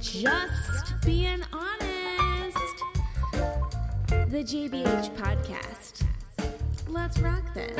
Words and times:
Just 0.00 0.98
being 1.04 1.42
honest. 1.52 2.56
The 4.08 4.42
JBH 4.42 5.14
podcast. 5.14 6.06
Let's 6.88 7.18
rock 7.18 7.52
this. 7.52 7.76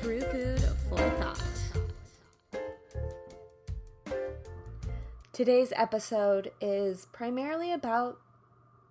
True 0.00 0.20
food, 0.20 0.60
full 0.88 1.10
thought. 1.18 1.42
Today's 5.32 5.72
episode 5.74 6.52
is 6.60 7.08
primarily 7.10 7.72
about 7.72 8.20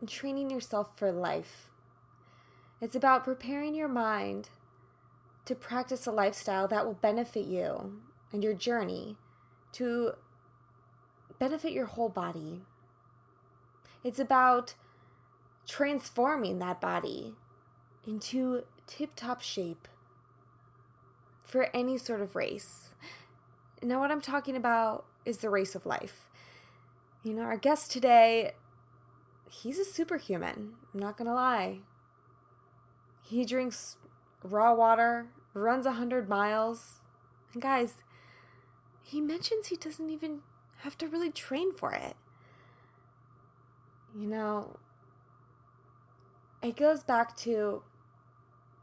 training 0.05 0.49
yourself 0.49 0.97
for 0.97 1.13
life. 1.13 1.69
It's 2.81 2.95
about 2.95 3.23
preparing 3.23 3.73
your 3.73 3.87
mind 3.87 4.49
to 5.45 5.55
practice 5.55 6.05
a 6.05 6.11
lifestyle 6.11 6.67
that 6.67 6.85
will 6.85 6.95
benefit 6.95 7.45
you 7.45 8.01
and 8.33 8.43
your 8.43 8.53
journey 8.53 9.15
to 9.71 10.15
benefit 11.39 11.71
your 11.71 11.85
whole 11.85 12.09
body. 12.09 12.61
It's 14.03 14.19
about 14.19 14.75
transforming 15.67 16.59
that 16.59 16.81
body 16.81 17.33
into 18.05 18.63
tip 18.87 19.11
top 19.15 19.41
shape 19.41 19.87
for 21.43 21.69
any 21.73 21.97
sort 21.97 22.21
of 22.21 22.35
race. 22.35 22.89
Now, 23.81 23.99
what 23.99 24.11
I'm 24.11 24.21
talking 24.21 24.55
about 24.55 25.05
is 25.25 25.37
the 25.37 25.49
race 25.49 25.73
of 25.73 25.85
life. 25.85 26.27
You 27.23 27.33
know, 27.33 27.43
our 27.43 27.57
guest 27.57 27.91
today, 27.91 28.51
he's 29.49 29.79
a 29.79 29.85
superhuman. 29.85 30.73
I'm 30.93 30.99
not 30.99 31.17
going 31.17 31.27
to 31.27 31.33
lie. 31.33 31.79
He 33.23 33.45
drinks 33.45 33.97
raw 34.43 34.73
water, 34.73 35.27
runs 35.53 35.85
100 35.85 36.27
miles. 36.27 36.99
And 37.53 37.61
guys, 37.61 37.95
he 39.01 39.21
mentions 39.21 39.67
he 39.67 39.75
doesn't 39.75 40.09
even 40.09 40.41
have 40.81 40.97
to 40.99 41.07
really 41.07 41.31
train 41.31 41.73
for 41.73 41.93
it. 41.93 42.15
You 44.17 44.27
know, 44.27 44.77
it 46.61 46.75
goes 46.75 47.03
back 47.03 47.35
to 47.37 47.83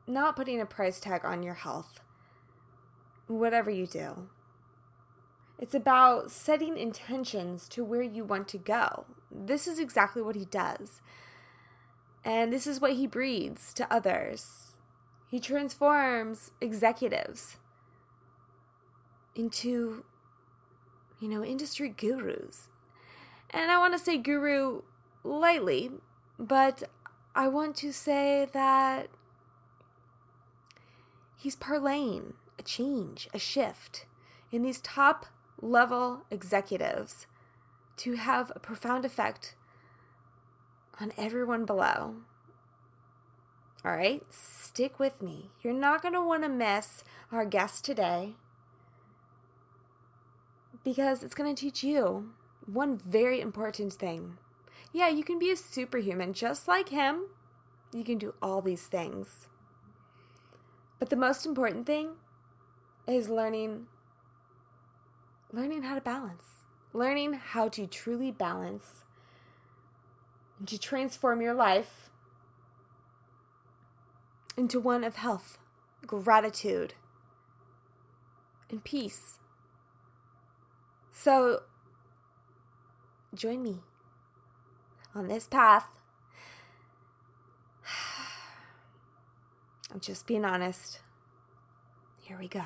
not 0.06 0.36
putting 0.36 0.60
a 0.60 0.66
price 0.66 1.00
tag 1.00 1.24
on 1.24 1.42
your 1.42 1.54
health, 1.54 2.00
whatever 3.26 3.70
you 3.70 3.86
do. 3.86 4.28
It's 5.58 5.74
about 5.74 6.30
setting 6.30 6.76
intentions 6.76 7.68
to 7.70 7.82
where 7.82 8.02
you 8.02 8.24
want 8.24 8.46
to 8.48 8.58
go. 8.58 9.06
This 9.30 9.66
is 9.66 9.78
exactly 9.78 10.22
what 10.22 10.36
he 10.36 10.44
does. 10.44 11.00
And 12.24 12.52
this 12.52 12.66
is 12.66 12.80
what 12.80 12.92
he 12.92 13.06
breeds 13.06 13.72
to 13.74 13.92
others. 13.92 14.72
He 15.28 15.40
transforms 15.40 16.52
executives 16.60 17.56
into 19.34 20.04
you 21.20 21.28
know, 21.28 21.44
industry 21.44 21.88
gurus. 21.88 22.68
And 23.50 23.70
I 23.70 23.78
want 23.78 23.94
to 23.94 23.98
say 23.98 24.18
guru 24.18 24.82
lightly, 25.24 25.90
but 26.38 26.84
I 27.34 27.48
want 27.48 27.76
to 27.76 27.92
say 27.92 28.48
that 28.52 29.08
he's 31.36 31.56
parlaying 31.56 32.34
a 32.58 32.62
change, 32.62 33.28
a 33.32 33.38
shift 33.38 34.06
in 34.50 34.62
these 34.62 34.80
top 34.80 35.26
level 35.60 36.22
executives 36.30 37.26
to 37.98 38.14
have 38.14 38.52
a 38.54 38.60
profound 38.60 39.04
effect 39.04 39.54
on 41.00 41.12
everyone 41.16 41.64
below. 41.64 42.16
All 43.84 43.92
right, 43.92 44.22
stick 44.30 44.98
with 44.98 45.22
me. 45.22 45.50
You're 45.62 45.72
not 45.72 46.02
going 46.02 46.14
to 46.14 46.20
want 46.20 46.42
to 46.42 46.48
miss 46.48 47.04
our 47.30 47.44
guest 47.44 47.84
today 47.84 48.34
because 50.86 51.24
it's 51.24 51.34
going 51.34 51.52
to 51.52 51.60
teach 51.60 51.82
you 51.82 52.30
one 52.64 52.96
very 52.96 53.40
important 53.40 53.92
thing. 53.92 54.38
Yeah, 54.92 55.08
you 55.08 55.24
can 55.24 55.36
be 55.36 55.50
a 55.50 55.56
superhuman 55.56 56.32
just 56.32 56.68
like 56.68 56.90
him. 56.90 57.24
You 57.92 58.04
can 58.04 58.18
do 58.18 58.34
all 58.40 58.62
these 58.62 58.86
things. 58.86 59.48
But 61.00 61.10
the 61.10 61.16
most 61.16 61.44
important 61.44 61.86
thing 61.86 62.10
is 63.08 63.28
learning 63.28 63.88
learning 65.52 65.82
how 65.82 65.96
to 65.96 66.00
balance. 66.00 66.62
Learning 66.92 67.32
how 67.32 67.68
to 67.70 67.88
truly 67.88 68.30
balance 68.30 69.02
and 70.60 70.68
to 70.68 70.78
transform 70.78 71.42
your 71.42 71.54
life 71.54 72.10
into 74.56 74.78
one 74.78 75.02
of 75.02 75.16
health, 75.16 75.58
gratitude, 76.06 76.94
and 78.70 78.84
peace. 78.84 79.40
So, 81.18 81.62
join 83.34 83.62
me 83.62 83.78
on 85.14 85.28
this 85.28 85.46
path. 85.46 85.88
I'm 89.92 90.00
just 90.00 90.26
being 90.26 90.44
honest. 90.44 91.00
Here 92.20 92.36
we 92.38 92.48
go. 92.48 92.60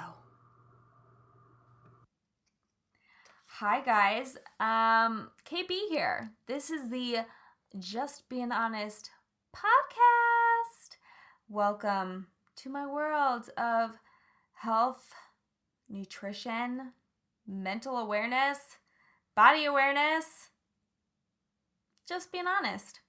Hi 3.46 3.82
guys, 3.82 4.36
um, 4.58 5.30
KB 5.48 5.88
here. 5.88 6.32
This 6.46 6.70
is 6.70 6.90
the 6.90 7.18
Just 7.78 8.28
Being 8.28 8.50
Honest 8.50 9.10
podcast. 9.54 10.96
Welcome 11.48 12.26
to 12.56 12.68
my 12.68 12.84
world 12.84 13.48
of 13.56 13.92
health, 14.54 15.14
nutrition, 15.88 16.94
mental 17.46 17.96
awareness, 17.96 18.58
body 19.34 19.64
awareness, 19.64 20.50
just 22.08 22.32
being 22.32 22.46
honest. 22.46 23.00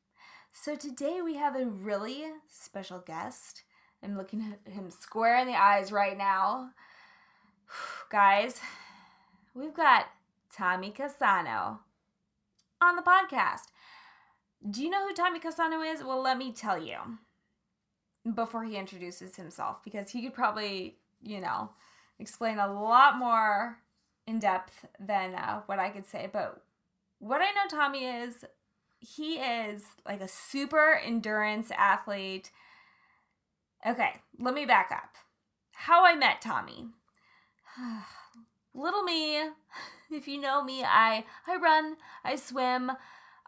So 0.54 0.76
today 0.76 1.22
we 1.24 1.36
have 1.36 1.56
a 1.56 1.66
really 1.66 2.26
special 2.48 3.00
guest. 3.00 3.64
I'm 4.04 4.18
looking 4.18 4.42
at 4.42 4.72
him 4.72 4.92
square 4.92 5.40
in 5.40 5.48
the 5.48 5.60
eyes 5.60 5.92
right 5.92 6.18
now. 6.18 6.72
Guys, 8.12 8.60
we've 9.54 9.74
got 9.74 10.06
Tommy 10.54 10.92
Cassano 10.92 11.80
on 12.82 12.96
the 12.96 13.02
podcast. 13.02 13.68
Do 14.70 14.84
you 14.84 14.90
know 14.90 15.08
who 15.08 15.14
Tommy 15.14 15.40
Cassano 15.40 15.92
is? 15.92 16.04
Well, 16.04 16.22
let 16.22 16.38
me 16.38 16.52
tell 16.52 16.82
you 16.82 16.98
before 18.36 18.64
he 18.64 18.76
introduces 18.76 19.36
himself 19.36 19.84
because 19.84 20.12
he 20.12 20.22
could 20.22 20.34
probably, 20.34 20.98
you 21.24 21.42
know, 21.42 21.72
explain 22.20 22.60
a 22.60 22.72
lot 22.72 23.18
more 23.18 23.78
in 24.28 24.40
depth 24.40 24.86
than 25.00 25.36
uh, 25.36 25.62
what 25.66 25.80
I 25.80 25.90
could 25.90 26.06
say. 26.06 26.30
But 26.32 26.62
what 27.20 27.42
I 27.42 27.52
know 27.52 27.68
Tommy 27.70 28.06
is, 28.06 28.46
he 29.00 29.36
is 29.36 29.84
like 30.06 30.22
a 30.22 30.28
super 30.28 31.00
endurance 31.04 31.72
athlete. 31.76 32.52
Okay, 33.86 34.12
let 34.40 34.54
me 34.54 34.66
back 34.66 34.92
up. 34.92 35.16
How 35.72 36.06
I 36.06 36.16
met 36.16 36.42
Tommy. 36.42 36.88
Little 38.74 39.04
me, 39.04 39.38
if 40.12 40.28
you 40.28 40.40
know 40.40 40.64
me, 40.64 40.84
I 40.84 41.26
I 41.48 41.58
run, 41.58 41.98
I 42.24 42.36
swim, 42.36 42.92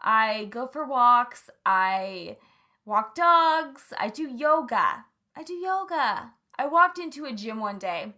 I 0.00 0.46
go 0.50 0.66
for 0.66 0.84
walks, 0.84 1.48
I 1.64 2.36
walk 2.84 3.14
dogs, 3.14 3.92
I 3.98 4.08
do 4.08 4.28
yoga. 4.28 5.06
I 5.36 5.42
do 5.42 5.54
yoga. 5.54 6.32
I 6.56 6.66
walked 6.66 6.98
into 6.98 7.24
a 7.24 7.32
gym 7.32 7.58
one 7.58 7.78
day 7.78 8.14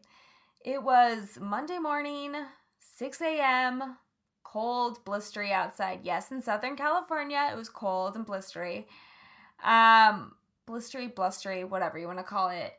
it 0.67 0.83
was 0.83 1.39
Monday 1.41 1.79
morning, 1.79 2.35
6 2.81 3.23
a.m., 3.23 3.99
cold, 4.43 5.05
blistery 5.05 5.53
outside. 5.53 6.01
Yes, 6.03 6.33
in 6.33 6.43
Southern 6.43 6.75
California, 6.75 7.49
it 7.53 7.57
was 7.57 7.69
cold 7.69 8.17
and 8.17 8.27
blistery. 8.27 8.87
Um, 9.63 10.35
blistery, 10.69 11.15
blustery, 11.15 11.63
whatever 11.63 11.99
you 11.99 12.09
want 12.09 12.19
to 12.19 12.25
call 12.25 12.49
it. 12.49 12.73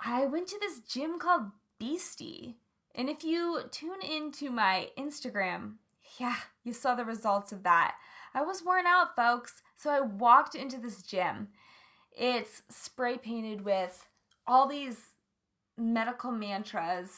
I 0.00 0.24
went 0.24 0.48
to 0.48 0.58
this 0.58 0.80
gym 0.80 1.18
called 1.18 1.50
Beastie. 1.78 2.56
And 2.94 3.10
if 3.10 3.22
you 3.22 3.60
tune 3.70 4.00
into 4.00 4.50
my 4.50 4.88
Instagram, 4.98 5.74
yeah, 6.18 6.36
you 6.64 6.72
saw 6.72 6.94
the 6.94 7.04
results 7.04 7.52
of 7.52 7.62
that. 7.64 7.96
I 8.32 8.40
was 8.40 8.64
worn 8.64 8.86
out, 8.86 9.14
folks. 9.14 9.60
So 9.76 9.90
I 9.90 10.00
walked 10.00 10.54
into 10.54 10.78
this 10.78 11.02
gym. 11.02 11.48
It's 12.10 12.62
spray 12.70 13.18
painted 13.18 13.66
with 13.66 14.06
all 14.46 14.66
these 14.66 15.10
medical 15.76 16.30
mantras, 16.30 17.10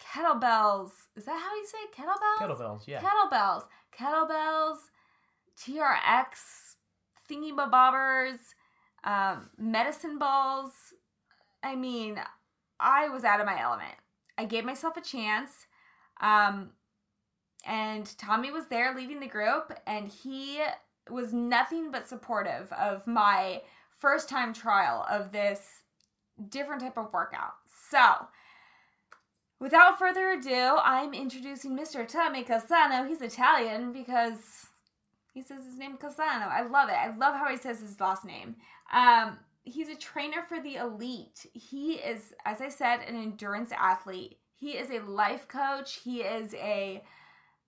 kettlebells. 0.00 0.90
Is 1.16 1.24
that 1.24 1.40
how 1.40 1.54
you 1.54 1.66
say 1.66 1.78
it? 1.78 1.94
kettlebells? 1.94 2.40
Kettlebells, 2.40 2.86
yeah. 2.86 3.00
Kettlebells, 3.00 3.62
kettlebells, 3.98 4.78
TRX, 5.58 6.76
thingy 7.30 7.52
bobbers, 7.52 8.38
um, 9.04 9.50
medicine 9.58 10.18
balls. 10.18 10.72
I 11.62 11.76
mean, 11.76 12.20
I 12.80 13.08
was 13.08 13.24
out 13.24 13.40
of 13.40 13.46
my 13.46 13.60
element. 13.60 13.94
I 14.36 14.44
gave 14.44 14.64
myself 14.64 14.96
a 14.96 15.00
chance. 15.00 15.50
Um, 16.20 16.70
and 17.64 18.10
Tommy 18.18 18.50
was 18.50 18.66
there 18.66 18.94
leading 18.94 19.20
the 19.20 19.28
group, 19.28 19.72
and 19.86 20.08
he 20.08 20.60
was 21.08 21.32
nothing 21.32 21.90
but 21.90 22.08
supportive 22.08 22.72
of 22.72 23.06
my 23.06 23.62
first 23.98 24.28
time 24.28 24.52
trial 24.52 25.06
of 25.08 25.30
this 25.32 25.81
different 26.48 26.82
type 26.82 26.98
of 26.98 27.12
workout. 27.12 27.54
So, 27.90 28.26
without 29.58 29.98
further 29.98 30.30
ado, 30.30 30.78
I'm 30.82 31.14
introducing 31.14 31.76
Mr. 31.76 32.06
Tommy 32.06 32.44
Cassano. 32.44 33.08
He's 33.08 33.20
Italian 33.20 33.92
because 33.92 34.66
he 35.32 35.42
says 35.42 35.64
his 35.64 35.78
name 35.78 35.96
Cassano. 35.96 36.48
I 36.48 36.62
love 36.62 36.88
it. 36.88 36.96
I 36.96 37.14
love 37.16 37.34
how 37.34 37.48
he 37.48 37.56
says 37.56 37.80
his 37.80 38.00
last 38.00 38.24
name. 38.24 38.56
Um, 38.92 39.38
he's 39.64 39.88
a 39.88 39.96
trainer 39.96 40.42
for 40.46 40.60
the 40.60 40.76
elite. 40.76 41.46
He 41.54 41.94
is, 41.94 42.34
as 42.44 42.60
I 42.60 42.68
said, 42.68 43.00
an 43.00 43.16
endurance 43.16 43.72
athlete. 43.72 44.38
He 44.56 44.72
is 44.72 44.90
a 44.90 45.00
life 45.00 45.48
coach. 45.48 46.00
He 46.04 46.20
is 46.20 46.54
a 46.54 47.02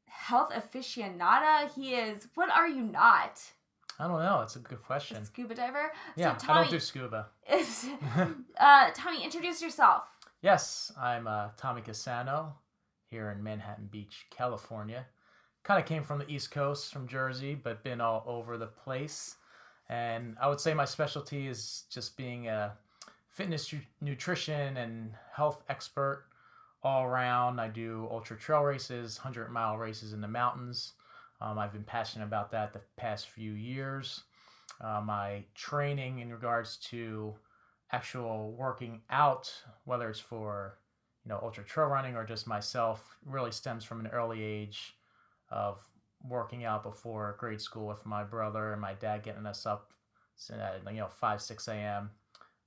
health 0.07 0.53
aficionada. 0.53 1.73
He 1.75 1.95
is, 1.95 2.29
what 2.35 2.51
are 2.51 2.69
you 2.69 2.83
not? 2.83 3.41
I 3.99 4.09
don't 4.09 4.19
know. 4.19 4.41
It's 4.43 4.57
a 4.57 4.61
good 4.61 4.83
question. 4.83 5.19
A 5.19 5.25
scuba 5.25 5.55
diver? 5.55 5.93
Yeah, 6.17 6.37
so, 6.37 6.53
I 6.53 6.63
don't 6.63 6.71
do 6.71 6.81
scuba. 6.81 7.27
uh, 8.59 8.91
Tommy, 8.95 9.23
introduce 9.23 9.63
yourself. 9.63 10.05
Yes, 10.43 10.93
I'm 11.01 11.27
uh, 11.27 11.49
Tommy 11.57 11.81
Cassano 11.81 12.53
here 13.09 13.31
in 13.31 13.43
Manhattan 13.43 13.89
Beach, 13.91 14.27
California. 14.31 15.07
Kind 15.63 15.81
of 15.81 15.87
came 15.87 16.03
from 16.03 16.19
the 16.19 16.31
East 16.31 16.51
Coast, 16.51 16.93
from 16.93 17.07
Jersey, 17.07 17.55
but 17.55 17.85
been 17.85 18.01
all 18.01 18.25
over 18.27 18.59
the 18.59 18.67
place. 18.67 19.37
And 19.89 20.37
I 20.41 20.49
would 20.49 20.61
say 20.61 20.75
my 20.75 20.85
specialty 20.85 21.47
is 21.47 21.85
just 21.91 22.17
being 22.17 22.49
a 22.49 22.73
fitness, 23.31 23.73
nutrition, 24.01 24.77
and 24.77 25.13
health 25.33 25.63
expert 25.69 26.27
all 26.83 27.05
around. 27.05 27.61
I 27.61 27.69
do 27.69 28.09
ultra 28.11 28.37
trail 28.37 28.63
races, 28.63 29.19
100 29.19 29.51
mile 29.51 29.79
races 29.79 30.13
in 30.13 30.21
the 30.21 30.29
mountains. 30.29 30.93
Um, 31.45 31.59
I've 31.59 31.73
been 31.73 31.85
passionate 31.85 32.25
about 32.25 32.51
that 32.53 32.73
the 32.73 32.81
past 32.97 33.29
few 33.29 33.53
years. 33.53 34.23
Uh, 34.81 35.03
my 35.05 35.45
training 35.55 36.21
in 36.21 36.33
regards 36.33 36.79
to 36.79 37.35
actual 37.93 38.53
working 38.53 39.03
out, 39.11 39.53
whether 39.85 40.09
it's 40.09 40.19
for 40.19 40.79
you 41.23 41.29
know 41.29 41.39
ultra 41.43 41.63
trail 41.63 41.89
running 41.89 42.17
or 42.17 42.25
just 42.25 42.47
myself, 42.47 43.19
really 43.27 43.53
stems 43.53 43.85
from 43.85 44.01
an 44.01 44.07
early 44.07 44.43
age 44.43 44.97
of 45.51 45.79
working 46.27 46.65
out 46.65 46.83
before 46.83 47.37
grade 47.39 47.61
school 47.61 47.87
with 47.87 48.07
my 48.07 48.25
brother 48.25 48.73
and 48.73 48.81
my 48.81 48.95
dad 48.95 49.23
getting 49.23 49.45
us 49.45 49.67
up 49.67 49.93
at 50.51 50.81
you 50.91 50.99
know 50.99 51.09
5 51.09 51.43
6 51.43 51.69
a.m 51.69 52.11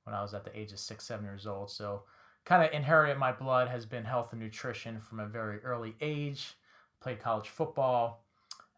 when 0.04 0.14
i 0.14 0.22
was 0.22 0.34
at 0.36 0.46
the 0.46 0.58
age 0.58 0.72
of 0.72 0.80
six 0.80 1.06
seven 1.06 1.26
years 1.26 1.48
old 1.48 1.72
so 1.72 2.04
kind 2.46 2.64
of 2.64 2.72
inherited 2.72 3.18
my 3.18 3.32
blood 3.32 3.68
has 3.68 3.84
been 3.84 4.06
health 4.06 4.32
and 4.32 4.40
nutrition 4.40 5.00
from 5.00 5.20
a 5.20 5.26
very 5.26 5.60
early 5.64 5.96
age 6.02 6.54
played 7.02 7.20
college 7.20 7.50
football 7.50 8.27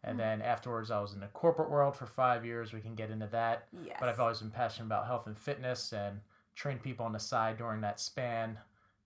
and 0.04 0.18
mm-hmm. 0.18 0.40
then 0.40 0.42
afterwards 0.42 0.90
i 0.90 1.00
was 1.00 1.14
in 1.14 1.20
the 1.20 1.26
corporate 1.28 1.70
world 1.70 1.94
for 1.96 2.06
five 2.06 2.44
years 2.44 2.72
we 2.72 2.80
can 2.80 2.94
get 2.94 3.10
into 3.10 3.26
that 3.26 3.66
yes. 3.84 3.96
but 4.00 4.08
i've 4.08 4.20
always 4.20 4.38
been 4.38 4.50
passionate 4.50 4.86
about 4.86 5.06
health 5.06 5.26
and 5.26 5.38
fitness 5.38 5.92
and 5.92 6.20
trained 6.54 6.82
people 6.82 7.06
on 7.06 7.12
the 7.12 7.20
side 7.20 7.56
during 7.56 7.80
that 7.80 8.00
span 8.00 8.58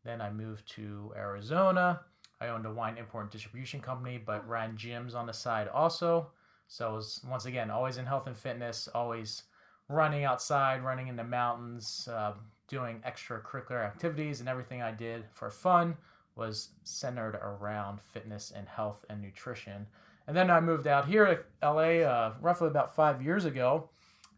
then 0.05 0.20
i 0.20 0.31
moved 0.31 0.69
to 0.69 1.12
arizona 1.17 2.00
I 2.41 2.49
owned 2.49 2.67
a 2.67 2.73
wine 2.73 2.99
import 2.99 3.25
and 3.25 3.31
distribution 3.31 3.81
company, 3.81 4.19
but 4.19 4.46
ran 4.49 4.76
gyms 4.76 5.14
on 5.14 5.26
the 5.26 5.32
side 5.32 5.69
also. 5.69 6.31
So 6.69 6.88
I 6.88 6.93
was 6.93 7.20
once 7.29 7.47
again 7.47 7.70
always 7.70 7.97
in 7.97 8.06
health 8.06 8.26
and 8.26 8.37
fitness, 8.37 8.88
always 8.94 9.44
running 9.88 10.25
outside, 10.25 10.82
running 10.82 11.08
in 11.08 11.17
the 11.17 11.25
mountains, 11.25 12.08
uh, 12.11 12.35
doing 12.69 13.02
extracurricular 13.06 13.85
activities, 13.85 14.40
and 14.40 14.49
everything 14.49 14.82
I 14.82 14.90
did 14.90 15.25
for 15.32 15.50
fun 15.50 15.97
was 16.37 16.70
centered 16.82 17.37
around 17.37 18.00
fitness 18.00 18.52
and 18.55 18.67
health 18.67 19.05
and 19.08 19.23
nutrition. 19.23 19.87
And 20.26 20.37
then 20.37 20.50
I 20.50 20.61
moved 20.61 20.87
out 20.87 21.06
here 21.06 21.26
to 21.26 21.69
LA 21.69 22.03
uh, 22.03 22.35
roughly 22.41 22.69
about 22.69 22.94
five 22.94 23.23
years 23.23 23.44
ago 23.44 23.91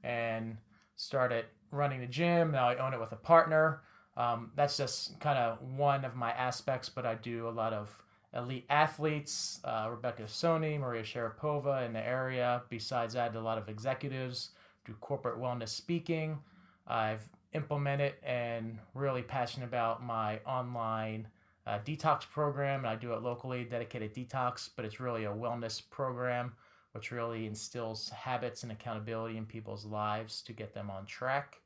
and 0.03 0.57
started 0.97 1.45
running 1.71 2.01
the 2.01 2.07
gym. 2.07 2.53
Now 2.53 2.69
I 2.69 2.77
own 2.77 2.95
it 2.95 3.01
with 3.01 3.13
a 3.13 3.17
partner. 3.17 3.83
Um, 4.17 4.51
that's 4.57 4.77
just 4.77 5.21
kind 5.21 5.39
of 5.39 5.61
one 5.63 6.05
of 6.05 6.17
my 6.17 6.33
aspects, 6.33 6.89
but 6.89 7.05
I 7.05 7.15
do 7.15 7.49
a 7.49 7.51
lot 7.51 7.73
of 7.73 8.03
elite 8.35 8.67
athletes, 8.71 9.61
uh, 9.65 9.89
Rebecca 9.91 10.25
Soni, 10.25 10.79
Maria 10.79 11.03
Sharapova 11.03 11.87
in 11.87 11.93
the 11.93 12.07
area. 12.07 12.63
Besides 12.69 13.15
that, 13.15 13.35
a 13.35 13.41
lot 13.41 13.59
of 13.59 13.69
executives 13.69 14.51
do 14.85 14.95
corporate 15.01 15.39
wellness 15.39 15.69
speaking. 15.69 16.39
I've 16.87 17.29
implemented 17.53 18.15
and 18.23 18.79
really 18.95 19.23
passionate 19.23 19.67
about 19.67 20.03
my 20.03 20.39
online 20.47 21.27
uh, 21.67 21.79
detox 21.85 22.29
program, 22.29 22.81
and 22.81 22.89
I 22.89 22.97
do 22.97 23.13
it 23.13 23.23
locally, 23.23 23.65
dedicated 23.65 24.15
detox, 24.15 24.71
but 24.75 24.85
it's 24.85 25.01
really 25.01 25.25
a 25.25 25.31
wellness 25.31 25.83
program 25.91 26.53
which 26.93 27.13
really 27.13 27.45
instills 27.45 28.09
habits 28.09 28.63
and 28.63 28.73
accountability 28.73 29.37
in 29.37 29.45
people's 29.45 29.85
lives 29.85 30.41
to 30.41 30.55
get 30.55 30.73
them 30.73 30.91
on 30.91 31.05
track. 31.05 31.61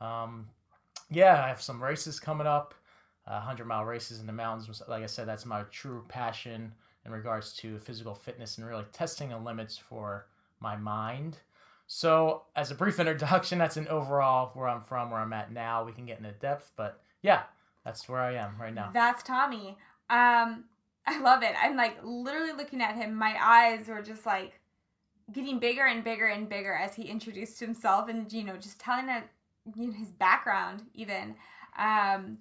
Um, 0.00 0.48
yeah, 1.10 1.44
I 1.44 1.48
have 1.48 1.60
some 1.60 1.82
races 1.82 2.18
coming 2.18 2.46
up. 2.46 2.74
Uh, 3.26 3.32
100 3.32 3.66
mile 3.66 3.84
races 3.84 4.18
in 4.18 4.26
the 4.26 4.32
mountains. 4.32 4.82
Like 4.88 5.02
I 5.02 5.06
said, 5.06 5.28
that's 5.28 5.44
my 5.44 5.62
true 5.70 6.04
passion 6.08 6.72
in 7.04 7.12
regards 7.12 7.52
to 7.58 7.78
physical 7.80 8.14
fitness 8.14 8.58
and 8.58 8.66
really 8.66 8.84
testing 8.92 9.28
the 9.28 9.38
limits 9.38 9.76
for 9.76 10.26
my 10.58 10.74
mind. 10.74 11.36
So, 11.86 12.44
as 12.56 12.70
a 12.70 12.74
brief 12.74 12.98
introduction, 13.00 13.58
that's 13.58 13.76
an 13.76 13.88
overall 13.88 14.52
where 14.54 14.68
I'm 14.68 14.80
from, 14.80 15.10
where 15.10 15.20
I'm 15.20 15.34
at 15.34 15.52
now. 15.52 15.84
We 15.84 15.92
can 15.92 16.06
get 16.06 16.18
into 16.18 16.32
depth, 16.32 16.72
but 16.76 17.00
yeah, 17.20 17.42
that's 17.84 18.08
where 18.08 18.20
I 18.20 18.34
am 18.34 18.54
right 18.60 18.74
now. 18.74 18.90
That's 18.92 19.22
Tommy. 19.22 19.76
Um, 20.10 20.64
I 21.06 21.20
love 21.20 21.42
it. 21.42 21.54
I'm 21.60 21.76
like 21.76 21.98
literally 22.04 22.52
looking 22.52 22.80
at 22.80 22.94
him. 22.94 23.14
My 23.14 23.36
eyes 23.40 23.88
were 23.88 24.02
just 24.02 24.24
like 24.24 24.60
getting 25.32 25.58
bigger 25.58 25.86
and 25.86 26.04
bigger 26.04 26.26
and 26.26 26.48
bigger 26.48 26.74
as 26.74 26.94
he 26.94 27.04
introduced 27.04 27.58
himself 27.58 28.08
and 28.08 28.32
you 28.32 28.44
know 28.44 28.56
just 28.56 28.78
telling 28.78 29.08
it 29.08 29.24
you 29.76 29.88
know, 29.88 29.92
his 29.92 30.10
background 30.10 30.82
even. 30.94 31.34
Um, 31.78 32.38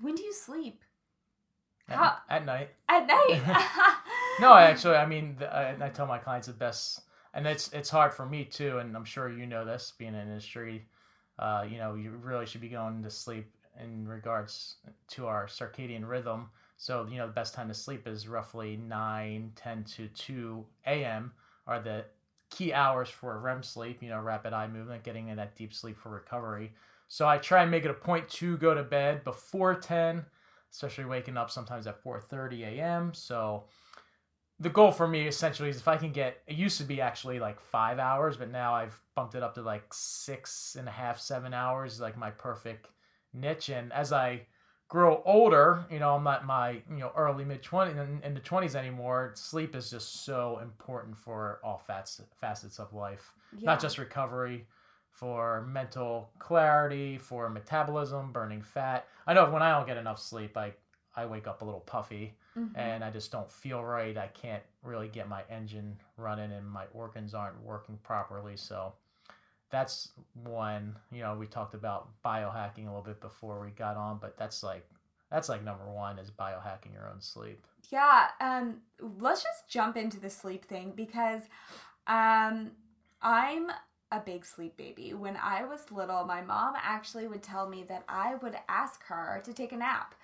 when 0.00 0.14
do 0.14 0.22
you 0.22 0.32
sleep? 0.32 0.82
At, 1.88 1.96
How, 1.96 2.16
at 2.28 2.46
night. 2.46 2.70
At 2.88 3.06
night. 3.06 3.40
no, 4.40 4.52
I 4.52 4.64
actually, 4.64 4.96
I 4.96 5.06
mean, 5.06 5.36
I, 5.40 5.74
I, 5.80 5.88
tell 5.90 6.06
my 6.06 6.18
clients 6.18 6.46
the 6.46 6.54
best, 6.54 7.02
and 7.34 7.46
it's 7.46 7.70
it's 7.72 7.90
hard 7.90 8.14
for 8.14 8.24
me 8.24 8.44
too, 8.44 8.78
and 8.78 8.96
I'm 8.96 9.04
sure 9.04 9.28
you 9.30 9.46
know 9.46 9.64
this, 9.64 9.92
being 9.98 10.14
in 10.14 10.20
industry. 10.20 10.86
Uh, 11.38 11.66
you 11.68 11.76
know, 11.78 11.94
you 11.94 12.10
really 12.10 12.46
should 12.46 12.62
be 12.62 12.68
going 12.68 13.02
to 13.02 13.10
sleep 13.10 13.52
in 13.82 14.06
regards 14.06 14.76
to 15.08 15.26
our 15.26 15.46
circadian 15.46 16.08
rhythm. 16.08 16.48
So, 16.76 17.06
you 17.10 17.18
know, 17.18 17.26
the 17.26 17.32
best 17.32 17.54
time 17.54 17.68
to 17.68 17.74
sleep 17.74 18.06
is 18.06 18.28
roughly 18.28 18.76
9, 18.76 19.52
10 19.54 19.84
to 19.84 20.08
2 20.08 20.64
a.m. 20.86 21.32
are 21.66 21.80
the 21.80 22.04
key 22.50 22.72
hours 22.72 23.08
for 23.08 23.38
REM 23.38 23.62
sleep, 23.62 24.02
you 24.02 24.08
know, 24.08 24.20
rapid 24.20 24.52
eye 24.52 24.68
movement, 24.68 25.02
getting 25.02 25.28
in 25.28 25.36
that 25.36 25.56
deep 25.56 25.72
sleep 25.74 25.96
for 25.96 26.10
recovery. 26.10 26.72
So 27.08 27.26
I 27.26 27.38
try 27.38 27.62
and 27.62 27.70
make 27.70 27.84
it 27.84 27.90
a 27.90 27.94
point 27.94 28.28
to 28.30 28.56
go 28.58 28.74
to 28.74 28.82
bed 28.82 29.24
before 29.24 29.74
10, 29.74 30.24
especially 30.70 31.04
waking 31.04 31.36
up 31.36 31.50
sometimes 31.50 31.86
at 31.86 32.02
4:30 32.02 32.62
a.m. 32.62 33.14
So 33.14 33.64
the 34.60 34.70
goal 34.70 34.92
for 34.92 35.08
me 35.08 35.26
essentially 35.26 35.68
is 35.68 35.76
if 35.76 35.88
I 35.88 35.96
can 35.96 36.12
get 36.12 36.42
it 36.46 36.56
used 36.56 36.78
to 36.78 36.84
be 36.84 37.00
actually 37.00 37.38
like 37.40 37.60
five 37.60 37.98
hours, 37.98 38.36
but 38.36 38.50
now 38.50 38.74
I've 38.74 38.98
bumped 39.14 39.34
it 39.34 39.42
up 39.42 39.54
to 39.54 39.62
like 39.62 39.92
six 39.92 40.76
and 40.78 40.88
a 40.88 40.92
half, 40.92 41.20
seven 41.20 41.52
hours, 41.52 42.00
like 42.00 42.16
my 42.16 42.30
perfect 42.30 42.88
niche. 43.34 43.70
And 43.70 43.92
as 43.92 44.12
I 44.12 44.42
grow 44.88 45.22
older, 45.24 45.84
you 45.90 45.98
know, 45.98 46.14
I'm 46.14 46.24
not 46.24 46.46
my, 46.46 46.82
you 46.90 46.98
know, 46.98 47.12
early 47.16 47.44
mid 47.44 47.62
20s 47.62 48.24
in 48.24 48.34
the 48.34 48.40
20s 48.40 48.74
anymore. 48.74 49.32
Sleep 49.34 49.74
is 49.74 49.90
just 49.90 50.24
so 50.24 50.60
important 50.62 51.16
for 51.16 51.60
all 51.62 51.78
facets 51.78 52.22
facets 52.34 52.78
of 52.78 52.92
life, 52.92 53.32
yeah. 53.58 53.66
not 53.66 53.80
just 53.80 53.98
recovery, 53.98 54.66
for 55.10 55.62
mental 55.62 56.30
clarity, 56.38 57.18
for 57.18 57.48
metabolism, 57.48 58.32
burning 58.32 58.62
fat. 58.62 59.06
I 59.26 59.34
know 59.34 59.50
when 59.50 59.62
I 59.62 59.70
don't 59.70 59.86
get 59.86 59.96
enough 59.96 60.20
sleep, 60.20 60.56
I 60.56 60.72
I 61.16 61.26
wake 61.26 61.46
up 61.46 61.62
a 61.62 61.64
little 61.64 61.80
puffy 61.80 62.34
mm-hmm. 62.58 62.76
and 62.76 63.04
I 63.04 63.10
just 63.10 63.30
don't 63.30 63.50
feel 63.50 63.84
right. 63.84 64.16
I 64.16 64.28
can't 64.28 64.62
really 64.82 65.08
get 65.08 65.28
my 65.28 65.42
engine 65.48 65.96
running 66.16 66.52
and 66.52 66.66
my 66.66 66.86
organs 66.92 67.34
aren't 67.34 67.62
working 67.62 67.98
properly. 68.02 68.56
So 68.56 68.92
that's 69.74 70.10
one 70.34 70.94
you 71.12 71.20
know 71.20 71.36
we 71.36 71.46
talked 71.46 71.74
about 71.74 72.08
biohacking 72.24 72.84
a 72.84 72.86
little 72.86 73.02
bit 73.02 73.20
before 73.20 73.60
we 73.60 73.70
got 73.70 73.96
on 73.96 74.18
but 74.20 74.36
that's 74.38 74.62
like 74.62 74.86
that's 75.30 75.48
like 75.48 75.64
number 75.64 75.90
one 75.90 76.18
is 76.18 76.30
biohacking 76.30 76.92
your 76.92 77.10
own 77.12 77.20
sleep. 77.20 77.66
Yeah 77.90 78.28
um 78.40 78.76
let's 79.18 79.42
just 79.42 79.68
jump 79.68 79.96
into 79.96 80.20
the 80.20 80.30
sleep 80.30 80.64
thing 80.64 80.92
because 80.94 81.42
um 82.06 82.70
i'm 83.20 83.70
a 84.12 84.20
big 84.24 84.44
sleep 84.46 84.76
baby. 84.76 85.12
When 85.12 85.36
i 85.36 85.64
was 85.64 85.90
little 85.90 86.24
my 86.24 86.40
mom 86.40 86.74
actually 86.80 87.26
would 87.26 87.42
tell 87.42 87.68
me 87.68 87.84
that 87.88 88.04
i 88.08 88.36
would 88.36 88.56
ask 88.68 89.02
her 89.06 89.42
to 89.44 89.52
take 89.52 89.72
a 89.72 89.76
nap. 89.76 90.14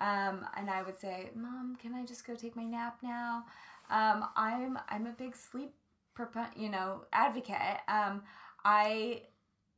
Um, 0.00 0.46
and 0.56 0.70
i 0.70 0.82
would 0.82 0.98
say 1.00 1.30
mom 1.34 1.76
can 1.82 1.94
i 1.94 2.04
just 2.04 2.24
go 2.24 2.36
take 2.36 2.54
my 2.54 2.64
nap 2.64 2.98
now? 3.02 3.44
Um, 3.90 4.26
i'm 4.36 4.78
i'm 4.88 5.06
a 5.08 5.12
big 5.12 5.34
sleep 5.34 5.74
you 6.56 6.68
know 6.68 7.02
advocate. 7.12 7.80
Um, 7.88 8.22
I 8.64 9.22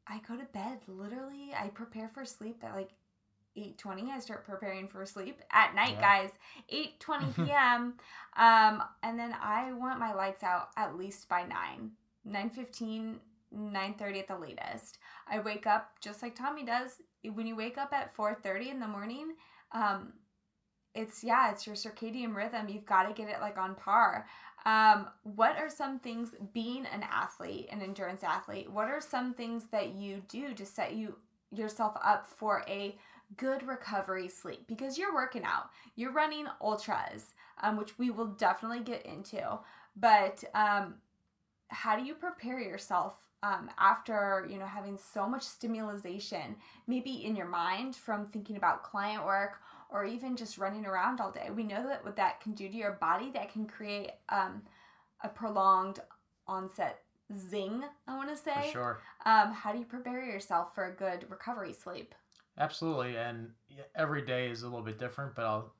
I 0.06 0.20
go 0.26 0.36
to 0.36 0.44
bed 0.52 0.80
literally. 0.86 1.52
I 1.56 1.68
prepare 1.68 2.08
for 2.08 2.24
sleep 2.24 2.62
at 2.62 2.74
like 2.74 2.90
8:20. 3.56 4.10
I 4.10 4.18
start 4.18 4.44
preparing 4.46 4.88
for 4.88 5.04
sleep 5.06 5.40
at 5.50 5.74
night, 5.74 5.96
yeah. 6.00 6.22
guys. 6.22 6.30
8:20 6.72 7.36
p.m. 7.46 7.94
um 8.36 8.82
and 9.02 9.18
then 9.18 9.34
I 9.40 9.72
want 9.72 9.98
my 10.00 10.12
lights 10.14 10.42
out 10.42 10.68
at 10.76 10.96
least 10.96 11.28
by 11.28 11.44
9. 11.44 11.90
9:15 12.26 13.18
9:30 13.54 14.18
at 14.20 14.28
the 14.28 14.38
latest. 14.38 14.98
I 15.28 15.40
wake 15.40 15.66
up 15.66 16.00
just 16.00 16.22
like 16.22 16.34
Tommy 16.34 16.64
does. 16.64 17.02
When 17.34 17.46
you 17.46 17.56
wake 17.56 17.78
up 17.78 17.92
at 17.92 18.14
4:30 18.16 18.70
in 18.70 18.80
the 18.80 18.88
morning, 18.88 19.34
um 19.72 20.14
it's 20.94 21.24
yeah, 21.24 21.50
it's 21.50 21.66
your 21.66 21.76
circadian 21.76 22.34
rhythm. 22.34 22.68
You've 22.68 22.86
got 22.86 23.04
to 23.04 23.14
get 23.14 23.28
it 23.28 23.40
like 23.40 23.58
on 23.58 23.74
par. 23.74 24.26
Um, 24.64 25.08
what 25.22 25.56
are 25.56 25.70
some 25.70 25.98
things 25.98 26.34
being 26.52 26.86
an 26.86 27.02
athlete, 27.02 27.68
an 27.72 27.82
endurance 27.82 28.22
athlete? 28.22 28.70
What 28.70 28.88
are 28.88 29.00
some 29.00 29.34
things 29.34 29.64
that 29.72 29.94
you 29.94 30.22
do 30.28 30.54
to 30.54 30.64
set 30.64 30.94
you 30.94 31.16
yourself 31.50 31.96
up 32.02 32.26
for 32.26 32.64
a 32.68 32.96
good 33.36 33.66
recovery 33.66 34.28
sleep? 34.28 34.64
Because 34.68 34.98
you're 34.98 35.14
working 35.14 35.44
out, 35.44 35.70
you're 35.96 36.12
running 36.12 36.46
ultras, 36.60 37.34
um, 37.62 37.76
which 37.76 37.98
we 37.98 38.10
will 38.10 38.28
definitely 38.28 38.80
get 38.80 39.04
into. 39.04 39.58
But 39.96 40.44
um, 40.54 40.94
how 41.68 41.96
do 41.96 42.04
you 42.04 42.14
prepare 42.14 42.60
yourself 42.60 43.14
um, 43.42 43.68
after 43.78 44.46
you 44.48 44.58
know 44.58 44.66
having 44.66 44.96
so 44.96 45.28
much 45.28 45.42
stimulation, 45.42 46.54
maybe 46.86 47.24
in 47.24 47.34
your 47.34 47.48
mind 47.48 47.96
from 47.96 48.26
thinking 48.26 48.56
about 48.56 48.84
client 48.84 49.24
work 49.24 49.60
or 49.92 50.04
even 50.04 50.36
just 50.36 50.58
running 50.58 50.86
around 50.86 51.20
all 51.20 51.30
day. 51.30 51.50
We 51.54 51.64
know 51.64 51.86
that 51.86 52.04
what 52.04 52.16
that 52.16 52.40
can 52.40 52.52
do 52.52 52.68
to 52.68 52.74
your 52.74 52.92
body, 52.92 53.30
that 53.34 53.52
can 53.52 53.66
create 53.66 54.10
um, 54.28 54.62
a 55.22 55.28
prolonged 55.28 56.00
onset 56.46 57.00
zing, 57.36 57.84
I 58.08 58.16
want 58.16 58.30
to 58.30 58.36
say. 58.36 58.66
For 58.66 58.72
sure. 58.72 59.00
Um, 59.26 59.52
how 59.52 59.72
do 59.72 59.78
you 59.78 59.84
prepare 59.84 60.24
yourself 60.24 60.74
for 60.74 60.86
a 60.86 60.92
good 60.92 61.26
recovery 61.28 61.72
sleep? 61.72 62.14
Absolutely, 62.58 63.16
and 63.16 63.50
every 63.96 64.22
day 64.22 64.50
is 64.50 64.62
a 64.62 64.66
little 64.66 64.82
bit 64.82 64.98
different, 64.98 65.34
but 65.34 65.44
I'll 65.44 65.72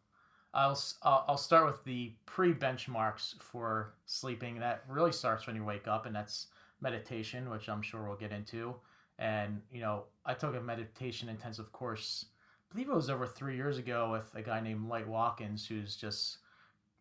I'll 0.54 0.78
I'll 1.02 1.36
start 1.36 1.66
with 1.66 1.84
the 1.84 2.14
pre 2.24 2.54
benchmarks 2.54 3.40
for 3.42 3.94
sleeping. 4.06 4.58
That 4.58 4.84
really 4.88 5.12
starts 5.12 5.46
when 5.46 5.56
you 5.56 5.64
wake 5.64 5.86
up, 5.86 6.06
and 6.06 6.14
that's 6.14 6.46
meditation, 6.80 7.50
which 7.50 7.68
I'm 7.68 7.82
sure 7.82 8.02
we'll 8.02 8.16
get 8.16 8.32
into. 8.32 8.74
And 9.18 9.60
you 9.70 9.80
know, 9.80 10.04
I 10.24 10.32
took 10.34 10.56
a 10.56 10.60
meditation 10.60 11.28
intensive 11.28 11.72
course 11.72 12.26
I 12.72 12.74
believe 12.74 12.88
it 12.88 12.94
was 12.94 13.10
over 13.10 13.26
three 13.26 13.54
years 13.54 13.76
ago 13.76 14.10
with 14.10 14.34
a 14.34 14.40
guy 14.40 14.58
named 14.60 14.88
Light 14.88 15.06
Watkins, 15.06 15.66
who's 15.66 15.94
just, 15.94 16.38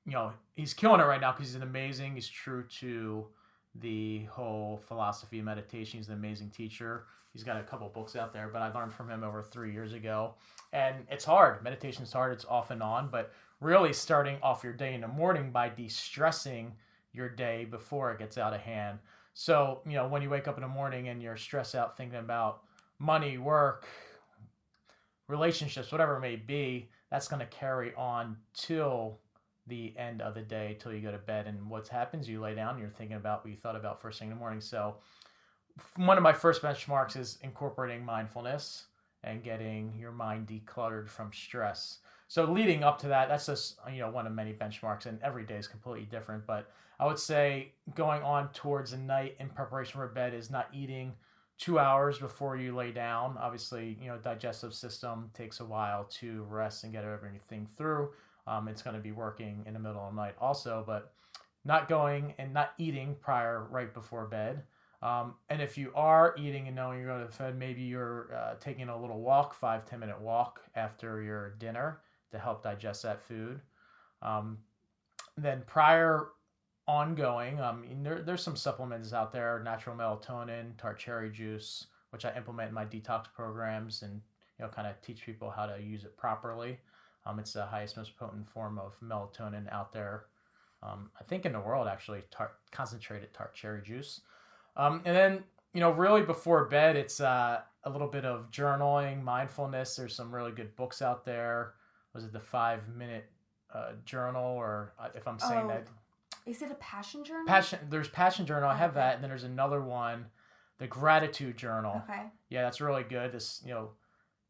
you 0.05 0.11
know, 0.11 0.33
he's 0.53 0.73
killing 0.73 0.99
it 0.99 1.05
right 1.05 1.21
now 1.21 1.31
because 1.31 1.47
he's 1.47 1.55
an 1.55 1.63
amazing, 1.63 2.13
he's 2.13 2.27
true 2.27 2.65
to 2.79 3.25
the 3.75 4.25
whole 4.25 4.81
philosophy 4.85 5.39
of 5.39 5.45
meditation. 5.45 5.99
He's 5.99 6.09
an 6.09 6.15
amazing 6.15 6.49
teacher. 6.49 7.05
He's 7.31 7.45
got 7.45 7.55
a 7.55 7.63
couple 7.63 7.87
books 7.87 8.17
out 8.17 8.33
there, 8.33 8.49
but 8.51 8.61
I 8.61 8.73
learned 8.73 8.91
from 8.91 9.09
him 9.09 9.23
over 9.23 9.41
three 9.41 9.71
years 9.71 9.93
ago. 9.93 10.33
And 10.73 11.05
it's 11.09 11.23
hard. 11.23 11.63
Meditation's 11.63 12.11
hard. 12.11 12.33
It's 12.33 12.43
off 12.43 12.71
and 12.71 12.83
on, 12.83 13.07
but 13.09 13.31
really 13.61 13.93
starting 13.93 14.39
off 14.43 14.65
your 14.65 14.73
day 14.73 14.93
in 14.93 14.99
the 14.99 15.07
morning 15.07 15.51
by 15.51 15.69
de-stressing 15.69 16.73
your 17.13 17.29
day 17.29 17.63
before 17.63 18.11
it 18.11 18.19
gets 18.19 18.37
out 18.37 18.53
of 18.53 18.59
hand. 18.59 18.99
So, 19.35 19.79
you 19.85 19.93
know, 19.93 20.09
when 20.09 20.21
you 20.21 20.29
wake 20.29 20.49
up 20.49 20.57
in 20.57 20.63
the 20.63 20.67
morning 20.67 21.07
and 21.07 21.21
you're 21.21 21.37
stressed 21.37 21.75
out 21.75 21.95
thinking 21.95 22.19
about 22.19 22.63
money, 22.99 23.37
work, 23.37 23.87
relationships, 25.31 25.91
whatever 25.91 26.17
it 26.17 26.21
may 26.21 26.35
be, 26.35 26.89
that's 27.09 27.27
going 27.27 27.39
to 27.39 27.45
carry 27.47 27.93
on 27.95 28.37
till 28.53 29.19
the 29.67 29.93
end 29.97 30.21
of 30.21 30.33
the 30.33 30.41
day, 30.41 30.77
till 30.79 30.93
you 30.93 31.01
go 31.01 31.11
to 31.11 31.17
bed. 31.17 31.47
And 31.47 31.69
what 31.69 31.87
happens, 31.87 32.27
you 32.27 32.39
lay 32.41 32.55
down, 32.55 32.77
you're 32.79 32.89
thinking 32.89 33.17
about 33.17 33.43
what 33.43 33.51
you 33.51 33.57
thought 33.57 33.75
about 33.75 34.01
first 34.01 34.19
thing 34.19 34.29
in 34.29 34.33
the 34.33 34.39
morning. 34.39 34.61
So, 34.61 34.95
one 35.95 36.17
of 36.17 36.23
my 36.23 36.33
first 36.33 36.61
benchmarks 36.61 37.15
is 37.15 37.37
incorporating 37.41 38.03
mindfulness 38.03 38.85
and 39.23 39.43
getting 39.43 39.93
your 39.97 40.11
mind 40.11 40.47
decluttered 40.47 41.07
from 41.07 41.31
stress. 41.31 41.99
So 42.27 42.45
leading 42.45 42.83
up 42.83 42.99
to 42.99 43.07
that, 43.09 43.29
that's 43.29 43.45
just 43.45 43.77
you 43.91 43.99
know 43.99 44.09
one 44.09 44.25
of 44.25 44.33
many 44.33 44.53
benchmarks, 44.53 45.05
and 45.05 45.21
every 45.21 45.43
day 45.43 45.55
is 45.55 45.67
completely 45.67 46.05
different. 46.05 46.45
But 46.45 46.71
I 46.99 47.05
would 47.05 47.19
say 47.19 47.73
going 47.95 48.23
on 48.23 48.49
towards 48.53 48.91
the 48.91 48.97
night 48.97 49.35
in 49.39 49.49
preparation 49.49 49.99
for 49.99 50.07
bed 50.07 50.33
is 50.33 50.49
not 50.49 50.69
eating 50.73 51.13
two 51.61 51.77
hours 51.77 52.17
before 52.17 52.57
you 52.57 52.75
lay 52.75 52.91
down. 52.91 53.37
Obviously, 53.39 53.95
you 54.01 54.07
know, 54.07 54.17
digestive 54.17 54.73
system 54.73 55.29
takes 55.35 55.59
a 55.59 55.65
while 55.65 56.05
to 56.05 56.43
rest 56.49 56.83
and 56.83 56.91
get 56.91 57.05
everything 57.05 57.67
through. 57.77 58.09
Um, 58.47 58.67
it's 58.67 58.81
going 58.81 58.95
to 58.95 59.01
be 59.01 59.11
working 59.11 59.63
in 59.67 59.73
the 59.73 59.79
middle 59.79 60.01
of 60.01 60.15
the 60.15 60.19
night 60.19 60.33
also, 60.41 60.83
but 60.87 61.13
not 61.63 61.87
going 61.87 62.33
and 62.39 62.51
not 62.51 62.73
eating 62.79 63.15
prior 63.21 63.67
right 63.69 63.93
before 63.93 64.25
bed. 64.25 64.63
Um, 65.03 65.35
and 65.49 65.61
if 65.61 65.77
you 65.77 65.91
are 65.93 66.35
eating 66.35 66.65
and 66.65 66.75
knowing 66.75 66.99
you're 66.99 67.07
going 67.07 67.27
to 67.27 67.37
bed, 67.37 67.57
maybe 67.57 67.83
you're 67.83 68.33
uh, 68.35 68.55
taking 68.59 68.89
a 68.89 68.99
little 68.99 69.21
walk, 69.21 69.53
five 69.53 69.85
ten 69.85 69.99
minute 69.99 70.19
walk 70.19 70.61
after 70.75 71.21
your 71.21 71.51
dinner 71.59 72.01
to 72.31 72.39
help 72.39 72.63
digest 72.63 73.03
that 73.03 73.21
food. 73.21 73.61
Um, 74.23 74.57
then 75.37 75.61
prior 75.67 76.29
ongoing. 76.91 77.59
Um, 77.59 77.85
there, 78.03 78.21
there's 78.21 78.43
some 78.43 78.57
supplements 78.57 79.13
out 79.13 79.31
there, 79.31 79.61
natural 79.63 79.95
melatonin, 79.95 80.77
tart 80.77 80.99
cherry 80.99 81.29
juice, 81.29 81.87
which 82.09 82.25
I 82.25 82.35
implement 82.35 82.69
in 82.69 82.75
my 82.75 82.85
detox 82.85 83.25
programs 83.33 84.01
and 84.01 84.21
you 84.59 84.65
know 84.65 84.67
kind 84.67 84.87
of 84.87 85.01
teach 85.01 85.25
people 85.25 85.49
how 85.49 85.65
to 85.65 85.81
use 85.81 86.03
it 86.03 86.17
properly. 86.17 86.77
Um, 87.25 87.39
it's 87.39 87.53
the 87.53 87.65
highest, 87.65 87.95
most 87.97 88.17
potent 88.17 88.49
form 88.49 88.77
of 88.77 88.93
melatonin 89.01 89.71
out 89.71 89.93
there. 89.93 90.25
Um, 90.83 91.11
I 91.19 91.23
think 91.23 91.45
in 91.45 91.53
the 91.53 91.59
world 91.59 91.87
actually, 91.87 92.23
tart, 92.29 92.55
concentrated 92.71 93.33
tart 93.33 93.53
cherry 93.55 93.81
juice. 93.81 94.21
Um, 94.75 95.01
and 95.05 95.15
then 95.15 95.43
you 95.73 95.79
know 95.79 95.91
really 95.91 96.23
before 96.23 96.65
bed, 96.65 96.97
it's 96.97 97.21
uh, 97.21 97.61
a 97.85 97.89
little 97.89 98.07
bit 98.07 98.25
of 98.25 98.51
journaling, 98.51 99.23
mindfulness. 99.23 99.95
There's 99.95 100.13
some 100.13 100.35
really 100.35 100.51
good 100.51 100.75
books 100.75 101.01
out 101.01 101.23
there. 101.23 101.73
Was 102.13 102.25
it 102.25 102.33
the 102.33 102.39
five 102.41 102.89
minute 102.89 103.29
uh, 103.73 103.93
journal 104.03 104.57
or 104.57 104.93
uh, 104.99 105.07
if 105.15 105.25
I'm 105.25 105.39
saying 105.39 105.65
oh, 105.65 105.69
that 105.69 105.87
is 106.45 106.61
it 106.61 106.71
a 106.71 106.75
passion 106.75 107.23
journal? 107.23 107.45
Passion. 107.45 107.79
There's 107.89 108.07
passion 108.07 108.45
journal. 108.45 108.69
I 108.69 108.75
have 108.75 108.95
that, 108.95 109.15
and 109.15 109.23
then 109.23 109.29
there's 109.29 109.43
another 109.43 109.81
one, 109.81 110.25
the 110.79 110.87
gratitude 110.87 111.57
journal. 111.57 112.01
Okay. 112.09 112.23
Yeah, 112.49 112.63
that's 112.63 112.81
really 112.81 113.03
good. 113.03 113.31
This 113.31 113.61
you 113.65 113.73
know, 113.73 113.89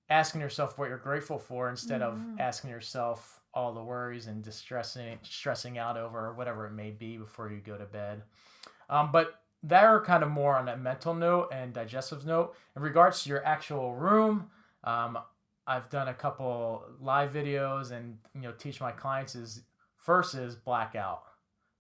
asking 0.10 0.42
yourself 0.42 0.78
what 0.78 0.90
you're 0.90 0.98
grateful 0.98 1.38
for 1.38 1.70
instead 1.70 2.02
mm-hmm. 2.02 2.34
of 2.34 2.40
asking 2.40 2.70
yourself 2.70 3.42
all 3.54 3.74
the 3.74 3.84
worries 3.84 4.28
and 4.28 4.42
distressing, 4.44 5.20
stressing 5.24 5.78
out 5.78 5.98
over 5.98 6.34
whatever 6.34 6.68
it 6.68 6.72
may 6.72 6.92
be 6.92 7.18
before 7.18 7.52
you 7.52 7.60
go 7.60 7.78
to 7.78 7.86
bed. 7.86 8.22
Um, 8.90 9.12
but 9.12 9.42
they're 9.64 10.02
kind 10.02 10.24
of 10.24 10.30
more 10.30 10.58
on 10.58 10.70
a 10.70 10.78
mental 10.78 11.14
note 11.14 11.50
and 11.52 11.74
digestive 11.74 12.26
note. 12.26 12.56
In 12.76 12.82
regards 12.82 13.24
to 13.24 13.30
your 13.30 13.46
actual 13.46 13.96
room, 13.96 14.50
um, 14.84 15.18
I've 15.68 15.90
done 15.90 16.08
a 16.08 16.14
couple 16.14 16.84
live 17.00 17.32
videos 17.32 17.92
and 17.92 18.18
you 18.34 18.42
know 18.42 18.52
teach 18.54 18.82
my 18.82 18.92
clients 18.92 19.36
is 19.36 19.62
first 19.98 20.34
is 20.34 20.56
blackout 20.56 21.24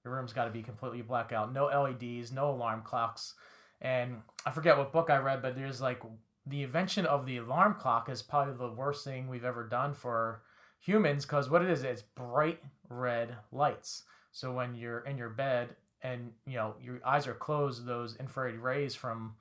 your 0.04 0.16
room's 0.16 0.34
got 0.34 0.46
to 0.46 0.52
be 0.52 0.64
completely 0.64 1.02
blackout. 1.02 1.54
No 1.54 1.66
LEDs, 1.66 2.32
no 2.32 2.50
alarm 2.52 2.82
clocks. 2.84 3.36
And 3.82 4.22
I 4.46 4.52
forget 4.52 4.78
what 4.78 4.94
book 4.94 5.10
I 5.10 5.18
read, 5.18 5.42
but 5.42 5.56
there's 5.56 5.82
like 5.82 6.02
the 6.48 6.64
invention 6.64 7.06
of 7.06 7.26
the 7.26 7.38
alarm 7.38 7.76
clock 7.76 8.10
is 8.10 8.22
probably 8.22 8.56
the 8.56 8.74
worst 8.74 9.04
thing 9.04 9.28
we've 9.28 9.46
ever 9.46 9.68
done 9.68 9.94
for 9.94 10.42
humans 10.80 11.26
because 11.26 11.50
what 11.50 11.62
it 11.62 11.70
is, 11.70 11.84
it's 11.84 12.02
bright 12.02 12.60
red 12.90 13.36
lights. 13.52 14.04
So 14.32 14.52
when 14.52 14.76
you're 14.76 15.02
in 15.02 15.18
your 15.18 15.30
bed 15.30 15.76
and 16.04 16.32
you 16.46 16.56
know 16.56 16.76
your 16.82 17.00
eyes 17.06 17.28
are 17.28 17.34
closed, 17.34 17.86
those 17.86 18.16
infrared 18.18 18.58
rays 18.58 18.96
from 18.96 19.34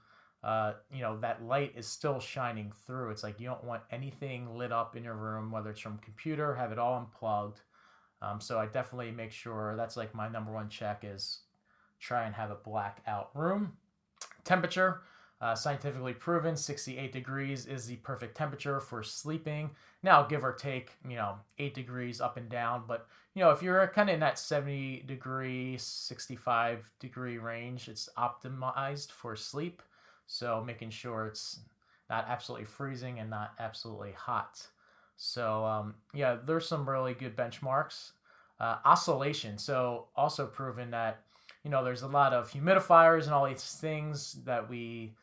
uh, 0.43 0.73
you 0.93 1.01
know 1.01 1.19
that 1.21 1.43
light 1.43 1.73
is 1.77 1.87
still 1.87 2.21
shining 2.21 2.73
through. 2.87 3.11
It's 3.11 3.23
like 3.23 3.41
you 3.41 3.47
don't 3.47 3.65
want 3.65 3.83
anything 3.91 4.57
lit 4.57 4.73
up 4.73 4.97
in 4.97 5.05
your 5.05 5.17
room, 5.17 5.51
whether 5.51 5.71
it's 5.71 5.81
from 5.81 5.99
computer, 5.99 6.55
have 6.55 6.73
it 6.73 6.79
all 6.79 6.99
unplugged. 6.99 7.61
Um, 8.23 8.41
so 8.41 8.59
I 8.59 8.67
definitely 8.67 9.11
make 9.11 9.33
sure 9.33 9.75
that's 9.77 9.97
like 9.97 10.15
my 10.15 10.29
number 10.29 10.53
one 10.53 10.69
check 10.69 11.05
is 11.05 11.41
try 11.99 12.25
and 12.25 12.35
have 12.35 12.51
a 12.51 12.57
blackout 12.57 13.31
room. 13.35 13.73
Temperature, 14.45 15.03
uh, 15.41 15.55
scientifically 15.55 16.13
proven, 16.13 16.55
68 16.55 17.13
degrees 17.13 17.67
is 17.67 17.87
the 17.87 17.97
perfect 17.97 18.37
temperature 18.37 18.79
for 18.79 19.03
sleeping. 19.03 19.71
Now, 20.03 20.23
give 20.23 20.45
or 20.45 20.53
take, 20.53 20.93
you 21.09 21.17
know, 21.17 21.37
8 21.59 21.75
degrees 21.75 22.21
up 22.21 22.37
and 22.37 22.49
down, 22.49 22.85
but 22.87 23.07
you 23.35 23.43
know, 23.43 23.51
if 23.51 23.63
you're 23.63 23.87
kind 23.89 24.11
of 24.11 24.15
in 24.15 24.21
that 24.21 24.39
70 24.39 25.05
degree, 25.07 25.77
65 25.79 26.91
degree 26.99 27.39
range, 27.39 27.89
it's 27.89 28.09
optimized 28.19 29.13
for 29.13 29.37
sleep. 29.37 29.83
So 30.27 30.63
making 30.67 30.91
sure 30.91 31.27
it's 31.27 31.61
not 32.09 32.27
absolutely 32.29 32.67
freezing 32.67 33.21
and 33.21 33.31
not 33.31 33.53
absolutely 33.59 34.13
hot. 34.13 34.67
So 35.23 35.67
um, 35.67 35.95
yeah, 36.15 36.39
there's 36.47 36.67
some 36.67 36.89
really 36.89 37.13
good 37.13 37.37
benchmarks. 37.37 38.13
Uh, 38.59 38.79
oscillation. 38.85 39.59
So 39.59 40.07
also 40.17 40.47
proven 40.47 40.91
that 40.91 41.21
you 41.63 41.71
know 41.71 41.85
there's 41.85 42.03
a 42.03 42.09
lot 42.09 42.33
of 42.33 42.51
humidifiers 42.51 43.25
and 43.25 43.35
all 43.35 43.47
these 43.47 43.63
things 43.81 44.39
that 44.45 44.69
we 44.69 45.15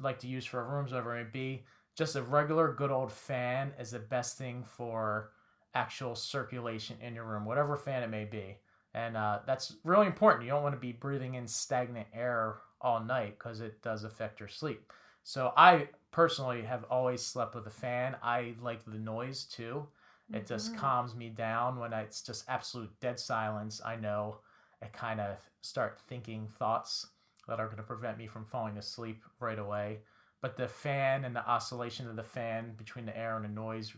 like 0.00 0.18
to 0.20 0.26
use 0.26 0.44
for 0.44 0.60
our 0.60 0.76
rooms, 0.76 0.90
whatever 0.90 1.16
it 1.16 1.24
may 1.24 1.30
be. 1.30 1.64
Just 1.96 2.16
a 2.16 2.22
regular 2.22 2.72
good 2.72 2.90
old 2.90 3.12
fan 3.12 3.72
is 3.78 3.92
the 3.92 4.00
best 4.00 4.36
thing 4.36 4.64
for 4.64 5.30
actual 5.76 6.16
circulation 6.16 6.96
in 7.00 7.14
your 7.14 7.24
room, 7.24 7.44
whatever 7.44 7.76
fan 7.76 8.02
it 8.02 8.10
may 8.10 8.24
be. 8.24 8.56
And 8.94 9.16
uh, 9.16 9.40
that's 9.46 9.76
really 9.84 10.06
important. 10.06 10.44
You 10.44 10.50
don't 10.50 10.64
want 10.64 10.74
to 10.74 10.80
be 10.80 10.92
breathing 10.92 11.34
in 11.34 11.46
stagnant 11.46 12.08
air 12.12 12.56
all 12.80 13.00
night 13.00 13.38
because 13.38 13.60
it 13.60 13.82
does 13.82 14.02
affect 14.02 14.40
your 14.40 14.48
sleep. 14.48 14.92
So 15.24 15.52
I 15.56 15.88
personally 16.12 16.62
have 16.62 16.84
always 16.84 17.20
slept 17.20 17.54
with 17.54 17.66
a 17.66 17.70
fan. 17.70 18.16
I 18.22 18.54
like 18.62 18.84
the 18.84 18.98
noise 18.98 19.44
too. 19.44 19.86
It 20.30 20.36
mm-hmm. 20.36 20.46
just 20.46 20.76
calms 20.76 21.14
me 21.14 21.28
down 21.28 21.78
when 21.78 21.92
it's 21.92 22.22
just 22.22 22.44
absolute 22.48 22.90
dead 23.00 23.18
silence. 23.18 23.80
I 23.84 23.96
know 23.96 24.38
I 24.82 24.86
kind 24.86 25.20
of 25.20 25.38
start 25.62 25.98
thinking 26.08 26.46
thoughts 26.58 27.08
that 27.48 27.58
are 27.58 27.66
going 27.66 27.78
to 27.78 27.82
prevent 27.82 28.16
me 28.16 28.26
from 28.26 28.44
falling 28.44 28.78
asleep 28.78 29.22
right 29.40 29.58
away. 29.58 29.98
But 30.40 30.56
the 30.56 30.68
fan 30.68 31.24
and 31.24 31.34
the 31.34 31.46
oscillation 31.48 32.08
of 32.08 32.16
the 32.16 32.22
fan 32.22 32.74
between 32.76 33.06
the 33.06 33.18
air 33.18 33.36
and 33.36 33.44
the 33.44 33.48
noise 33.48 33.92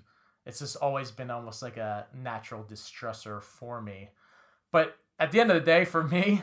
it's 0.47 0.61
just 0.61 0.77
always 0.77 1.11
been 1.11 1.31
almost 1.31 1.61
like 1.61 1.77
a 1.77 2.07
natural 2.15 2.63
distressor 2.63 3.43
for 3.43 3.83
me. 3.83 4.09
But 4.71 4.97
at 5.19 5.33
the 5.33 5.41
end 5.41 5.51
of 5.51 5.57
the 5.57 5.61
day, 5.61 5.85
for 5.85 6.05
me, 6.05 6.41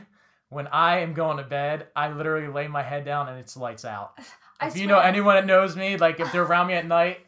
when 0.50 0.68
I 0.68 1.00
am 1.00 1.13
going 1.13 1.38
to 1.38 1.44
bed, 1.44 1.88
I 1.96 2.12
literally 2.12 2.50
lay 2.50 2.68
my 2.68 2.84
head 2.84 3.06
down 3.06 3.30
and 3.30 3.40
it's 3.40 3.56
lights 3.56 3.86
out. 3.86 4.20
I 4.63 4.67
if 4.67 4.77
you 4.77 4.88
know 4.88 5.00
anyone 5.00 5.36
that 5.36 5.46
knows 5.46 5.75
me, 5.75 5.98
like 5.98 6.20
if 6.20 6.32
they're 6.32 6.43
around 6.43 6.67
me 6.67 6.74
at 6.74 6.86
night, 6.88 7.20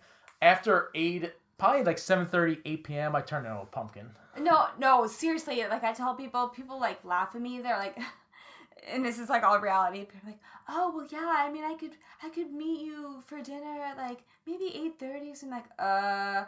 after 0.41 0.89
eight, 0.95 1.31
probably 1.57 1.83
like 1.83 1.97
7 1.97 2.27
8 2.65 2.83
p.m., 2.83 3.15
I 3.15 3.21
turn 3.21 3.45
into 3.45 3.59
a 3.59 3.65
pumpkin. 3.65 4.09
No, 4.39 4.67
no, 4.77 5.07
seriously. 5.07 5.63
Like 5.69 5.83
I 5.83 5.93
tell 5.93 6.15
people, 6.15 6.49
people 6.49 6.79
like 6.79 7.03
laugh 7.05 7.35
at 7.35 7.41
me. 7.41 7.61
They're 7.61 7.77
like, 7.77 7.97
and 8.91 9.05
this 9.05 9.19
is 9.19 9.29
like 9.29 9.43
all 9.43 9.59
reality. 9.59 9.99
People 9.99 10.19
are 10.25 10.29
like, 10.31 10.39
oh 10.69 10.91
well, 10.95 11.07
yeah. 11.09 11.33
I 11.37 11.51
mean, 11.51 11.63
I 11.63 11.75
could, 11.75 11.91
I 12.23 12.29
could 12.29 12.51
meet 12.51 12.85
you 12.85 13.21
for 13.25 13.41
dinner 13.41 13.81
at 13.81 13.97
like 13.97 14.19
maybe 14.45 14.71
eight 14.75 14.99
thirty. 14.99 15.33
So 15.35 15.47
I'm 15.47 15.51
like, 15.51 15.65
uh, 15.79 16.43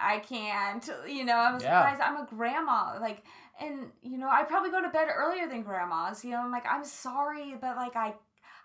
I 0.00 0.18
can't. 0.28 0.88
You 1.08 1.24
know, 1.24 1.36
I 1.36 1.52
was 1.52 1.62
Yeah. 1.62 1.80
like, 1.80 1.98
guys, 1.98 2.06
I'm 2.06 2.16
a 2.22 2.26
grandma. 2.26 2.98
Like, 3.00 3.24
and 3.60 3.90
you 4.02 4.18
know, 4.18 4.28
I 4.28 4.42
probably 4.44 4.70
go 4.70 4.82
to 4.82 4.88
bed 4.90 5.08
earlier 5.14 5.48
than 5.48 5.62
grandmas. 5.62 6.24
You 6.24 6.32
know, 6.32 6.38
I'm 6.38 6.50
like, 6.50 6.66
I'm 6.66 6.84
sorry, 6.84 7.54
but 7.60 7.76
like 7.76 7.96
I. 7.96 8.14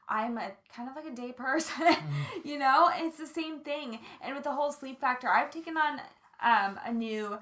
I'm 0.10 0.38
a 0.38 0.52
kind 0.74 0.90
of 0.90 0.96
like 0.96 1.12
a 1.12 1.16
day 1.16 1.32
person, 1.38 1.96
you 2.44 2.58
know. 2.58 2.90
It's 2.94 3.18
the 3.18 3.28
same 3.28 3.60
thing, 3.60 4.00
and 4.22 4.36
with 4.36 4.44
the 4.44 4.54
whole 4.54 4.72
sleep 4.72 5.00
factor, 5.00 5.30
I've 5.30 5.52
taken 5.52 5.76
on 5.78 6.00
um, 6.44 6.80
a 6.86 6.94
new 6.94 7.38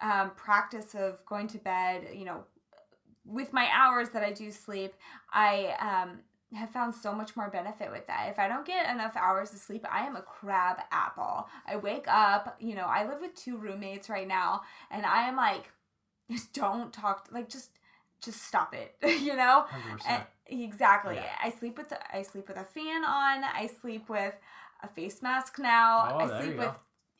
um, 0.00 0.32
practice 0.36 0.94
of 0.94 1.24
going 1.26 1.46
to 1.48 1.58
bed, 1.58 2.08
you 2.14 2.24
know, 2.24 2.44
with 3.24 3.52
my 3.52 3.68
hours 3.72 4.10
that 4.10 4.22
I 4.22 4.32
do 4.32 4.50
sleep, 4.50 4.94
I 5.32 5.76
um, 5.80 6.18
have 6.56 6.70
found 6.70 6.94
so 6.94 7.12
much 7.12 7.36
more 7.36 7.48
benefit 7.48 7.90
with 7.90 8.06
that. 8.08 8.28
If 8.30 8.38
I 8.38 8.48
don't 8.48 8.66
get 8.66 8.92
enough 8.92 9.16
hours 9.16 9.52
of 9.52 9.58
sleep, 9.58 9.86
I 9.90 10.04
am 10.06 10.16
a 10.16 10.22
crab 10.22 10.78
apple. 10.90 11.46
I 11.66 11.76
wake 11.76 12.06
up, 12.08 12.56
you 12.60 12.74
know, 12.74 12.86
I 12.86 13.06
live 13.08 13.20
with 13.20 13.34
two 13.34 13.56
roommates 13.56 14.08
right 14.08 14.26
now, 14.26 14.62
and 14.90 15.06
I 15.06 15.28
am 15.28 15.36
like, 15.36 15.70
just 16.30 16.52
don't 16.52 16.92
talk, 16.92 17.28
like 17.30 17.48
just 17.48 17.70
just 18.22 18.42
stop 18.42 18.74
it, 18.74 18.94
you 19.20 19.36
know. 19.36 19.66
100%. 19.96 20.00
And- 20.08 20.22
exactly. 20.46 21.16
Yeah. 21.16 21.24
I 21.42 21.50
sleep 21.50 21.78
with 21.78 21.88
the, 21.88 21.98
I 22.16 22.22
sleep 22.22 22.48
with 22.48 22.56
a 22.56 22.64
fan 22.64 23.04
on. 23.04 23.44
I 23.44 23.70
sleep 23.80 24.08
with 24.08 24.34
a 24.82 24.88
face 24.88 25.22
mask 25.22 25.58
now. 25.58 26.10
Oh, 26.14 26.18
I 26.18 26.40
sleep 26.40 26.56
with 26.58 26.66
go. 26.66 26.74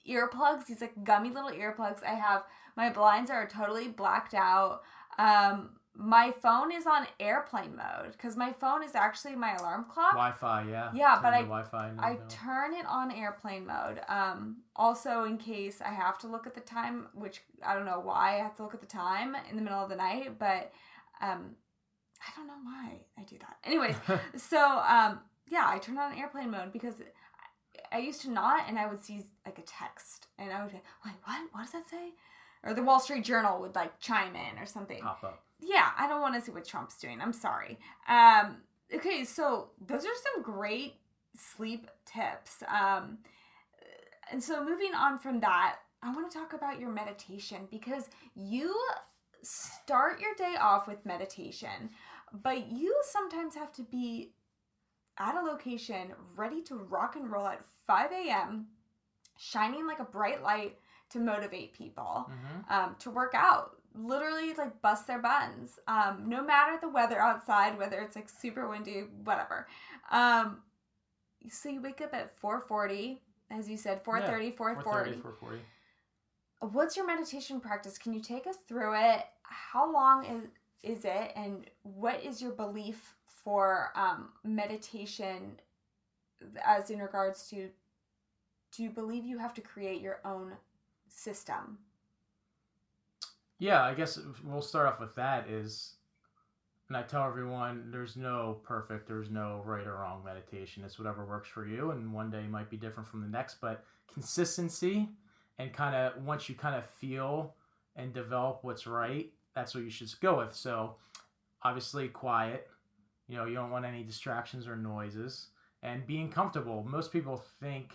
earplugs. 0.09 0.67
These 0.67 0.81
like 0.81 1.05
gummy 1.05 1.31
little 1.31 1.51
earplugs. 1.51 2.03
I 2.05 2.15
have 2.15 2.45
my 2.77 2.91
blinds 2.91 3.31
are 3.31 3.47
totally 3.49 3.89
blacked 3.89 4.35
out. 4.35 4.83
Um, 5.19 5.71
my 5.95 6.33
phone 6.43 6.73
is 6.73 6.87
on 6.87 7.07
airplane 7.21 7.77
mode 7.77 8.13
because 8.13 8.35
my 8.35 8.51
phone 8.51 8.83
is 8.83 8.95
actually 8.95 9.37
my 9.37 9.55
alarm 9.57 9.85
clock. 9.93 10.13
Wi-Fi, 10.13 10.65
yeah. 10.71 10.91
Yeah, 10.95 11.15
Turn 11.17 11.23
but 11.23 11.35
I- 11.35 11.43
Wi-Fi. 11.43 11.93
I 11.99 12.19
turn 12.31 12.73
it 12.75 12.87
on 12.87 13.13
airplane 13.13 13.67
mode. 13.67 14.01
Um, 14.09 14.57
also, 14.75 15.25
in 15.25 15.37
case 15.37 15.83
I 15.85 15.91
have 15.91 16.19
to 16.21 16.29
look 16.29 16.47
at 16.47 16.55
the 16.55 16.63
time, 16.63 17.09
which 17.13 17.43
I 17.65 17.75
don't 17.75 17.85
know 17.85 18.01
why 18.01 18.37
I 18.37 18.39
have 18.43 18.57
to 18.57 18.63
look 18.63 18.73
at 18.75 18.81
the 18.81 18.87
time 18.87 19.37
in 19.51 19.57
the 19.57 19.63
middle 19.63 19.79
of 19.83 19.91
the 19.91 19.97
night, 19.97 20.39
but 20.39 20.73
um, 21.23 21.57
I 22.21 22.37
don't 22.37 22.47
know 22.47 22.61
why 22.63 22.99
I 23.19 23.23
do 23.23 23.37
that. 23.39 23.57
Anyways, 23.65 23.97
so 24.37 24.59
um, 24.59 25.21
yeah, 25.49 25.65
I 25.67 25.79
turn 25.79 25.99
on 25.99 26.17
airplane 26.17 26.51
mode 26.51 26.73
because 26.73 26.95
I 27.91 27.99
used 27.99 28.23
to 28.23 28.31
not, 28.31 28.69
and 28.69 28.79
I 28.79 28.87
would 28.87 29.03
see 29.03 29.25
like 29.47 29.59
a 29.59 29.63
text, 29.63 30.27
and 30.39 30.53
I 30.53 30.63
would 30.63 30.73
be 30.73 30.81
like, 31.05 31.27
"What? 31.27 31.41
What 31.53 31.63
does 31.65 31.73
that 31.73 31.89
say?" 31.89 32.13
Or 32.65 32.75
the 32.75 32.83
Wall 32.83 33.01
Street 33.01 33.25
Journal 33.25 33.61
would 33.61 33.75
like 33.75 33.99
chime 33.99 34.37
in 34.37 34.59
or 34.59 34.67
something 34.67 35.01
Pop 35.03 35.25
up. 35.25 35.43
yeah, 35.61 35.91
I 35.99 36.07
don't 36.07 36.21
want 36.21 36.35
to 36.37 36.41
see 36.41 36.53
what 36.53 36.65
Trump's 36.65 36.99
doing. 36.99 37.21
I'm 37.21 37.33
sorry. 37.33 37.77
Um, 38.09 38.59
okay, 38.95 39.25
so 39.25 39.71
those 39.85 40.05
are 40.05 40.15
some 40.35 40.43
great 40.43 40.95
sleep 41.37 41.91
tips. 42.07 42.63
Um, 42.69 43.19
and 44.31 44.43
so 44.43 44.65
moving 44.65 44.95
on 44.95 45.19
from 45.19 45.41
that, 45.41 45.79
I 46.03 46.13
want 46.15 46.31
to 46.31 46.39
talk 46.39 46.53
about 46.53 46.79
your 46.79 46.91
meditation 46.91 47.67
because 47.71 48.09
you 48.37 48.75
start 49.43 50.21
your 50.21 50.35
day 50.35 50.55
off 50.61 50.87
with 50.87 51.05
meditation, 51.05 51.91
but 52.33 52.71
you 52.71 52.95
sometimes 53.11 53.55
have 53.55 53.73
to 53.73 53.83
be 53.83 54.33
at 55.19 55.35
a 55.35 55.41
location 55.41 56.13
ready 56.37 56.63
to 56.63 56.77
rock 56.77 57.17
and 57.17 57.31
roll 57.31 57.47
at 57.47 57.65
5 57.87 58.11
a.m., 58.13 58.67
shining 59.39 59.87
like 59.87 59.99
a 59.99 60.05
bright 60.05 60.43
light 60.43 60.79
to 61.11 61.19
motivate 61.19 61.75
people 61.75 62.31
hmm 62.31 62.73
um, 62.73 62.97
to 62.99 63.11
work 63.11 63.33
out 63.35 63.77
literally 63.95 64.55
like 64.55 64.81
bust 64.81 65.07
their 65.07 65.19
buns 65.21 65.79
um, 65.89 66.25
no 66.27 66.43
matter 66.43 66.79
the 66.81 66.89
weather 66.89 67.19
outside 67.19 67.77
whether 67.77 68.01
it's 68.01 68.17
like 68.17 68.29
super 68.29 68.69
windy 68.69 69.05
whatever 69.25 69.67
um, 70.11 70.59
so 71.51 71.69
you 71.69 71.83
wake 71.83 72.01
up 72.01 72.15
at 72.15 72.41
4.40 72.41 73.19
as 73.51 73.69
you 73.69 73.77
said 73.77 74.03
4.30 74.05 74.57
4.40 74.57 74.57
430, 74.57 75.13
440. 75.21 75.61
What's 76.71 76.97
your 76.97 77.07
meditation 77.07 77.61
practice? 77.61 77.99
Can 77.99 78.13
you 78.13 78.21
take 78.21 78.47
us 78.47 78.57
through 78.69 78.95
it? 78.95 79.25
How 79.43 79.93
long 79.93 80.25
is 80.25 80.43
is 80.83 81.05
it? 81.05 81.33
And 81.37 81.67
what 81.83 82.23
is 82.25 82.43
your 82.43 82.53
belief 82.53 83.15
for 83.25 83.93
um, 83.95 84.31
meditation 84.45 85.61
as 86.65 86.91
in 86.91 86.99
regards 86.99 87.49
to 87.51 87.69
do 88.75 88.83
you 88.83 88.91
believe 88.91 89.25
you 89.25 89.39
have 89.39 89.55
to 89.55 89.61
create 89.61 90.01
your 90.01 90.21
own 90.25 90.53
system? 91.09 91.79
Yeah, 93.59 93.83
I 93.83 93.95
guess 93.95 94.19
we'll 94.45 94.63
start 94.63 94.89
off 94.89 94.99
with 94.99 95.15
that 95.15 95.49
is 95.49 95.95
and 96.89 96.97
I 96.97 97.03
tell 97.03 97.25
everyone 97.25 97.91
there's 97.91 98.17
no 98.17 98.59
perfect, 98.65 99.07
there's 99.07 99.31
no 99.31 99.63
right 99.65 99.87
or 99.87 99.95
wrong 99.95 100.23
meditation. 100.25 100.83
It's 100.85 100.99
whatever 100.99 101.25
works 101.25 101.49
for 101.49 101.67
you 101.67 101.93
and 101.93 102.13
one 102.13 102.31
day 102.31 102.43
might 102.49 102.71
be 102.71 102.77
different 102.77 103.09
from 103.09 103.23
the 103.23 103.29
next, 103.29 103.61
but 103.61 103.85
consistency 104.13 105.09
and 105.63 105.73
kind 105.73 105.95
of 105.95 106.23
once 106.25 106.49
you 106.49 106.55
kind 106.55 106.75
of 106.75 106.85
feel 106.85 107.55
and 107.97 108.13
develop 108.13 108.61
what's 108.63 108.87
right, 108.87 109.31
that's 109.55 109.75
what 109.75 109.85
you 109.85 109.91
should 109.91 110.13
go 110.21 110.39
with. 110.39 110.55
So, 110.55 110.97
obviously 111.63 112.09
quiet. 112.09 112.69
You 113.29 113.37
know, 113.37 113.47
you 113.47 113.55
don't 113.55 113.71
want 113.71 113.85
any 113.85 114.03
distractions 114.03 114.67
or 114.67 114.77
noises 114.77 115.49
and 115.83 116.07
being 116.07 116.29
comfortable. 116.29 116.85
Most 116.89 117.13
people 117.13 117.37
think 117.61 117.93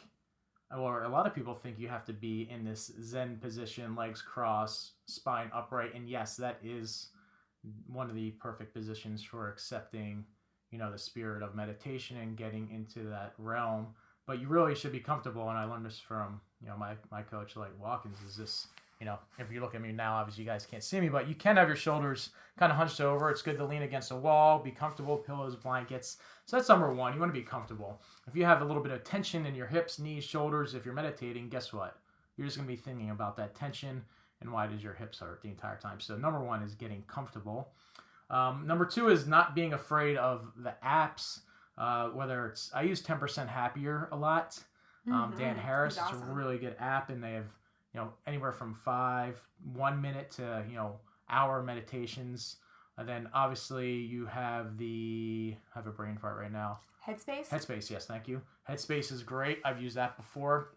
or 0.75 1.03
a 1.03 1.10
lot 1.10 1.25
of 1.25 1.34
people 1.34 1.53
think 1.53 1.80
you 1.80 1.88
have 1.88 2.03
to 2.06 2.13
be 2.13 2.47
in 2.51 2.63
this 2.63 2.91
zen 3.01 3.38
position 3.38 3.95
legs 3.95 4.21
crossed 4.21 4.91
spine 5.06 5.49
upright 5.53 5.95
and 5.95 6.10
yes 6.10 6.36
that 6.36 6.60
is 6.62 7.08
one 7.88 8.10
of 8.10 8.15
the 8.15 8.32
perfect 8.32 8.73
positions 8.73 9.23
for 9.23 9.49
accepting 9.49 10.25
you 10.71 10.77
know 10.77 10.91
the 10.91 10.97
spirit 10.97 11.41
of 11.41 11.56
meditation 11.56 12.17
and 12.17 12.36
getting 12.36 12.69
into 12.69 13.08
that 13.08 13.34
realm 13.38 13.88
but 14.25 14.41
you 14.41 14.49
really 14.49 14.75
should 14.75 14.91
be 14.91 14.99
comfortable 14.99 15.47
and 15.47 15.58
i 15.58 15.63
learned 15.63 15.86
this 15.86 15.99
from 15.99 16.41
you 16.62 16.67
know 16.67 16.78
my, 16.78 16.93
my 17.12 17.22
coach 17.22 17.56
Light 17.56 17.78
Watkins 17.80 18.17
is 18.28 18.36
this 18.36 18.67
you 19.00 19.06
know 19.06 19.17
if 19.39 19.52
you 19.52 19.62
look 19.62 19.76
at 19.76 19.82
me 19.82 19.91
now 19.91 20.15
obviously 20.15 20.43
you 20.43 20.50
guys 20.50 20.65
can't 20.65 20.84
see 20.84 21.00
me 21.00 21.10
but 21.10 21.28
you 21.28 21.36
can 21.36 21.58
have 21.58 21.67
your 21.67 21.78
shoulders 21.78 22.32
kind 22.58 22.72
of 22.72 22.78
hunched 22.78 23.00
over 23.00 23.30
it's 23.30 23.41
good 23.41 23.58
to 23.58 23.65
lean 23.65 23.84
against 23.84 24.12
a 24.12 24.15
wall 24.15 24.60
be 24.60 24.72
comfortable 24.72 25.17
pillows 25.17 25.56
blankets 25.56 26.17
so 26.46 26.56
that's 26.56 26.70
number 26.70 26.91
one 26.93 27.13
you 27.13 27.20
want 27.20 27.34
to 27.34 27.39
be 27.39 27.46
comfortable 27.46 28.00
if 28.28 28.36
you 28.36 28.43
have 28.43 28.62
a 28.62 28.65
little 28.65 28.84
bit 28.84 28.91
of 28.91 29.04
tension 29.04 29.46
in 29.46 29.56
your 29.56 29.67
hips, 29.67 30.00
knees, 30.00 30.24
shoulders, 30.24 30.74
if 30.74 30.86
you're 30.86 30.93
meditating, 30.93 31.50
guess 31.50 31.72
what? 31.72 31.98
You're 32.36 32.46
just 32.46 32.58
going 32.58 32.67
to 32.67 32.74
be 32.74 32.80
thinking 32.80 33.10
about 33.10 33.38
that 33.38 33.56
tension 33.56 34.04
and 34.41 34.52
why 34.52 34.67
does 34.67 34.84
your 34.84 34.93
hips 34.93 35.20
hurt 35.20 35.41
the 35.41 35.50
entire 35.50 35.78
time. 35.78 36.00
So, 36.00 36.17
number 36.17 36.43
one 36.43 36.62
is 36.62 36.76
getting 36.76 37.04
comfortable. 37.08 37.70
Um, 38.30 38.67
number 38.67 38.86
two 38.86 39.08
is 39.08 39.26
not 39.26 39.56
being 39.56 39.74
afraid 39.74 40.17
of 40.17 40.52
the 40.58 40.76
apps, 40.86 41.39
uh, 41.78 42.10
whether 42.10 42.46
it's, 42.48 42.70
I 42.76 42.82
use 42.82 43.02
10% 43.02 43.48
Happier 43.48 44.10
a 44.12 44.17
lot. 44.17 44.60
Um, 45.12 45.34
Dan 45.38 45.56
Mhm. 45.56 45.60
Harris 45.60 45.98
is 45.98 46.22
a 46.22 46.26
really 46.26 46.58
good 46.58 46.76
app, 46.80 47.10
and 47.10 47.24
they 47.24 47.34
have, 47.34 47.48
you 47.93 48.00
know, 48.00 48.13
anywhere 48.26 48.52
from 48.52 48.74
five, 48.74 49.41
one 49.63 50.02
minute 50.02 50.32
to, 50.32 50.65
you 50.67 50.76
know, 50.76 51.00
hour 51.30 51.63
meditations. 51.63 52.58
And 52.98 53.08
then 53.08 53.30
obviously 53.34 53.93
you 53.93 54.26
have 54.26 54.78
the, 54.78 55.56
I 55.74 55.80
have 55.80 55.88
a 55.88 55.91
brain 55.91 56.17
fart 56.17 56.38
right 56.38 56.52
now. 56.52 56.80
headspace 57.06 57.48
Headspace, 57.48 57.89
yes, 57.89 58.06
thank 58.06 58.28
you. 58.28 58.41
Headspace 58.67 59.12
is 59.13 59.24
great. 59.24 59.62
I've 59.63 59.82
used 59.82 59.96
that 59.96 60.17
before. 60.17 60.76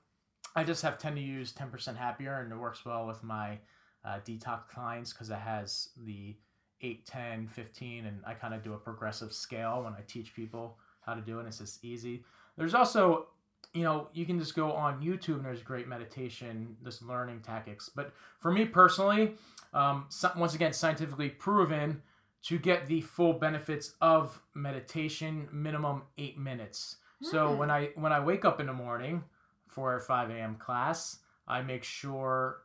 I 0.55 0.63
just 0.65 0.83
have 0.83 0.97
tend 0.99 1.17
to 1.17 1.23
use 1.23 1.53
10% 1.53 1.97
happier, 1.97 2.41
and 2.41 2.53
it 2.53 2.57
works 2.57 2.85
well 2.85 3.07
with 3.07 3.23
my 3.25 3.59
uh, 4.05 4.21
detox 4.25 4.69
clients 4.69 5.13
because 5.13 5.31
it 5.31 5.39
has 5.39 5.91
the 5.97 6.37
8, 6.83 7.05
10, 7.05 7.49
15, 7.49 8.07
and 8.07 8.23
I 8.25 8.35
kind 8.35 8.55
of 8.55 8.63
do 8.63 8.75
a 8.75 8.79
progressive 8.79 9.33
scale 9.33 9.83
when 9.83 9.93
I 9.95 10.03
teach 10.07 10.35
people 10.35 10.79
how 11.01 11.15
to 11.15 11.21
do 11.21 11.37
it. 11.37 11.41
And 11.41 11.49
it's 11.49 11.59
just 11.59 11.85
easy. 11.85 12.25
There's 12.57 12.75
also, 12.75 13.29
you 13.73 13.83
know, 13.83 14.09
you 14.13 14.27
can 14.27 14.39
just 14.39 14.55
go 14.55 14.73
on 14.73 15.01
YouTube 15.03 15.37
and 15.37 15.45
there's 15.45 15.63
great 15.63 15.87
meditation, 15.87 16.77
this 16.83 17.03
learning 17.03 17.41
tactics. 17.41 17.89
But 17.89 18.13
for 18.39 18.51
me 18.51 18.65
personally, 18.65 19.35
um, 19.73 20.09
once 20.37 20.55
again, 20.55 20.73
scientifically 20.73 21.29
proven 21.29 22.03
to 22.43 22.59
get 22.59 22.87
the 22.87 23.01
full 23.03 23.35
benefits 23.35 23.95
of 24.01 24.41
meditation, 24.55 25.49
minimum 25.53 26.03
eight 26.19 26.39
minutes. 26.39 26.97
So 27.23 27.53
Hmm. 27.53 27.59
when 27.59 27.71
I 27.71 27.91
when 27.97 28.13
I 28.13 28.21
wake 28.21 28.45
up 28.45 28.61
in 28.61 28.67
the 28.67 28.73
morning 28.73 29.23
for 29.69 29.97
a 29.97 30.01
5 30.01 30.31
a.m. 30.31 30.57
class, 30.57 31.19
I 31.47 31.63
make 31.63 31.85
sure 31.85 32.63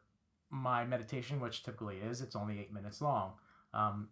my 0.49 0.85
meditation, 0.85 1.39
which 1.39 1.63
typically 1.63 1.97
is, 1.97 2.21
it's 2.21 2.35
only 2.35 2.59
eight 2.59 2.73
minutes 2.73 3.01
long. 3.01 3.33
Um, 3.73 4.09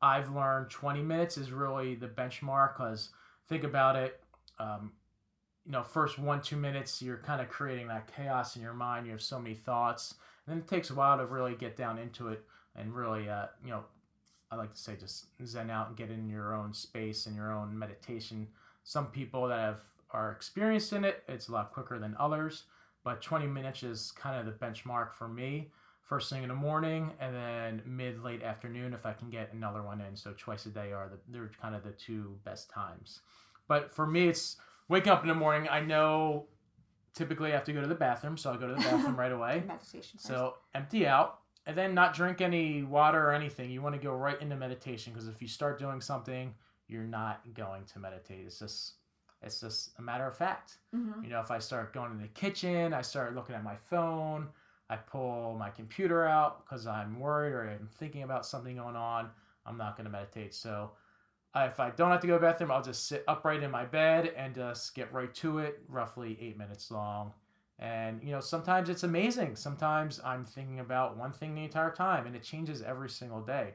I've 0.00 0.30
learned 0.34 0.70
20 0.70 1.02
minutes 1.02 1.36
is 1.36 1.52
really 1.52 1.94
the 1.94 2.08
benchmark 2.08 2.74
because 2.76 3.10
think 3.48 3.64
about 3.64 3.96
it. 3.96 4.20
Um, 4.58 4.92
you 5.66 5.72
know, 5.72 5.82
first 5.82 6.18
one, 6.18 6.40
two 6.40 6.56
minutes, 6.56 7.02
you're 7.02 7.18
kind 7.18 7.40
of 7.40 7.48
creating 7.48 7.88
that 7.88 8.14
chaos 8.14 8.56
in 8.56 8.62
your 8.62 8.72
mind. 8.72 9.06
You 9.06 9.12
have 9.12 9.22
so 9.22 9.38
many 9.38 9.54
thoughts. 9.54 10.14
And 10.46 10.54
then 10.54 10.62
it 10.62 10.68
takes 10.68 10.90
a 10.90 10.94
while 10.94 11.18
to 11.18 11.26
really 11.26 11.54
get 11.54 11.76
down 11.76 11.98
into 11.98 12.28
it 12.28 12.42
and 12.76 12.94
really, 12.94 13.28
uh, 13.28 13.46
you 13.64 13.70
know, 13.70 13.84
I 14.50 14.56
like 14.56 14.72
to 14.72 14.78
say 14.78 14.96
just 14.98 15.26
zen 15.44 15.70
out 15.70 15.88
and 15.88 15.96
get 15.96 16.10
in 16.10 16.28
your 16.28 16.54
own 16.54 16.72
space 16.72 17.26
and 17.26 17.36
your 17.36 17.52
own 17.52 17.78
meditation. 17.78 18.48
Some 18.84 19.06
people 19.06 19.46
that 19.48 19.60
have 19.60 19.80
are 20.12 20.32
experienced 20.32 20.92
in 20.92 21.04
it, 21.04 21.22
it's 21.28 21.48
a 21.48 21.52
lot 21.52 21.72
quicker 21.72 21.98
than 21.98 22.16
others. 22.18 22.64
But 23.04 23.22
20 23.22 23.46
minutes 23.46 23.82
is 23.82 24.12
kind 24.12 24.38
of 24.38 24.46
the 24.46 24.64
benchmark 24.64 25.12
for 25.12 25.28
me. 25.28 25.70
First 26.02 26.28
thing 26.28 26.42
in 26.42 26.48
the 26.48 26.54
morning, 26.56 27.12
and 27.20 27.34
then 27.34 27.82
mid 27.86 28.22
late 28.24 28.42
afternoon 28.42 28.92
if 28.92 29.06
I 29.06 29.12
can 29.12 29.30
get 29.30 29.52
another 29.52 29.82
one 29.82 30.00
in. 30.00 30.16
So 30.16 30.34
twice 30.36 30.66
a 30.66 30.70
day 30.70 30.92
are 30.92 31.08
the 31.08 31.18
they're 31.28 31.50
kind 31.62 31.74
of 31.74 31.84
the 31.84 31.92
two 31.92 32.36
best 32.44 32.68
times. 32.68 33.20
But 33.68 33.92
for 33.92 34.06
me, 34.06 34.26
it's 34.26 34.56
waking 34.90 35.10
up 35.12 35.22
in 35.22 35.28
the 35.28 35.34
morning. 35.34 35.68
I 35.70 35.80
know 35.80 36.48
typically 37.14 37.50
I 37.52 37.54
have 37.54 37.64
to 37.64 37.72
go 37.72 37.80
to 37.80 37.86
the 37.86 37.94
bathroom, 37.94 38.36
so 38.36 38.52
I 38.52 38.56
go 38.56 38.66
to 38.66 38.74
the 38.74 38.80
bathroom 38.80 39.16
right 39.16 39.32
away. 39.32 39.62
Meditation. 39.66 40.18
First. 40.18 40.26
So 40.26 40.56
empty 40.74 41.06
out 41.06 41.38
and 41.66 41.78
then 41.78 41.94
not 41.94 42.12
drink 42.14 42.40
any 42.40 42.82
water 42.82 43.24
or 43.28 43.32
anything. 43.32 43.70
You 43.70 43.80
want 43.80 43.94
to 43.94 44.00
go 44.00 44.12
right 44.12 44.40
into 44.42 44.56
meditation 44.56 45.12
because 45.12 45.28
if 45.28 45.40
you 45.40 45.48
start 45.48 45.78
doing 45.78 46.00
something, 46.00 46.52
you're 46.88 47.04
not 47.04 47.40
going 47.54 47.84
to 47.86 47.98
meditate. 48.00 48.44
It's 48.44 48.58
just 48.58 48.94
it's 49.42 49.60
just 49.60 49.92
a 49.98 50.02
matter 50.02 50.26
of 50.26 50.36
fact. 50.36 50.78
Mhm. 50.94 51.22
You 51.22 51.30
know, 51.30 51.40
if 51.40 51.50
I 51.50 51.58
start 51.60 51.94
going 51.94 52.10
in 52.10 52.18
the 52.20 52.28
kitchen, 52.28 52.92
I 52.92 53.00
start 53.00 53.34
looking 53.34 53.54
at 53.54 53.64
my 53.64 53.76
phone, 53.76 54.48
I 54.90 54.96
pull 54.96 55.56
my 55.56 55.70
computer 55.70 56.26
out 56.26 56.64
because 56.66 56.86
I'm 56.86 57.18
worried 57.18 57.52
or 57.52 57.62
I'm 57.70 57.88
thinking 57.98 58.22
about 58.24 58.44
something 58.44 58.76
going 58.76 58.96
on, 58.96 59.30
I'm 59.64 59.78
not 59.78 59.96
going 59.96 60.04
to 60.04 60.10
meditate. 60.10 60.52
So 60.52 60.90
uh, 61.54 61.68
if 61.70 61.80
I 61.80 61.90
don't 61.90 62.10
have 62.10 62.20
to 62.20 62.26
go 62.26 62.34
to 62.34 62.40
the 62.40 62.46
bathroom, 62.46 62.70
I'll 62.70 62.82
just 62.82 63.08
sit 63.08 63.24
upright 63.26 63.62
in 63.62 63.70
my 63.70 63.84
bed 63.84 64.32
and 64.36 64.54
just 64.54 64.94
get 64.94 65.12
right 65.12 65.34
to 65.36 65.58
it, 65.58 65.80
roughly 65.88 66.38
eight 66.40 66.56
minutes 66.56 66.90
long. 66.90 67.32
And, 67.80 68.22
you 68.22 68.30
know, 68.30 68.40
sometimes 68.40 68.88
it's 68.88 69.04
amazing. 69.04 69.56
Sometimes 69.56 70.20
I'm 70.24 70.44
thinking 70.44 70.80
about 70.80 71.16
one 71.16 71.32
thing 71.32 71.54
the 71.54 71.64
entire 71.64 71.90
time 71.90 72.26
and 72.26 72.36
it 72.36 72.42
changes 72.42 72.82
every 72.82 73.08
single 73.08 73.40
day. 73.40 73.74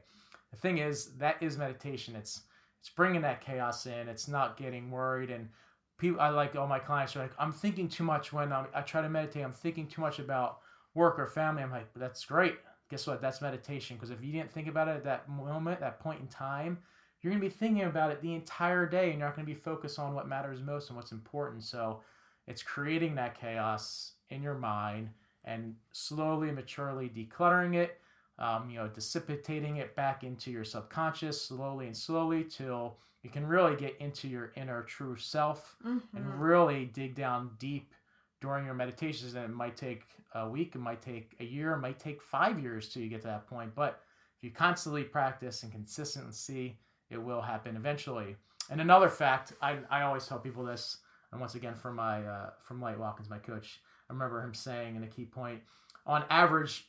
The 0.51 0.57
thing 0.57 0.77
is, 0.77 1.17
that 1.17 1.41
is 1.41 1.57
meditation. 1.57 2.15
It's, 2.15 2.43
it's 2.79 2.89
bringing 2.89 3.21
that 3.21 3.41
chaos 3.41 3.87
in. 3.87 4.07
It's 4.07 4.27
not 4.27 4.57
getting 4.57 4.91
worried. 4.91 5.31
And 5.31 5.49
people, 5.97 6.21
I 6.21 6.29
like 6.29 6.55
all 6.55 6.67
my 6.67 6.79
clients 6.79 7.15
are 7.15 7.19
like, 7.19 7.33
I'm 7.39 7.51
thinking 7.51 7.89
too 7.89 8.03
much 8.03 8.31
when 8.31 8.53
I'm, 8.53 8.67
I 8.73 8.81
try 8.81 9.01
to 9.01 9.09
meditate. 9.09 9.43
I'm 9.43 9.51
thinking 9.51 9.87
too 9.87 10.01
much 10.01 10.19
about 10.19 10.59
work 10.93 11.19
or 11.19 11.25
family. 11.27 11.63
I'm 11.63 11.71
like, 11.71 11.87
that's 11.95 12.23
great. 12.23 12.55
Guess 12.91 13.07
what? 13.07 13.21
That's 13.21 13.41
meditation. 13.41 13.97
Because 13.97 14.11
if 14.11 14.23
you 14.23 14.31
didn't 14.31 14.51
think 14.51 14.67
about 14.67 14.87
it 14.87 14.91
at 14.91 15.03
that 15.03 15.27
moment, 15.27 15.79
that 15.79 15.99
point 15.99 16.21
in 16.21 16.27
time, 16.27 16.77
you're 17.25 17.31
going 17.31 17.41
to 17.41 17.49
be 17.49 17.59
thinking 17.59 17.85
about 17.85 18.11
it 18.11 18.21
the 18.21 18.35
entire 18.35 18.85
day 18.85 19.09
and 19.09 19.17
you're 19.17 19.27
not 19.27 19.35
going 19.35 19.47
to 19.47 19.51
be 19.51 19.59
focused 19.59 19.97
on 19.97 20.13
what 20.13 20.27
matters 20.27 20.61
most 20.61 20.89
and 20.89 20.95
what's 20.95 21.11
important. 21.11 21.63
So 21.63 22.01
it's 22.45 22.61
creating 22.61 23.15
that 23.15 23.39
chaos 23.39 24.13
in 24.29 24.43
your 24.43 24.53
mind 24.53 25.09
and 25.43 25.75
slowly 25.91 26.51
maturely 26.51 27.09
decluttering 27.09 27.73
it, 27.73 27.99
um, 28.37 28.69
you 28.69 28.77
know, 28.77 28.87
dissipating 28.87 29.77
it 29.77 29.95
back 29.95 30.23
into 30.23 30.51
your 30.51 30.63
subconscious 30.63 31.41
slowly 31.41 31.87
and 31.87 31.97
slowly 31.97 32.43
till 32.43 32.99
you 33.23 33.31
can 33.31 33.47
really 33.47 33.75
get 33.75 33.97
into 33.99 34.27
your 34.27 34.51
inner 34.55 34.83
true 34.83 35.15
self 35.15 35.75
Mhm. 35.83 36.03
and 36.13 36.39
really 36.39 36.85
dig 36.85 37.15
down 37.15 37.55
deep 37.57 37.95
during 38.39 38.65
your 38.65 38.75
meditations. 38.75 39.33
And 39.33 39.45
it 39.45 39.49
might 39.49 39.75
take 39.75 40.05
a 40.35 40.47
week, 40.47 40.75
it 40.75 40.79
might 40.79 41.01
take 41.01 41.35
a 41.39 41.43
year, 41.43 41.73
it 41.73 41.79
might 41.79 41.97
take 41.97 42.21
five 42.21 42.59
years 42.59 42.89
till 42.93 43.01
you 43.01 43.09
get 43.09 43.21
to 43.21 43.27
that 43.27 43.47
point. 43.47 43.73
But 43.73 44.03
if 44.37 44.43
you 44.43 44.51
constantly 44.51 45.03
practice 45.03 45.63
and 45.63 45.71
consistently 45.71 46.33
see, 46.33 46.77
it 47.09 47.17
will 47.21 47.41
happen 47.41 47.75
eventually. 47.75 48.35
And 48.69 48.81
another 48.81 49.09
fact, 49.09 49.53
I, 49.61 49.77
I 49.89 50.01
always 50.01 50.25
tell 50.25 50.39
people 50.39 50.63
this, 50.65 50.97
and 51.31 51.39
once 51.39 51.55
again 51.55 51.75
from 51.75 51.95
my 51.95 52.23
uh, 52.25 52.49
from 52.63 52.81
Light 52.81 52.99
Watkins, 52.99 53.29
my 53.29 53.37
coach, 53.37 53.79
I 54.09 54.13
remember 54.13 54.41
him 54.41 54.53
saying 54.53 54.95
in 54.95 55.03
a 55.03 55.07
key 55.07 55.25
point, 55.25 55.61
on 56.07 56.23
average, 56.29 56.87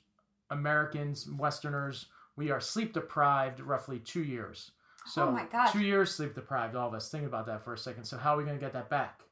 Americans, 0.51 1.29
Westerners, 1.39 2.07
we 2.37 2.51
are 2.51 2.61
sleep 2.61 2.93
deprived 2.93 3.61
roughly 3.61 3.99
two 3.99 4.23
years. 4.23 4.71
So 5.07 5.29
Oh 5.29 5.31
my 5.31 5.45
God. 5.45 5.69
two 5.71 5.81
years 5.83 6.13
sleep 6.15 6.35
deprived, 6.35 6.75
all 6.77 6.89
of 6.89 6.95
us. 6.95 7.11
Think 7.11 7.27
about 7.27 7.47
that 7.47 7.63
for 7.65 7.75
a 7.75 7.79
second. 7.79 8.05
So 8.05 8.17
how 8.17 8.35
are 8.35 8.39
we 8.39 8.45
going 8.45 8.57
to 8.59 8.65
get 8.65 8.73
that 8.73 8.91
back? 8.91 9.23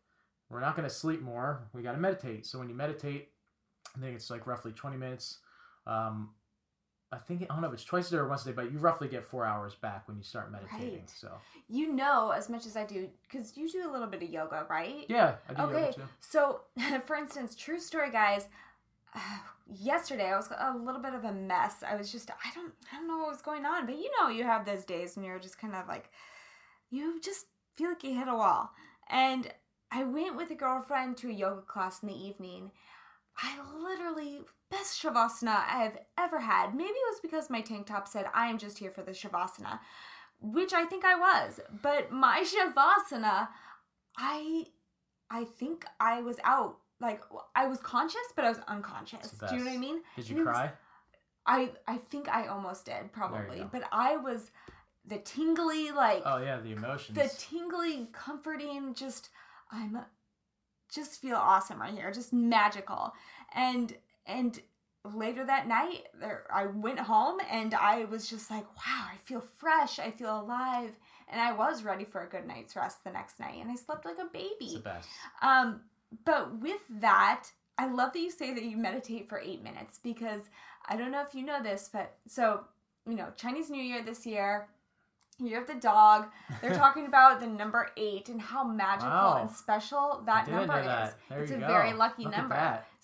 We're 0.49 0.61
not 0.61 0.77
going 0.77 0.89
to 0.89 0.95
sleep 0.95 1.21
more. 1.23 1.67
We 1.73 1.83
got 1.83 1.93
to 1.93 1.99
meditate. 1.99 2.47
So 2.47 2.59
when 2.59 2.69
you 2.69 2.75
meditate, 2.75 3.31
I 3.97 4.01
think 4.01 4.15
it's 4.15 4.31
like 4.31 4.47
roughly 4.47 4.73
20 4.73 4.97
minutes. 4.97 5.39
Um, 5.87 6.31
I 7.15 7.19
think 7.19 7.43
I 7.43 7.47
don't 7.47 7.61
know 7.63 7.69
if 7.69 7.75
it's 7.75 7.85
twice 7.85 8.09
a 8.09 8.13
day 8.13 8.17
or 8.19 8.29
once 8.29 8.43
a 8.43 8.47
day, 8.47 8.53
but 8.53 8.73
you 8.73 8.79
roughly 8.79 9.09
get 9.09 9.25
four 9.25 9.45
hours 9.47 9.75
back 9.75 10.07
when 10.09 10.17
you 10.17 10.23
start 10.25 10.51
meditating. 10.53 10.99
Right. 11.01 11.11
So 11.11 11.31
You 11.69 11.93
know 11.93 12.31
as 12.31 12.49
much 12.49 12.67
as 12.67 12.77
I 12.77 12.85
do, 12.85 13.09
because 13.31 13.57
you 13.57 13.69
do 13.71 13.89
a 13.89 13.93
little 13.93 14.07
bit 14.09 14.23
of 14.23 14.29
yoga, 14.31 14.67
right? 14.69 15.07
yeah, 15.09 15.37
I 15.49 15.55
do 15.55 15.63
Okay, 15.63 15.81
yoga 15.87 15.93
too. 15.95 16.03
so 16.21 16.61
for 17.07 17.17
instance, 17.17 17.55
true 17.55 17.79
story, 17.81 18.11
guys. 18.11 18.49
yesterday 19.67 20.31
I 20.31 20.37
was 20.37 20.49
a 20.57 20.77
little 20.77 21.01
bit 21.01 21.15
of 21.15 21.25
a 21.25 21.33
mess. 21.33 21.83
I 21.89 21.97
was 21.97 22.13
just 22.13 22.31
I 22.31 22.55
don't 22.55 22.73
I 22.93 22.97
don't 22.97 23.09
know 23.09 23.19
what 23.19 23.31
was 23.31 23.43
going 23.43 23.65
on, 23.65 23.87
but 23.87 23.97
you 23.97 24.11
know 24.21 24.29
you 24.29 24.45
have 24.45 24.65
those 24.67 24.85
days 24.85 25.17
when 25.17 25.25
you're 25.25 25.39
just 25.39 25.59
kind 25.59 25.75
of 25.75 25.89
like 25.89 26.11
you 26.91 27.21
just 27.21 27.47
feel 27.77 27.89
like 27.91 28.05
you 28.05 28.15
hit 28.17 28.29
a 28.29 28.35
wall. 28.35 28.71
And 29.09 29.53
I 29.91 30.05
went 30.05 30.37
with 30.37 30.51
a 30.51 30.55
girlfriend 30.55 31.17
to 31.19 31.29
a 31.29 31.33
yoga 31.33 31.63
class 31.63 32.03
in 32.03 32.09
the 32.09 32.15
evening. 32.27 32.73
I 33.37 33.59
literally 33.77 34.04
best 34.71 35.01
shavasana 35.03 35.63
I've 35.69 35.99
ever 36.19 36.41
had. 36.41 36.75
Maybe 36.75 36.91
it 36.91 37.11
was 37.13 37.21
because 37.21 37.51
my 37.51 37.61
tank 37.61 37.87
top 37.87 38.09
said 38.09 38.27
I 38.35 38.49
am 38.49 38.59
just 38.59 38.79
here 38.79 38.91
for 38.91 39.03
the 39.03 39.13
shavasana, 39.13 39.79
which 40.41 40.73
I 40.73 40.85
think 40.85 41.05
I 41.05 41.17
was. 41.19 41.61
But 41.83 42.11
my 42.11 42.45
shavasana, 42.53 43.49
I 44.17 44.67
I 45.31 45.45
think 45.45 45.85
I 46.01 46.21
was 46.23 46.39
out. 46.45 46.79
Like 47.01 47.23
I 47.55 47.67
was 47.67 47.79
conscious, 47.81 48.33
but 48.37 48.45
I 48.45 48.49
was 48.49 48.59
unconscious. 48.69 49.31
Do 49.33 49.55
you 49.57 49.59
know 49.65 49.71
what 49.71 49.75
I 49.75 49.79
mean? 49.79 50.01
Did 50.17 50.29
you 50.29 50.37
it 50.37 50.45
was- 50.45 50.49
cry? 50.49 50.73
I 51.47 51.73
I 51.87 51.99
think 51.99 52.29
I 52.29 52.47
almost 52.47 52.87
did 52.87 53.13
probably, 53.13 53.67
but 53.71 53.83
I 53.93 54.17
was 54.17 54.51
the 55.07 55.19
tingly 55.19 55.91
like 55.91 56.23
Oh 56.25 56.39
yeah, 56.39 56.59
the 56.61 56.73
emotions. 56.73 57.19
the 57.19 57.29
tingly, 57.37 58.09
comforting. 58.13 58.95
Just 58.95 59.29
I'm 59.71 59.99
just 60.91 61.21
feel 61.21 61.37
awesome 61.37 61.81
right 61.81 61.93
here, 61.93 62.11
just 62.13 62.33
magical. 62.33 63.13
And 63.55 63.95
and 64.27 64.59
later 65.15 65.45
that 65.45 65.67
night, 65.69 66.05
there 66.19 66.45
I 66.53 66.67
went 66.67 66.99
home 66.99 67.39
and 67.51 67.75
I 67.75 68.05
was 68.05 68.29
just 68.29 68.51
like, 68.51 68.65
wow, 68.77 69.07
I 69.13 69.17
feel 69.25 69.41
fresh, 69.57 69.99
I 69.99 70.11
feel 70.11 70.41
alive, 70.41 70.99
and 71.29 71.41
I 71.41 71.53
was 71.53 71.83
ready 71.85 72.05
for 72.05 72.23
a 72.23 72.29
good 72.29 72.47
night's 72.47 72.75
rest 72.77 73.05
the 73.05 73.11
next 73.11 73.39
night, 73.41 73.57
and 73.61 73.71
I 73.71 73.75
slept 73.77 74.05
like 74.05 74.19
a 74.19 74.23
it's 74.23 74.33
baby. 74.33 74.75
the 74.77 74.81
best. 74.81 75.09
Um, 75.43 75.81
but 76.25 76.59
with 76.61 76.81
that, 77.01 77.47
I 77.77 77.87
love 77.89 78.13
that 78.13 78.21
you 78.21 78.31
say 78.31 78.55
that 78.55 78.63
you 78.63 78.77
meditate 78.77 79.29
for 79.29 79.41
eight 79.41 79.63
minutes 79.63 79.99
because 80.03 80.43
I 80.87 80.97
don't 80.97 81.11
know 81.11 81.23
if 81.23 81.35
you 81.35 81.45
know 81.45 81.63
this, 81.63 81.91
but 81.93 82.15
so, 82.29 82.65
you 83.09 83.17
know, 83.17 83.29
Chinese 83.37 83.69
New 83.69 83.83
Year 83.83 84.03
this 84.03 84.25
year, 84.25 84.69
year 85.41 85.61
of 85.61 85.67
the 85.67 85.75
dog, 85.75 86.27
they're 86.63 86.75
talking 86.77 87.07
about 87.07 87.41
the 87.41 87.47
number 87.49 87.91
eight 87.97 88.29
and 88.29 88.41
how 88.41 88.63
magical 88.65 89.09
Wow. 89.11 89.39
and 89.43 89.51
special 89.51 90.23
that 90.27 90.47
number 90.49 90.81
that. 90.83 91.09
is. 91.09 91.15
It's 91.43 91.51
a 91.51 91.57
go. 91.59 91.67
very 91.67 91.93
lucky 91.95 92.25
Look 92.25 92.37
number. 92.37 92.55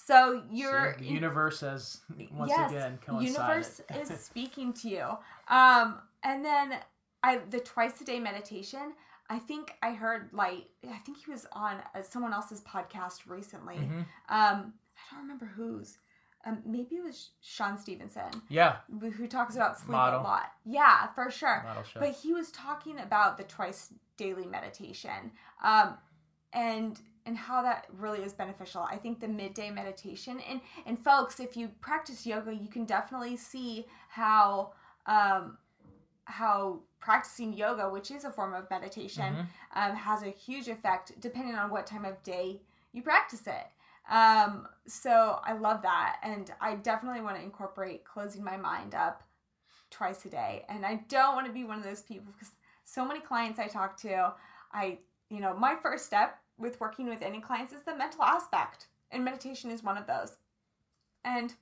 So 0.06 0.42
you're 0.50 0.96
the 0.98 1.04
universe 1.04 1.60
has 1.60 2.00
once 2.32 2.50
yes, 2.50 2.70
again 2.70 2.98
coincided. 3.04 3.32
universe 3.34 3.80
is 3.94 4.20
speaking 4.24 4.72
to 4.74 4.88
you. 4.88 5.04
Um, 5.48 6.00
and 6.22 6.44
then 6.44 6.74
I 7.22 7.38
the 7.50 7.60
twice 7.60 8.00
a 8.00 8.04
day 8.04 8.18
meditation. 8.18 8.94
I 9.28 9.38
think 9.38 9.74
I 9.82 9.92
heard 9.92 10.30
like 10.32 10.66
I 10.90 10.96
think 10.98 11.18
he 11.24 11.30
was 11.30 11.46
on 11.52 11.76
uh, 11.94 12.02
someone 12.02 12.32
else's 12.32 12.60
podcast 12.62 13.28
recently. 13.28 13.76
Mhm. 13.76 13.98
Um, 14.28 14.74
I 14.96 15.14
don't 15.14 15.22
remember 15.22 15.46
whose. 15.46 15.98
Um, 16.46 16.62
maybe 16.64 16.96
it 16.96 17.04
was 17.04 17.30
Shawn 17.42 17.76
Stevenson 17.76 18.30
Yeah, 18.48 18.76
who 18.98 19.26
talks 19.26 19.56
about 19.56 19.76
sleep 19.78 19.90
Model. 19.90 20.20
a 20.20 20.22
lot. 20.22 20.52
Yeah, 20.64 21.08
for 21.08 21.30
sure. 21.30 21.66
But 21.94 22.12
he 22.12 22.32
was 22.32 22.50
talking 22.50 22.98
about 22.98 23.36
the 23.36 23.44
twice 23.44 23.92
daily 24.16 24.46
meditation, 24.46 25.32
um, 25.62 25.98
and 26.54 26.98
and 27.30 27.38
how 27.38 27.62
that 27.62 27.86
really 27.96 28.22
is 28.24 28.32
beneficial. 28.32 28.82
I 28.82 28.96
think 28.96 29.20
the 29.20 29.28
midday 29.28 29.70
meditation 29.70 30.40
and 30.50 30.60
and 30.84 30.98
folks, 30.98 31.38
if 31.38 31.56
you 31.56 31.68
practice 31.80 32.26
yoga, 32.26 32.52
you 32.52 32.68
can 32.68 32.84
definitely 32.84 33.36
see 33.36 33.86
how 34.08 34.72
um, 35.06 35.56
how 36.24 36.80
practicing 36.98 37.52
yoga, 37.52 37.88
which 37.88 38.10
is 38.10 38.24
a 38.24 38.30
form 38.30 38.52
of 38.52 38.68
meditation, 38.68 39.30
Mhm. 39.34 39.46
um, 39.80 39.96
has 39.96 40.22
a 40.24 40.28
huge 40.30 40.68
effect 40.68 41.18
depending 41.20 41.54
on 41.54 41.70
what 41.70 41.86
time 41.86 42.04
of 42.04 42.20
day 42.24 42.60
you 42.92 43.00
practice 43.02 43.46
it. 43.46 43.66
Um, 44.08 44.68
so 44.88 45.40
I 45.44 45.52
love 45.52 45.82
that, 45.82 46.18
and 46.24 46.52
I 46.60 46.74
definitely 46.74 47.20
want 47.20 47.36
to 47.36 47.42
incorporate 47.42 48.04
closing 48.04 48.42
my 48.42 48.56
mind 48.56 48.94
up 48.94 49.22
twice 49.88 50.24
a 50.24 50.30
day. 50.30 50.64
And 50.68 50.84
I 50.84 50.96
don't 51.08 51.36
want 51.36 51.46
to 51.46 51.52
be 51.52 51.62
one 51.64 51.78
of 51.78 51.84
those 51.84 52.02
people 52.02 52.32
because 52.32 52.52
so 52.84 53.04
many 53.04 53.20
clients 53.20 53.60
I 53.60 53.68
talk 53.68 53.96
to, 53.98 54.34
I, 54.72 54.98
you 55.28 55.40
know, 55.40 55.54
my 55.54 55.76
first 55.76 56.06
step 56.06 56.38
with 56.60 56.80
working 56.80 57.08
with 57.08 57.22
any 57.22 57.40
clients 57.40 57.72
is 57.72 57.82
the 57.82 57.96
mental 57.96 58.22
aspect, 58.22 58.86
and 59.10 59.24
meditation 59.24 59.70
is 59.70 59.82
one 59.82 59.96
of 59.96 60.06
those. 60.06 60.36
And 61.24 61.54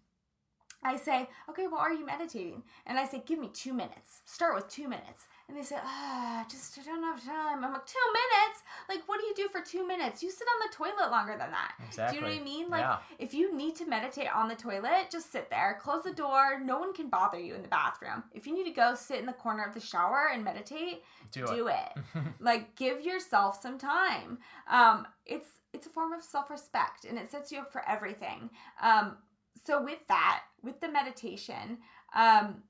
I 0.83 0.97
say, 0.97 1.29
okay, 1.49 1.67
well, 1.67 1.81
are 1.81 1.93
you 1.93 2.07
meditating? 2.07 2.63
And 2.87 2.99
I 2.99 3.05
say, 3.05 3.23
give 3.27 3.39
me 3.39 3.51
two 3.53 3.73
minutes. 3.73 4.23
Start 4.25 4.55
with 4.55 4.69
two 4.69 4.89
minutes. 4.89 5.27
And 5.49 5.57
they 5.57 5.63
say, 5.63 5.77
ah, 5.83 6.45
just 6.51 6.79
I 6.79 6.83
don't 6.83 7.03
have 7.03 7.25
time. 7.25 7.65
I'm 7.65 7.73
like, 7.73 7.87
two 7.87 7.99
minutes? 8.13 8.63
Like, 8.87 9.01
what 9.07 9.19
do 9.19 9.27
you 9.27 9.35
do 9.35 9.49
for 9.49 9.63
two 9.63 9.87
minutes? 9.87 10.23
You 10.23 10.31
sit 10.31 10.47
on 10.47 10.69
the 10.69 10.77
toilet 10.77 11.11
longer 11.11 11.37
than 11.39 11.51
that. 11.51 11.73
Exactly. 11.87 12.19
Do 12.19 12.27
you 12.27 12.29
know 12.31 12.35
what 12.37 12.43
I 12.43 12.45
mean? 12.45 12.69
Like, 12.69 12.83
yeah. 12.83 12.99
if 13.19 13.33
you 13.33 13.57
need 13.57 13.75
to 13.77 13.87
meditate 13.87 14.29
on 14.35 14.49
the 14.49 14.55
toilet, 14.55 15.09
just 15.11 15.33
sit 15.33 15.49
there, 15.49 15.79
close 15.81 16.03
the 16.03 16.13
door. 16.13 16.61
No 16.63 16.79
one 16.79 16.93
can 16.93 17.09
bother 17.09 17.39
you 17.41 17.55
in 17.55 17.63
the 17.63 17.69
bathroom. 17.69 18.25
If 18.35 18.47
you 18.47 18.55
need 18.55 18.65
to 18.65 18.77
go 18.77 18.95
sit 18.95 19.21
in 19.21 19.27
the 19.27 19.33
corner 19.33 19.65
of 19.65 19.73
the 19.73 19.81
shower 19.81 20.29
and 20.35 20.45
meditate, 20.45 21.03
Do, 21.33 21.47
do 21.47 21.69
it. 21.69 21.77
it. 21.97 22.23
like, 22.41 22.77
give 22.77 23.01
yourself 23.01 23.59
some 23.63 23.79
time. 23.79 24.39
Um, 24.71 25.07
it's 25.25 25.49
it's 25.73 25.87
a 25.87 25.91
form 25.91 26.13
of 26.13 26.23
self 26.23 26.51
respect, 26.51 27.07
and 27.07 27.19
it 27.19 27.31
sets 27.31 27.51
you 27.51 27.61
up 27.61 27.73
for 27.73 27.83
everything. 27.89 28.51
Um, 28.83 29.17
so 29.65 29.83
with 29.83 29.99
that, 30.09 30.43
with 30.63 30.81
the 30.81 30.89
meditation, 30.89 31.79
um, 32.15 32.63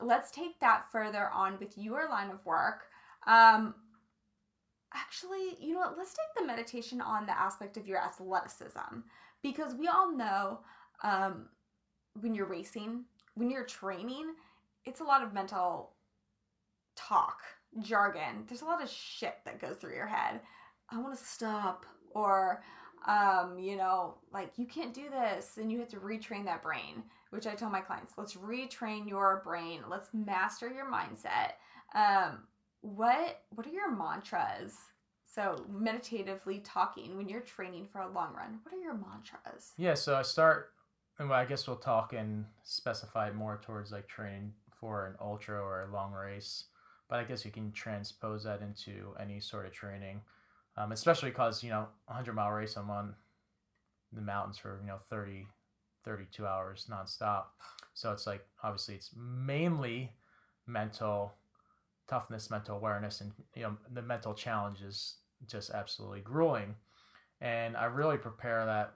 let's 0.00 0.30
take 0.30 0.58
that 0.60 0.90
further 0.90 1.30
on 1.30 1.58
with 1.58 1.76
your 1.76 2.08
line 2.08 2.30
of 2.30 2.44
work. 2.44 2.84
Um, 3.26 3.74
actually, 4.94 5.56
you 5.60 5.74
know 5.74 5.80
what? 5.80 5.98
Let's 5.98 6.14
take 6.14 6.40
the 6.42 6.46
meditation 6.46 7.00
on 7.00 7.26
the 7.26 7.38
aspect 7.38 7.76
of 7.76 7.86
your 7.86 7.98
athleticism 7.98 9.00
because 9.42 9.74
we 9.74 9.88
all 9.88 10.14
know 10.14 10.60
um, 11.02 11.46
when 12.20 12.34
you're 12.34 12.46
racing, 12.46 13.04
when 13.34 13.50
you're 13.50 13.64
training, 13.64 14.34
it's 14.84 15.00
a 15.00 15.04
lot 15.04 15.22
of 15.22 15.32
mental 15.32 15.92
talk, 16.96 17.40
jargon. 17.80 18.44
There's 18.48 18.62
a 18.62 18.66
lot 18.66 18.82
of 18.82 18.88
shit 18.88 19.36
that 19.44 19.60
goes 19.60 19.76
through 19.76 19.94
your 19.94 20.06
head. 20.06 20.40
I 20.90 20.98
want 20.98 21.16
to 21.16 21.24
stop, 21.24 21.86
or 22.12 22.62
um, 23.06 23.58
you 23.58 23.76
know, 23.76 24.16
like 24.32 24.52
you 24.56 24.66
can't 24.66 24.92
do 24.92 25.08
this, 25.08 25.56
and 25.56 25.70
you 25.70 25.78
have 25.78 25.88
to 25.88 25.98
retrain 25.98 26.44
that 26.46 26.62
brain. 26.62 27.04
Which 27.30 27.46
I 27.46 27.54
tell 27.54 27.70
my 27.70 27.80
clients, 27.80 28.12
let's 28.16 28.34
retrain 28.34 29.08
your 29.08 29.40
brain. 29.44 29.82
Let's 29.88 30.08
master 30.12 30.68
your 30.68 30.90
mindset. 30.90 31.52
Um, 31.94 32.40
what 32.80 33.42
what 33.50 33.66
are 33.66 33.70
your 33.70 33.94
mantras? 33.94 34.74
So 35.32 35.64
meditatively 35.70 36.58
talking 36.64 37.16
when 37.16 37.28
you're 37.28 37.40
training 37.40 37.86
for 37.92 38.00
a 38.00 38.08
long 38.08 38.34
run. 38.34 38.58
What 38.62 38.74
are 38.74 38.80
your 38.80 38.94
mantras? 38.94 39.72
Yeah, 39.76 39.94
so 39.94 40.16
I 40.16 40.22
start, 40.22 40.72
and 41.18 41.28
well, 41.28 41.38
I 41.38 41.44
guess 41.44 41.68
we'll 41.68 41.76
talk 41.76 42.12
and 42.12 42.44
specify 42.64 43.30
more 43.30 43.60
towards 43.64 43.92
like 43.92 44.08
training 44.08 44.52
for 44.80 45.06
an 45.06 45.14
ultra 45.20 45.60
or 45.62 45.82
a 45.82 45.92
long 45.92 46.12
race. 46.12 46.64
But 47.08 47.20
I 47.20 47.24
guess 47.24 47.44
you 47.44 47.52
can 47.52 47.70
transpose 47.72 48.42
that 48.44 48.60
into 48.60 49.14
any 49.20 49.40
sort 49.40 49.66
of 49.66 49.72
training, 49.72 50.20
um, 50.76 50.90
especially 50.90 51.30
because 51.30 51.62
you 51.62 51.70
know, 51.70 51.86
a 52.08 52.12
hundred 52.12 52.34
mile 52.34 52.50
race, 52.50 52.76
I'm 52.76 52.90
on 52.90 53.14
the 54.12 54.20
mountains 54.20 54.58
for 54.58 54.80
you 54.80 54.88
know 54.88 54.98
30, 55.10 55.46
32 56.04 56.46
hours 56.46 56.86
nonstop. 56.90 57.44
So 57.94 58.12
it's 58.12 58.26
like 58.26 58.44
obviously 58.62 58.94
it's 58.94 59.10
mainly 59.16 60.12
mental 60.66 61.34
toughness, 62.08 62.50
mental 62.50 62.76
awareness, 62.76 63.20
and 63.20 63.32
you 63.54 63.62
know 63.62 63.76
the 63.92 64.02
mental 64.02 64.34
challenge 64.34 64.82
is 64.82 65.16
just 65.46 65.70
absolutely 65.70 66.20
grueling. 66.20 66.74
And 67.40 67.76
I 67.76 67.84
really 67.84 68.18
prepare 68.18 68.66
that 68.66 68.94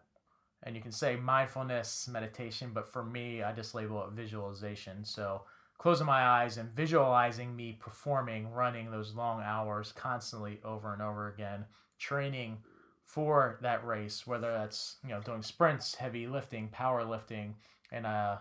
and 0.64 0.74
you 0.74 0.82
can 0.82 0.92
say 0.92 1.14
mindfulness 1.16 2.08
meditation 2.08 2.70
but 2.74 2.90
for 2.90 3.04
me 3.04 3.42
i 3.42 3.52
just 3.52 3.74
label 3.74 4.04
it 4.04 4.10
visualization 4.12 5.04
so 5.04 5.42
closing 5.78 6.06
my 6.06 6.22
eyes 6.22 6.56
and 6.56 6.70
visualizing 6.70 7.54
me 7.54 7.78
performing 7.80 8.50
running 8.50 8.90
those 8.90 9.14
long 9.14 9.42
hours 9.42 9.92
constantly 9.92 10.58
over 10.64 10.92
and 10.92 11.02
over 11.02 11.28
again 11.28 11.64
training 11.98 12.58
for 13.04 13.58
that 13.62 13.84
race 13.86 14.26
whether 14.26 14.52
that's 14.52 14.96
you 15.02 15.10
know 15.10 15.20
doing 15.20 15.42
sprints 15.42 15.94
heavy 15.94 16.26
lifting 16.26 16.68
power 16.68 17.04
lifting 17.04 17.54
and 17.92 18.06
uh 18.06 18.36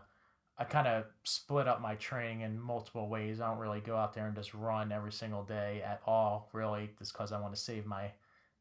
I 0.58 0.66
kind 0.66 0.88
of 0.88 1.06
split 1.24 1.68
up 1.68 1.82
my 1.82 1.96
training 1.96 2.42
in 2.42 2.60
multiple 2.60 3.10
ways. 3.10 3.42
I 3.42 3.50
don't 3.50 3.58
really 3.58 3.80
go 3.80 3.98
out 3.98 4.14
there 4.14 4.28
and 4.28 4.36
just 4.36 4.54
run 4.54 4.92
every 4.92 5.12
single 5.12 5.44
day 5.44 5.82
at 5.84 6.02
all, 6.06 6.50
really, 6.54 6.92
just 7.00 7.12
because 7.12 7.32
I 7.32 7.40
want 7.40 7.56
to 7.56 7.60
save 7.60 7.88
my 7.88 8.12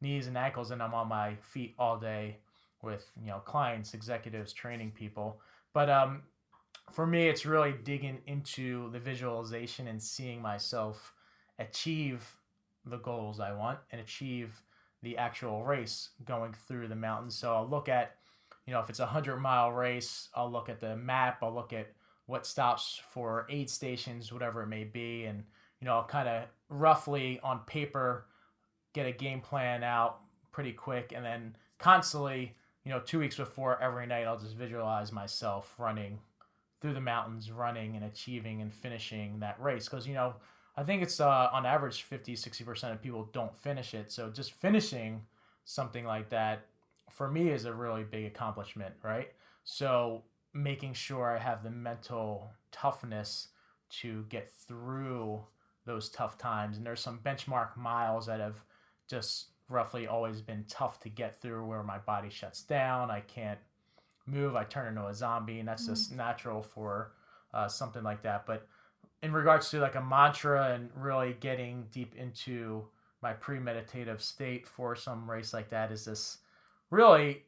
knees 0.01 0.27
and 0.27 0.37
ankles 0.37 0.71
and 0.71 0.81
I'm 0.81 0.93
on 0.93 1.07
my 1.07 1.35
feet 1.35 1.75
all 1.77 1.97
day 1.97 2.37
with 2.81 3.09
you 3.21 3.27
know 3.27 3.39
clients, 3.39 3.93
executives, 3.93 4.53
training 4.53 4.91
people. 4.91 5.39
But 5.71 5.89
um, 5.89 6.23
for 6.91 7.05
me, 7.05 7.27
it's 7.27 7.45
really 7.45 7.73
digging 7.83 8.19
into 8.25 8.91
the 8.91 8.99
visualization 8.99 9.87
and 9.87 10.01
seeing 10.01 10.41
myself 10.41 11.13
achieve 11.59 12.35
the 12.85 12.97
goals 12.97 13.39
I 13.39 13.53
want 13.53 13.79
and 13.91 14.01
achieve 14.01 14.61
the 15.03 15.17
actual 15.17 15.63
race 15.63 16.09
going 16.25 16.53
through 16.67 16.87
the 16.87 16.95
mountains. 16.95 17.35
So 17.35 17.53
I'll 17.53 17.67
look 17.67 17.89
at, 17.89 18.15
you 18.65 18.73
know, 18.73 18.79
if 18.79 18.89
it's 18.89 18.99
a 18.99 19.05
hundred 19.05 19.37
mile 19.37 19.71
race, 19.71 20.29
I'll 20.33 20.51
look 20.51 20.69
at 20.69 20.79
the 20.79 20.95
map. 20.95 21.39
I'll 21.43 21.53
look 21.53 21.73
at 21.73 21.93
what 22.25 22.47
stops 22.47 22.99
for 23.11 23.45
aid 23.49 23.69
stations, 23.69 24.31
whatever 24.33 24.63
it 24.63 24.67
may 24.67 24.85
be, 24.85 25.25
and 25.25 25.43
you 25.81 25.85
know, 25.85 25.95
I'll 25.95 26.05
kind 26.05 26.29
of 26.29 26.45
roughly 26.69 27.39
on 27.43 27.59
paper 27.67 28.27
get 28.93 29.05
a 29.05 29.11
game 29.11 29.41
plan 29.41 29.83
out 29.83 30.21
pretty 30.51 30.71
quick, 30.71 31.13
and 31.13 31.25
then 31.25 31.55
constantly 31.77 32.55
you 32.83 32.91
know, 32.91 32.99
two 32.99 33.19
weeks 33.19 33.37
before 33.37 33.81
every 33.81 34.05
night, 34.05 34.25
I'll 34.25 34.39
just 34.39 34.55
visualize 34.55 35.11
myself 35.11 35.73
running 35.77 36.19
through 36.81 36.93
the 36.93 37.01
mountains, 37.01 37.49
running 37.49 37.95
and 37.95 38.05
achieving 38.05 38.61
and 38.61 38.73
finishing 38.73 39.39
that 39.39 39.59
race. 39.61 39.85
Because, 39.85 40.05
you 40.05 40.13
know, 40.13 40.35
I 40.75 40.83
think 40.83 41.03
it's 41.03 41.19
uh, 41.19 41.49
on 41.53 41.65
average 41.65 42.03
50, 42.03 42.35
60% 42.35 42.91
of 42.91 43.01
people 43.01 43.29
don't 43.31 43.55
finish 43.55 43.93
it. 43.93 44.11
So 44.11 44.29
just 44.29 44.53
finishing 44.53 45.21
something 45.65 46.05
like 46.05 46.29
that 46.29 46.65
for 47.11 47.29
me 47.29 47.49
is 47.49 47.65
a 47.65 47.73
really 47.73 48.03
big 48.03 48.25
accomplishment, 48.25 48.93
right? 49.03 49.31
So 49.63 50.23
making 50.53 50.93
sure 50.93 51.35
I 51.35 51.39
have 51.39 51.63
the 51.63 51.69
mental 51.69 52.51
toughness 52.71 53.49
to 54.01 54.25
get 54.29 54.49
through 54.49 55.43
those 55.85 56.09
tough 56.09 56.37
times. 56.37 56.77
And 56.77 56.85
there's 56.85 57.01
some 57.01 57.19
benchmark 57.19 57.77
miles 57.77 58.25
that 58.25 58.39
have 58.39 58.63
just 59.07 59.47
roughly 59.69 60.07
always 60.07 60.41
been 60.41 60.65
tough 60.67 60.99
to 61.01 61.09
get 61.09 61.39
through 61.39 61.65
where 61.65 61.83
my 61.83 61.99
body 61.99 62.29
shuts 62.29 62.63
down. 62.63 63.11
I 63.11 63.21
can't 63.21 63.59
move. 64.25 64.55
I 64.55 64.63
turn 64.63 64.87
into 64.87 65.07
a 65.07 65.13
zombie, 65.13 65.59
and 65.59 65.67
that's 65.67 65.87
just 65.87 66.11
natural 66.11 66.61
for 66.61 67.13
uh, 67.53 67.67
something 67.67 68.03
like 68.03 68.23
that. 68.23 68.45
But 68.45 68.67
in 69.23 69.31
regards 69.31 69.69
to 69.69 69.79
like 69.79 69.95
a 69.95 70.01
mantra 70.01 70.73
and 70.73 70.89
really 70.95 71.35
getting 71.39 71.87
deep 71.91 72.13
into 72.15 72.85
my 73.21 73.33
premeditative 73.33 74.19
state 74.19 74.67
for 74.67 74.95
some 74.97 75.31
race 75.31 75.53
like 75.53 75.69
that 75.69 75.93
is 75.93 76.03
this 76.03 76.39
really 76.91 77.43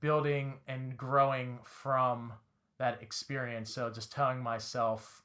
building 0.00 0.54
and 0.66 0.96
growing 0.96 1.60
from 1.62 2.32
that 2.78 3.00
experience. 3.00 3.72
So 3.72 3.90
just 3.90 4.10
telling 4.10 4.42
myself 4.42 5.22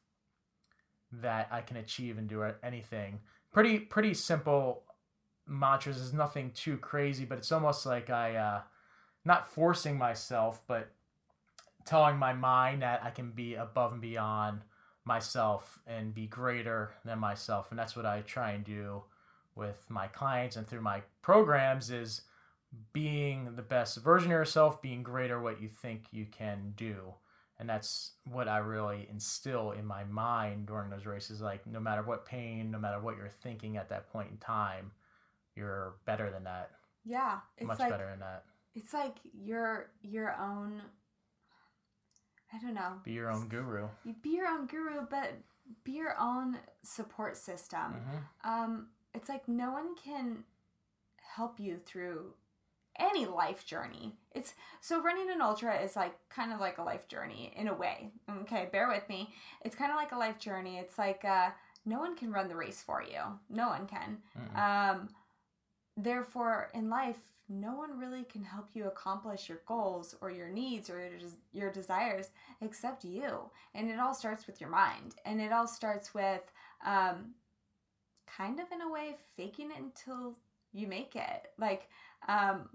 that 1.12 1.48
I 1.52 1.62
can 1.62 1.78
achieve 1.78 2.20
and 2.20 2.28
do 2.28 2.44
anything. 2.64 3.20
Pretty 3.52 3.80
pretty 3.80 4.14
simple 4.14 4.84
mantras 5.48 5.98
is 5.98 6.14
nothing 6.14 6.52
too 6.52 6.78
crazy, 6.78 7.26
but 7.26 7.40
it's 7.40 7.52
almost 7.52 7.86
like 7.88 8.12
I, 8.12 8.36
uh, 8.36 8.62
not 9.24 9.48
forcing 9.48 9.98
myself, 9.98 10.62
but 10.68 10.92
telling 11.84 12.18
my 12.18 12.34
mind 12.34 12.84
that 12.84 13.04
I 13.04 13.10
can 13.10 13.32
be 13.32 13.56
above 13.56 13.94
and 13.94 14.02
beyond 14.02 14.62
myself 15.06 15.80
and 15.88 16.13
be 16.13 16.28
greater 16.28 16.91
than 17.06 17.20
myself. 17.20 17.68
And 17.70 17.80
that's 17.80 17.96
what 17.96 18.06
I 18.06 18.22
try 18.22 18.52
and 18.52 18.63
do 18.63 19.04
with 19.56 19.86
my 19.89 20.08
clients 20.08 20.56
and 20.58 20.68
through 20.68 20.82
my 20.82 21.02
programs 21.22 21.89
is 21.91 22.22
being 22.91 23.56
the 23.56 23.62
best 23.62 23.98
version 23.98 24.32
of 24.32 24.38
yourself, 24.38 24.82
being 24.82 25.02
greater 25.04 25.39
what 25.41 25.62
you 25.62 25.70
think 25.70 26.06
you 26.12 26.26
can 26.26 26.74
do. 26.76 27.13
And 27.58 27.70
that's 27.70 28.12
what 28.30 28.50
I 28.50 28.58
really 28.58 29.08
instill 29.10 29.72
in 29.72 29.86
my 29.86 30.04
mind 30.04 30.65
during 30.65 30.89
those 30.89 31.06
races. 31.06 31.39
Like, 31.39 31.65
no 31.65 31.80
matter 31.80 32.02
what 32.04 32.26
pain, 32.26 32.70
no 32.70 32.80
matter 32.80 33.00
what 33.00 33.15
you're 33.15 33.30
thinking 33.30 33.78
at 33.78 33.88
that 33.89 34.12
point 34.12 34.30
in 34.30 34.38
time, 34.38 34.91
you're 35.56 35.94
better 36.06 36.30
than 36.30 36.44
that. 36.44 36.72
Yeah, 37.06 37.38
it's 37.58 37.68
Much 37.68 37.80
like 37.80 37.91
better 37.91 38.10
than 38.10 38.20
that. 38.20 38.44
it's 38.76 38.94
like 38.94 39.15
your 39.34 39.91
your 40.02 40.36
own. 40.38 40.82
I 42.56 42.60
don't 42.60 42.74
know. 42.74 42.94
Be 43.04 43.12
your 43.12 43.30
own 43.30 43.48
guru. 43.50 43.88
You 44.06 44.15
be 44.22 44.30
your 44.30 44.48
own 44.48 44.68
guru, 44.68 45.06
but 45.10 45.34
be 45.84 45.94
your 45.94 46.15
own 46.20 46.58
support 46.84 47.36
system. 47.38 47.94
hmm 47.94 48.50
Um, 48.50 48.88
it's 49.13 49.30
like 49.30 49.48
no 49.48 49.72
one 49.72 49.96
can 49.96 50.44
help 51.36 51.60
you 51.60 51.78
through 51.86 52.34
any 52.98 53.26
life 53.26 53.65
journey. 53.65 54.15
It's 54.34 54.54
so 54.80 55.02
running 55.02 55.30
an 55.30 55.41
ultra 55.41 55.78
is 55.82 55.96
like 55.98 56.15
kind 56.30 56.54
of 56.54 56.60
like 56.62 56.78
a 56.78 56.84
life 56.84 57.08
journey 57.10 57.52
in 57.56 57.68
a 57.68 57.74
way. 57.74 58.12
Okay, 58.41 58.70
bear 58.72 58.88
with 58.88 59.08
me. 59.10 59.34
It's 59.65 59.76
kind 59.76 59.91
of 59.91 59.98
like 59.98 60.13
a 60.13 60.18
life 60.18 60.39
journey. 60.39 60.78
It's 60.78 60.98
like 60.98 61.26
uh, 61.26 61.50
no 61.86 62.00
one 62.00 62.15
can 62.15 62.32
run 62.32 62.48
the 62.48 62.56
race 62.56 62.82
for 62.82 63.04
you. 63.04 63.20
No 63.50 63.68
one 63.68 63.86
can. 63.86 64.18
Mm-mm. 64.38 64.58
Um, 64.58 65.10
therefore, 65.97 66.69
in 66.73 66.89
life, 66.89 67.17
no 67.47 67.75
one 67.75 67.99
really 67.99 68.23
can 68.23 68.43
help 68.43 68.69
you 68.73 68.88
accomplish 68.88 69.47
your 69.47 69.62
goals 69.67 70.15
or 70.19 70.31
your 70.31 70.49
needs 70.49 70.89
or 70.89 70.99
your, 70.99 71.19
des- 71.19 71.38
your 71.53 71.71
desires 71.71 72.31
except 72.62 73.05
you. 73.05 73.49
And 73.75 73.89
it 73.89 73.99
all 73.99 74.13
starts 74.15 74.47
with 74.47 74.60
your 74.60 74.69
mind. 74.71 75.15
And 75.25 75.39
it 75.39 75.51
all 75.51 75.67
starts 75.67 76.13
with 76.13 76.41
um, 76.86 77.36
kind 78.25 78.60
of 78.60 78.65
in 78.71 78.81
a 78.81 78.89
way 78.91 79.15
faking 79.38 79.71
it 79.71 79.77
until 79.77 80.34
you 80.73 80.88
make 80.88 81.15
it. 81.15 81.47
Like, 81.60 81.88
um, 82.27 82.67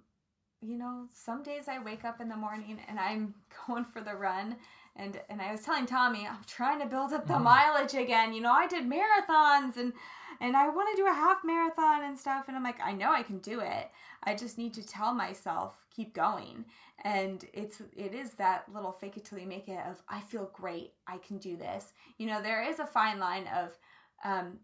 you 0.63 0.77
know, 0.77 1.07
some 1.13 1.43
days 1.43 1.69
I 1.69 1.79
wake 1.79 2.05
up 2.05 2.21
in 2.21 2.29
the 2.29 2.37
morning 2.37 2.79
and 2.89 2.99
I'm 2.99 3.35
going 3.67 3.85
for 3.85 4.01
the 4.01 4.15
run 4.15 4.57
and 4.97 5.21
and 5.29 5.41
I 5.41 5.53
was 5.53 5.63
telling 5.63 5.87
Tommy, 5.87 6.27
I'm 6.27 6.45
trying 6.47 6.81
to 6.81 6.87
build 6.87 7.13
up 7.13 7.27
the 7.27 7.35
Mhm. 7.35 7.43
mileage 7.45 7.95
again. 7.95 8.33
You 8.33 8.41
know, 8.43 8.53
I 8.53 8.67
did 8.67 8.85
marathons 8.89 9.77
and 9.77 9.93
and 10.41 10.57
I 10.57 10.69
want 10.69 10.89
to 10.91 11.03
do 11.03 11.09
a 11.09 11.13
half 11.13 11.39
marathon 11.45 12.05
and 12.05 12.19
stuff 12.19 12.47
and 12.49 12.57
I'm 12.57 12.65
like, 12.65 12.81
I 12.83 12.93
know 12.93 13.13
I 13.13 13.23
can 13.23 13.39
do 13.39 13.61
it. 13.61 13.91
I 14.23 14.35
just 14.35 14.59
need 14.59 14.75
to 14.75 14.87
tell 14.87 15.15
myself 15.15 15.77
keep 15.95 16.15
going. 16.15 16.65
And 17.05 17.45
it's 17.53 17.81
it 17.97 18.15
is 18.15 18.33
that 18.33 18.65
little 18.73 18.93
fake 18.93 19.17
it 19.17 19.25
till 19.25 19.39
you 19.39 19.47
make 19.47 19.69
it 19.69 19.79
of 19.89 20.03
I 20.09 20.21
feel 20.21 20.51
great. 20.53 20.93
I 21.07 21.19
can 21.19 21.39
do 21.39 21.57
this. 21.57 21.93
You 22.19 22.27
know, 22.27 22.43
there 22.43 22.63
is 22.63 22.79
a 22.79 22.87
fine 22.87 23.19
line 23.19 23.49
of 23.55 23.79
um 24.25 24.59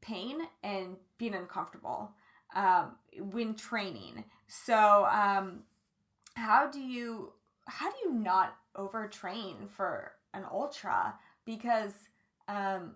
pain 0.00 0.38
and 0.62 0.96
being 1.18 1.34
uncomfortable 1.34 2.12
um, 2.54 2.92
when 3.32 3.54
training. 3.54 4.24
So, 4.46 5.06
um, 5.06 5.60
how 6.34 6.70
do 6.70 6.80
you 6.80 7.32
how 7.66 7.90
do 7.90 7.96
you 8.04 8.12
not 8.12 8.56
overtrain 8.76 9.68
for 9.68 10.12
an 10.34 10.44
ultra? 10.50 11.14
Because 11.44 11.92
um, 12.48 12.92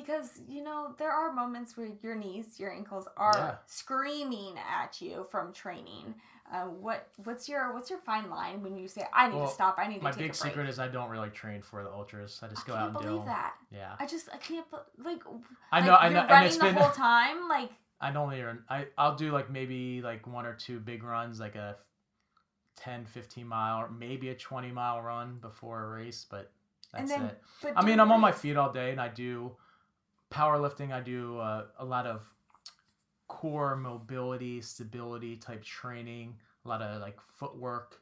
because 0.00 0.40
you 0.48 0.62
know 0.62 0.94
there 0.98 1.10
are 1.12 1.32
moments 1.32 1.76
where 1.76 1.88
your 2.02 2.14
knees, 2.14 2.58
your 2.58 2.72
ankles 2.72 3.06
are 3.16 3.32
Yeah. 3.36 3.54
screaming 3.66 4.54
at 4.58 5.00
you 5.00 5.26
from 5.30 5.52
training. 5.52 6.14
Uh, 6.52 6.64
what 6.66 7.08
what's 7.24 7.48
your 7.48 7.72
what's 7.72 7.88
your 7.90 7.98
fine 8.00 8.28
line 8.28 8.62
when 8.62 8.76
you 8.76 8.86
say 8.86 9.02
I 9.14 9.28
need 9.28 9.36
Well, 9.36 9.48
to 9.48 9.54
stop? 9.54 9.76
I 9.78 9.86
need 9.88 9.98
to 9.98 10.04
My 10.04 10.12
big 10.12 10.34
secret 10.34 10.68
is 10.68 10.78
I 10.78 10.88
don't 10.88 11.08
really 11.10 11.30
train 11.30 11.62
for 11.62 11.82
the 11.82 11.90
ultras. 11.90 12.40
I 12.42 12.48
just 12.48 12.64
I 12.64 12.66
go 12.66 12.72
can't 12.74 12.82
out 12.82 12.88
and 12.88 12.98
do 12.98 13.04
believe 13.06 13.20
'em. 13.22 13.26
that. 13.26 13.54
Yeah, 13.70 13.96
I 13.98 14.06
just 14.06 14.28
I 14.32 14.36
can't 14.36 14.66
like. 14.98 15.22
I 15.72 15.78
like, 15.78 15.86
know. 15.86 15.94
I 15.94 16.04
you're 16.04 16.14
know, 16.14 16.20
and 16.20 16.30
running 16.30 16.46
it's 16.48 16.56
the 16.58 16.64
been. 16.64 16.74
whole 16.74 16.90
time. 16.90 17.48
Like 17.48 17.70
I 18.00 18.10
don't 18.10 18.34
even. 18.34 18.62
I 18.68 18.86
I'll 18.98 19.16
do 19.16 19.30
like 19.32 19.48
maybe 19.50 20.02
like 20.02 20.26
one 20.26 20.44
or 20.44 20.54
two 20.54 20.78
big 20.80 21.02
runs, 21.02 21.40
like 21.40 21.54
a 21.54 21.76
10, 22.76 23.06
15 23.06 23.46
mile, 23.46 23.78
or 23.84 23.88
maybe 23.90 24.28
a 24.28 24.34
twenty 24.34 24.70
mile 24.70 25.00
run 25.00 25.38
before 25.40 25.84
a 25.84 25.88
race, 25.88 26.26
but 26.28 26.52
And 26.92 27.08
that's 27.08 27.18
then- 27.20 27.30
it. 27.30 27.42
but 27.62 27.72
I 27.76 27.82
mean, 27.84 27.98
I'm 28.00 28.12
on 28.12 28.20
my 28.20 28.32
feet 28.32 28.56
all 28.56 28.70
day, 28.72 28.90
and 28.90 29.00
I 29.00 29.08
do 29.08 29.56
powerlifting. 30.34 30.92
I 30.92 31.00
do 31.00 31.38
uh, 31.38 31.66
a 31.78 31.84
lot 31.84 32.06
of 32.06 32.28
core 33.28 33.76
mobility, 33.76 34.60
stability 34.60 35.36
type 35.36 35.62
training. 35.62 36.34
A 36.64 36.68
lot 36.68 36.82
of 36.82 37.00
like 37.00 37.18
footwork, 37.28 38.00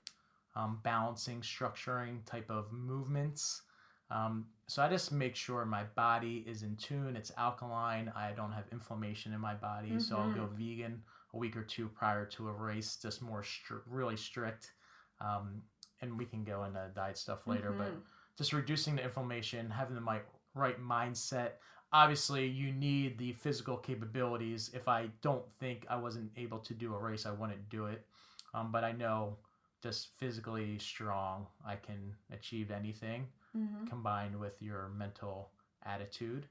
um, 0.56 0.80
balancing, 0.82 1.40
structuring 1.40 2.24
type 2.24 2.50
of 2.50 2.72
movements. 2.72 3.62
Um, 4.10 4.46
so 4.66 4.82
I 4.82 4.88
just 4.88 5.10
make 5.12 5.34
sure 5.36 5.64
my 5.64 5.84
body 5.96 6.44
is 6.46 6.62
in 6.62 6.76
tune. 6.76 7.16
It's 7.16 7.32
alkaline. 7.36 8.12
I 8.14 8.32
don't 8.32 8.52
have 8.52 8.64
inflammation 8.72 9.32
in 9.32 9.40
my 9.40 9.54
body. 9.54 9.98
So 10.00 10.16
I'll 10.16 10.32
go 10.34 10.46
vegan 10.46 11.02
a 11.34 11.36
week 11.38 11.56
or 11.56 11.62
two 11.62 11.88
prior 11.88 12.24
to 12.26 12.48
a 12.48 12.52
race, 12.52 12.96
just 12.96 13.22
more 13.22 13.42
stri- 13.42 13.80
really 13.86 14.16
strict. 14.16 14.72
Um, 15.20 15.62
and 16.00 16.18
we 16.18 16.24
can 16.24 16.44
go 16.44 16.64
into 16.64 16.90
diet 16.94 17.16
stuff 17.16 17.46
later, 17.46 17.72
but 17.72 17.88
Mhm. 17.88 18.02
just 18.36 18.52
reducing 18.52 18.96
the 18.96 19.02
inflammation, 19.02 19.70
having 19.70 19.94
the 19.94 20.22
right 20.54 20.80
mindset. 20.80 21.52
Obviously, 21.92 22.46
you 22.46 22.72
need 22.72 23.18
the 23.18 23.32
physical 23.32 23.76
capabilities. 23.76 24.70
If 24.72 24.88
I 24.88 25.08
don't 25.20 25.50
think 25.60 25.86
I 25.90 25.96
wasn't 25.96 26.30
able 26.36 26.58
to 26.60 26.74
do 26.74 26.94
a 26.94 26.98
race, 26.98 27.26
I 27.26 27.32
wouldn't 27.32 27.68
do 27.68 27.86
it. 27.86 28.06
Um, 28.54 28.72
but 28.72 28.84
I 28.84 28.92
know 28.92 29.36
just 29.82 30.08
physically 30.18 30.78
strong, 30.78 31.46
I 31.66 31.76
can 31.76 32.14
achieve 32.30 32.70
anything 32.70 33.26
Mhm. 33.54 33.88
combined 33.88 34.38
with 34.38 34.60
your 34.62 34.88
mental 34.90 35.50
attitude. 35.84 36.48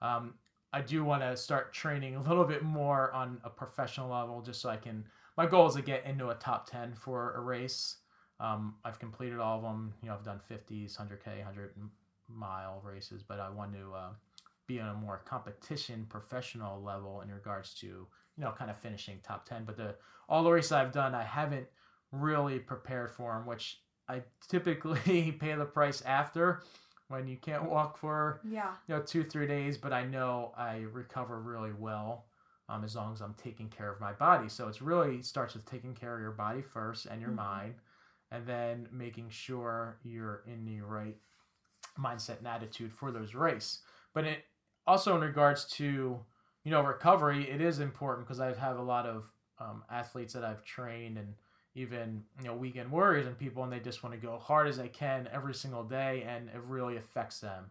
Um, 0.00 0.38
I 0.72 0.80
do 0.80 1.04
want 1.04 1.22
to 1.22 1.36
start 1.36 1.72
training 1.72 2.16
a 2.16 2.22
little 2.22 2.44
bit 2.44 2.62
more 2.62 3.12
on 3.12 3.40
a 3.44 3.50
professional 3.50 4.08
level 4.10 4.40
just 4.42 4.60
so 4.60 4.70
I 4.70 4.76
can. 4.76 5.04
My 5.36 5.46
goal 5.46 5.66
is 5.66 5.74
to 5.74 5.82
get 5.82 6.04
into 6.04 6.30
a 6.30 6.34
top 6.36 6.66
10 6.68 6.94
for 6.94 7.34
a 7.34 7.40
race. 7.40 7.98
Um, 8.38 8.78
I've 8.84 8.98
completed 8.98 9.38
all 9.38 9.56
of 9.58 9.62
them. 9.62 9.94
You 10.02 10.08
know, 10.08 10.14
I've 10.14 10.24
done 10.24 10.40
50s, 10.40 10.96
100K, 10.96 11.38
100 11.38 11.74
mile 12.28 12.80
races, 12.84 13.22
but 13.22 13.40
I 13.40 13.50
want 13.50 13.74
to 13.74 13.92
uh, 13.94 14.10
be 14.72 14.80
on 14.80 14.88
a 14.88 14.94
more 14.94 15.22
competition 15.24 16.06
professional 16.08 16.82
level 16.82 17.20
in 17.22 17.30
regards 17.30 17.74
to, 17.74 17.86
you 17.86 18.08
know, 18.44 18.52
kind 18.52 18.70
of 18.70 18.78
finishing 18.78 19.18
top 19.22 19.44
10. 19.46 19.64
But 19.64 19.76
the 19.76 19.94
all 20.28 20.42
the 20.44 20.50
races 20.50 20.72
I've 20.72 20.92
done, 20.92 21.14
I 21.14 21.22
haven't 21.24 21.66
really 22.12 22.58
prepared 22.58 23.10
for 23.10 23.34
them, 23.34 23.46
which 23.46 23.80
I 24.08 24.22
typically 24.48 25.32
pay 25.40 25.54
the 25.54 25.64
price 25.64 26.02
after 26.02 26.62
when 27.08 27.26
you 27.26 27.36
can't 27.36 27.68
walk 27.68 27.96
for 27.96 28.40
Yeah. 28.42 28.72
you 28.86 28.94
know 28.94 29.02
two 29.02 29.24
three 29.24 29.46
days 29.46 29.76
but 29.76 29.92
i 29.92 30.04
know 30.04 30.52
i 30.56 30.78
recover 30.92 31.40
really 31.40 31.72
well 31.72 32.26
um, 32.68 32.84
as 32.84 32.94
long 32.94 33.12
as 33.12 33.20
i'm 33.20 33.34
taking 33.34 33.68
care 33.68 33.90
of 33.90 34.00
my 34.00 34.12
body 34.12 34.48
so 34.48 34.68
it's 34.68 34.80
really 34.82 35.22
starts 35.22 35.54
with 35.54 35.64
taking 35.66 35.94
care 35.94 36.14
of 36.14 36.20
your 36.20 36.30
body 36.32 36.62
first 36.62 37.06
and 37.06 37.20
your 37.20 37.30
Mhm. 37.30 37.36
mind 37.36 37.74
and 38.30 38.46
then 38.46 38.88
making 38.92 39.28
sure 39.28 39.98
you're 40.04 40.42
in 40.46 40.64
the 40.64 40.80
right 40.80 41.16
mindset 41.98 42.38
and 42.38 42.48
attitude 42.48 42.92
for 42.92 43.10
those 43.12 43.34
race 43.34 43.80
but 44.14 44.24
it 44.24 44.44
also 44.86 45.14
in 45.14 45.20
regards 45.20 45.64
to 45.64 46.18
you 46.64 46.70
know 46.70 46.82
recovery 46.82 47.48
it 47.50 47.60
is 47.60 47.80
important 47.80 48.26
because 48.26 48.40
i 48.40 48.52
have 48.54 48.78
a 48.78 48.82
lot 48.82 49.06
of 49.06 49.24
um, 49.58 49.82
athletes 49.90 50.32
that 50.32 50.44
i've 50.44 50.64
trained 50.64 51.18
and 51.18 51.34
even 51.74 52.22
you 52.38 52.46
know 52.46 52.54
weekend 52.54 52.90
warriors 52.90 53.26
and 53.26 53.38
people 53.38 53.62
and 53.62 53.72
they 53.72 53.80
just 53.80 54.02
want 54.02 54.14
to 54.14 54.26
go 54.26 54.38
hard 54.38 54.66
as 54.66 54.76
they 54.76 54.88
can 54.88 55.28
every 55.32 55.54
single 55.54 55.84
day 55.84 56.24
and 56.26 56.48
it 56.48 56.60
really 56.66 56.96
affects 56.96 57.40
them. 57.40 57.64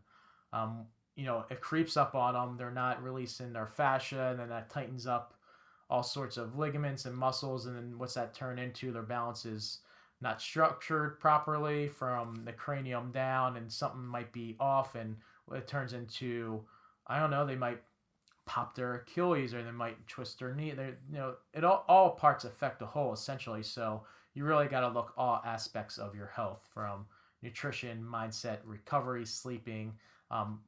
Um, 0.54 0.86
you 1.16 1.26
know 1.26 1.46
it 1.50 1.60
creeps 1.60 1.98
up 1.98 2.16
on 2.16 2.34
them 2.34 2.56
they're 2.58 2.72
not 2.72 3.04
releasing 3.04 3.52
their 3.52 3.68
fascia 3.68 4.30
and 4.32 4.40
then 4.40 4.50
that 4.50 4.70
tightens 4.70 5.06
up 5.06 5.34
all 5.90 6.04
sorts 6.04 6.38
of 6.38 6.58
ligaments 6.58 7.06
and 7.06 7.16
muscles 7.16 7.66
and 7.66 7.76
then 7.76 7.98
what's 7.98 8.14
that 8.14 8.34
turn 8.34 8.58
into? 8.60 8.92
Their 8.92 9.02
balance 9.02 9.46
is 9.46 9.80
not 10.22 10.42
structured 10.42 11.20
properly 11.20 11.88
from 11.88 12.44
the 12.46 12.54
cranium 12.54 13.12
down 13.12 13.58
and 13.58 13.72
something 13.72 14.06
might 14.06 14.32
be 14.32 14.56
off 14.60 14.96
and 14.96 15.16
it 15.52 15.68
turns 15.68 15.94
into 15.94 16.62
i 17.10 17.20
don't 17.20 17.32
know 17.32 17.46
they 17.46 17.56
might 17.56 17.82
pop 18.50 18.74
their 18.74 18.96
Achilles 18.96 19.54
or 19.54 19.62
they 19.62 19.70
might 19.70 20.08
twist 20.08 20.40
their 20.40 20.56
knee. 20.56 20.72
They, 20.72 20.96
you 21.12 21.20
know, 21.20 21.36
it 21.54 21.64
all, 21.64 21.86
all 21.88 22.10
parts 22.10 22.46
affect 22.46 22.80
the 22.80 22.86
whole 22.88 23.14
essentially. 23.14 23.62
So 23.62 24.02
you 24.34 24.44
really 24.44 24.66
got 24.66 24.80
to 24.80 24.90
look 24.90 25.14
all 25.16 25.40
aspects 25.46 26.00
of 26.00 26.16
your 26.16 26.26
health 26.26 26.68
from 26.74 27.06
nutrition, 27.44 28.04
mindset, 28.04 28.58
recovery, 28.66 29.24
sleeping, 29.24 29.94
um, 30.32 30.62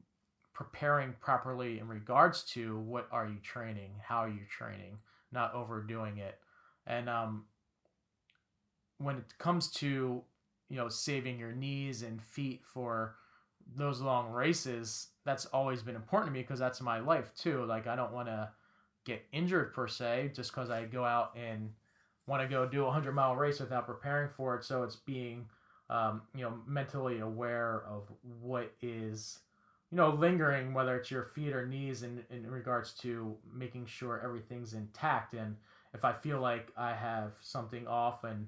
preparing 0.53 1.15
properly 1.21 1.79
in 1.79 1.87
regards 1.87 2.43
to 2.43 2.77
what 2.81 3.07
are 3.11 3.25
you 3.25 3.37
training, 3.41 3.93
how 3.99 4.17
are 4.17 4.29
you 4.29 4.45
training, 4.47 4.99
not 5.31 5.51
overdoing 5.55 6.19
it, 6.19 6.37
and 6.85 7.09
um, 7.09 7.45
when 8.99 9.17
it 9.17 9.37
comes 9.39 9.71
to 9.71 10.21
you 10.69 10.77
know 10.77 10.87
saving 10.87 11.39
your 11.39 11.51
knees 11.51 12.03
and 12.03 12.21
feet 12.21 12.61
for 12.63 13.15
those 13.75 14.01
long 14.01 14.31
races 14.31 15.07
that's 15.25 15.45
always 15.47 15.81
been 15.81 15.95
important 15.95 16.29
to 16.29 16.33
me 16.33 16.41
because 16.41 16.59
that's 16.59 16.81
my 16.81 16.99
life 16.99 17.31
too. 17.35 17.65
Like 17.65 17.87
i 17.87 17.95
don't 17.95 18.13
want 18.13 18.27
to 18.27 18.49
get 19.05 19.23
injured 19.31 19.73
per 19.73 19.87
se 19.87 20.31
just 20.35 20.51
because 20.51 20.69
i 20.69 20.85
go 20.85 21.03
out 21.03 21.35
and 21.35 21.71
want 22.27 22.41
to 22.41 22.47
go 22.47 22.67
do 22.67 22.81
a 22.81 22.85
100 22.85 23.13
mile 23.13 23.35
race 23.35 23.59
without 23.59 23.87
preparing 23.87 24.29
for 24.29 24.55
it. 24.55 24.63
So 24.63 24.83
it's 24.83 24.95
being 24.95 25.47
um, 25.89 26.21
you 26.35 26.41
know 26.41 26.53
mentally 26.67 27.19
aware 27.19 27.83
of 27.87 28.03
what 28.41 28.71
is 28.81 29.39
you 29.91 29.97
know 29.97 30.09
lingering 30.09 30.73
whether 30.73 30.95
it's 30.95 31.11
your 31.11 31.25
feet 31.35 31.53
or 31.53 31.67
knees 31.67 32.03
in, 32.03 32.23
in 32.29 32.49
regards 32.49 32.93
to 33.01 33.35
making 33.53 33.85
sure 33.85 34.21
everything's 34.23 34.73
intact. 34.73 35.33
And 35.33 35.55
if 35.93 36.05
i 36.05 36.13
feel 36.13 36.39
like 36.39 36.71
i 36.77 36.93
have 36.93 37.33
something 37.41 37.87
off 37.87 38.23
and 38.23 38.47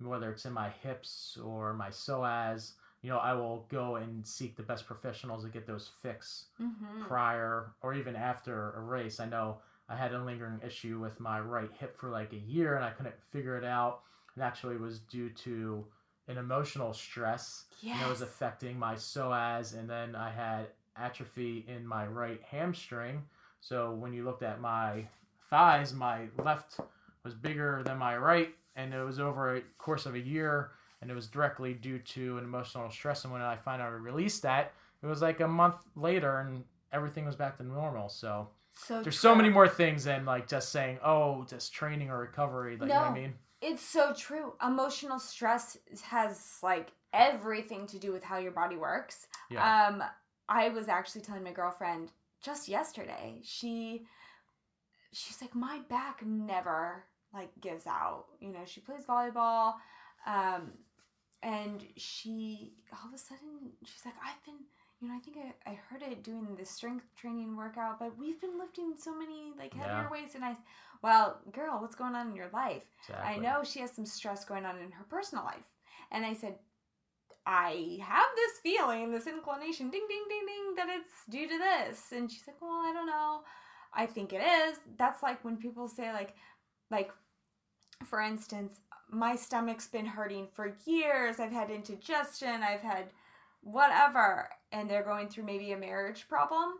whether 0.00 0.30
it's 0.30 0.44
in 0.44 0.52
my 0.52 0.70
hips 0.82 1.38
or 1.42 1.74
my 1.74 1.88
psoas 1.88 2.72
you 3.04 3.10
know, 3.10 3.18
I 3.18 3.34
will 3.34 3.66
go 3.68 3.96
and 3.96 4.26
seek 4.26 4.56
the 4.56 4.62
best 4.62 4.86
professionals 4.86 5.44
to 5.44 5.50
get 5.50 5.66
those 5.66 5.90
fixed 6.02 6.46
Mm-hmm. 6.60 7.02
prior 7.06 7.74
or 7.82 7.92
even 7.92 8.16
after 8.16 8.72
a 8.72 8.80
race. 8.80 9.20
I 9.20 9.26
know 9.26 9.58
I 9.90 9.94
had 9.96 10.14
a 10.14 10.24
lingering 10.24 10.58
issue 10.66 10.98
with 10.98 11.20
my 11.20 11.38
right 11.38 11.70
hip 11.78 11.98
for 11.98 12.08
like 12.08 12.32
a 12.32 12.36
year 12.36 12.76
and 12.76 12.84
I 12.84 12.90
couldn't 12.90 13.14
figure 13.30 13.58
it 13.58 13.64
out. 13.64 14.00
It 14.36 14.40
actually 14.40 14.78
was 14.78 15.00
due 15.00 15.28
to 15.30 15.84
an 16.28 16.38
emotional 16.38 16.94
stress 16.94 17.64
Yes. 17.82 18.00
it 18.02 18.08
was 18.08 18.22
affecting 18.22 18.78
my 18.78 18.94
psoas 18.94 19.78
and 19.78 19.88
then 19.90 20.16
I 20.16 20.30
had 20.30 20.68
atrophy 20.96 21.66
in 21.68 21.86
my 21.86 22.06
right 22.06 22.40
hamstring. 22.50 23.22
So 23.60 23.92
when 23.92 24.14
you 24.14 24.24
looked 24.24 24.42
at 24.42 24.60
my 24.62 25.06
thighs, 25.50 25.92
my 25.92 26.28
left 26.42 26.80
was 27.22 27.34
bigger 27.34 27.82
than 27.84 27.98
my 27.98 28.16
right 28.16 28.54
and 28.76 28.94
it 28.94 29.04
was 29.04 29.20
over 29.20 29.56
a 29.56 29.60
course 29.76 30.06
of 30.06 30.14
a 30.14 30.20
year 30.20 30.70
and 31.04 31.10
it 31.10 31.14
was 31.14 31.28
directly 31.28 31.74
due 31.74 31.98
to 31.98 32.38
an 32.38 32.44
emotional 32.44 32.90
stress 32.90 33.24
and 33.24 33.32
when 33.32 33.42
I 33.42 33.56
finally 33.56 34.00
released 34.00 34.42
that, 34.42 34.72
it 35.02 35.06
was 35.06 35.20
like 35.20 35.40
a 35.40 35.46
month 35.48 35.76
later 35.94 36.40
and 36.40 36.64
everything 36.92 37.26
was 37.26 37.36
back 37.36 37.58
to 37.58 37.62
normal. 37.62 38.08
So 38.08 38.48
so 38.72 39.02
there's 39.02 39.18
so 39.18 39.34
many 39.34 39.50
more 39.50 39.68
things 39.68 40.04
than 40.04 40.24
like 40.24 40.48
just 40.48 40.70
saying, 40.70 40.98
"Oh, 41.04 41.44
just 41.48 41.72
training 41.72 42.10
or 42.10 42.18
recovery." 42.18 42.76
Like, 42.76 42.88
you 42.88 42.94
know 42.94 43.00
what 43.02 43.06
I 43.06 43.14
No. 43.14 43.20
mean? 43.20 43.34
It's 43.60 43.82
so 43.82 44.12
true. 44.14 44.54
Emotional 44.66 45.18
stress 45.18 45.76
has 46.02 46.58
like 46.62 46.90
everything 47.12 47.86
to 47.88 47.98
do 47.98 48.12
with 48.12 48.24
how 48.24 48.38
your 48.38 48.50
body 48.52 48.76
works. 48.76 49.28
Yeah. 49.50 49.86
Um, 49.86 50.02
I 50.48 50.68
was 50.70 50.88
actually 50.88 51.20
telling 51.22 51.44
my 51.44 51.52
girlfriend 51.52 52.10
just 52.42 52.68
yesterday. 52.68 53.40
She, 53.44 54.06
she's 55.12 55.40
like, 55.40 55.54
my 55.54 55.80
back 55.88 56.24
never 56.26 57.04
like 57.32 57.50
gives 57.60 57.86
out. 57.86 58.26
You 58.40 58.52
know, 58.52 58.64
she 58.66 58.80
plays 58.80 59.04
volleyball, 59.06 59.74
um, 60.26 60.72
and 61.44 61.84
she 61.96 62.72
all 62.92 63.08
of 63.08 63.14
a 63.14 63.18
sudden 63.18 63.70
she's 63.84 64.04
like, 64.04 64.14
I've 64.24 64.42
been, 64.44 64.60
you 65.00 65.08
know, 65.08 65.14
I 65.14 65.20
think 65.20 65.36
I, 65.36 65.70
I 65.72 65.74
heard 65.74 66.02
it 66.02 66.22
doing 66.24 66.56
the 66.56 66.64
strength 66.64 67.04
training 67.16 67.56
workout, 67.56 67.98
but 67.98 68.16
we've 68.18 68.40
been 68.40 68.58
lifting 68.58 68.94
so 68.98 69.14
many 69.16 69.52
like 69.58 69.74
heavier 69.74 70.04
Yeah. 70.04 70.10
weights, 70.10 70.34
and 70.34 70.44
I, 70.44 70.56
well, 71.02 71.40
girl, 71.52 71.80
what's 71.80 71.94
going 71.94 72.14
on 72.14 72.28
in 72.30 72.36
your 72.36 72.50
life? 72.52 72.84
I 73.22 73.36
know 73.36 73.62
she 73.62 73.80
has 73.80 73.92
some 73.92 74.06
stress 74.06 74.44
going 74.44 74.64
on 74.64 74.78
in 74.78 74.90
her 74.92 75.04
personal 75.04 75.44
life. 75.44 75.68
And 76.10 76.24
I 76.24 76.32
said, 76.34 76.54
I 77.46 77.98
have 78.02 78.30
this 78.36 78.58
feeling, 78.62 79.10
this 79.10 79.26
inclination, 79.26 79.90
ding, 79.90 80.06
ding, 80.08 80.24
ding, 80.28 80.46
ding, 80.46 80.74
that 80.76 80.88
it's 80.88 81.10
due 81.28 81.46
to 81.46 81.58
this. 81.58 82.12
And 82.12 82.30
she's 82.30 82.46
like, 82.46 82.60
Well, 82.62 82.70
I 82.88 82.92
don't 82.94 83.06
know. 83.06 83.42
I 83.92 84.06
think 84.06 84.32
it 84.32 84.40
is. 84.42 84.78
That's 84.96 85.22
like 85.22 85.44
when 85.44 85.56
people 85.58 85.88
say, 85.88 86.10
like, 86.12 86.34
like, 86.90 87.10
for 88.04 88.20
instance, 88.20 88.80
my 89.14 89.36
stomach's 89.36 89.86
been 89.86 90.06
hurting 90.06 90.48
for 90.52 90.74
years. 90.84 91.38
I've 91.40 91.52
had 91.52 91.70
indigestion. 91.70 92.62
I've 92.62 92.80
had 92.82 93.06
whatever. 93.62 94.48
And 94.72 94.88
they're 94.90 95.04
going 95.04 95.28
through 95.28 95.44
maybe 95.44 95.72
a 95.72 95.76
marriage 95.78 96.26
problem. 96.28 96.74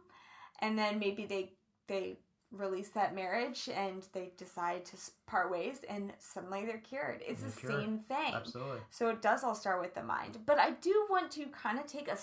And 0.61 0.79
then 0.79 0.99
maybe 0.99 1.27
they, 1.27 1.53
they 1.89 2.19
release 2.51 2.91
that 2.91 3.15
marriage 3.15 3.69
and 3.75 4.07
they 4.13 4.33
decide 4.37 4.85
to 4.87 4.97
part 5.27 5.51
ways 5.51 5.79
and 5.89 6.13
suddenly 6.19 6.65
they're 6.65 6.79
cured. 6.79 7.21
It's 7.27 7.41
They're 7.41 7.51
the 7.51 7.61
cured. 7.61 7.75
same 7.75 7.99
thing. 7.99 8.35
Absolutely. 8.35 8.79
So 8.91 9.09
it 9.09 9.23
does 9.23 9.43
all 9.43 9.55
start 9.55 9.81
with 9.81 9.95
the 9.95 10.03
mind. 10.03 10.39
But 10.47 10.59
I 10.59 10.71
do 10.71 11.07
want 11.11 11.31
to 11.33 11.47
kind 11.47 11.79
of 11.79 11.87
take 11.87 12.09
a 12.09 12.17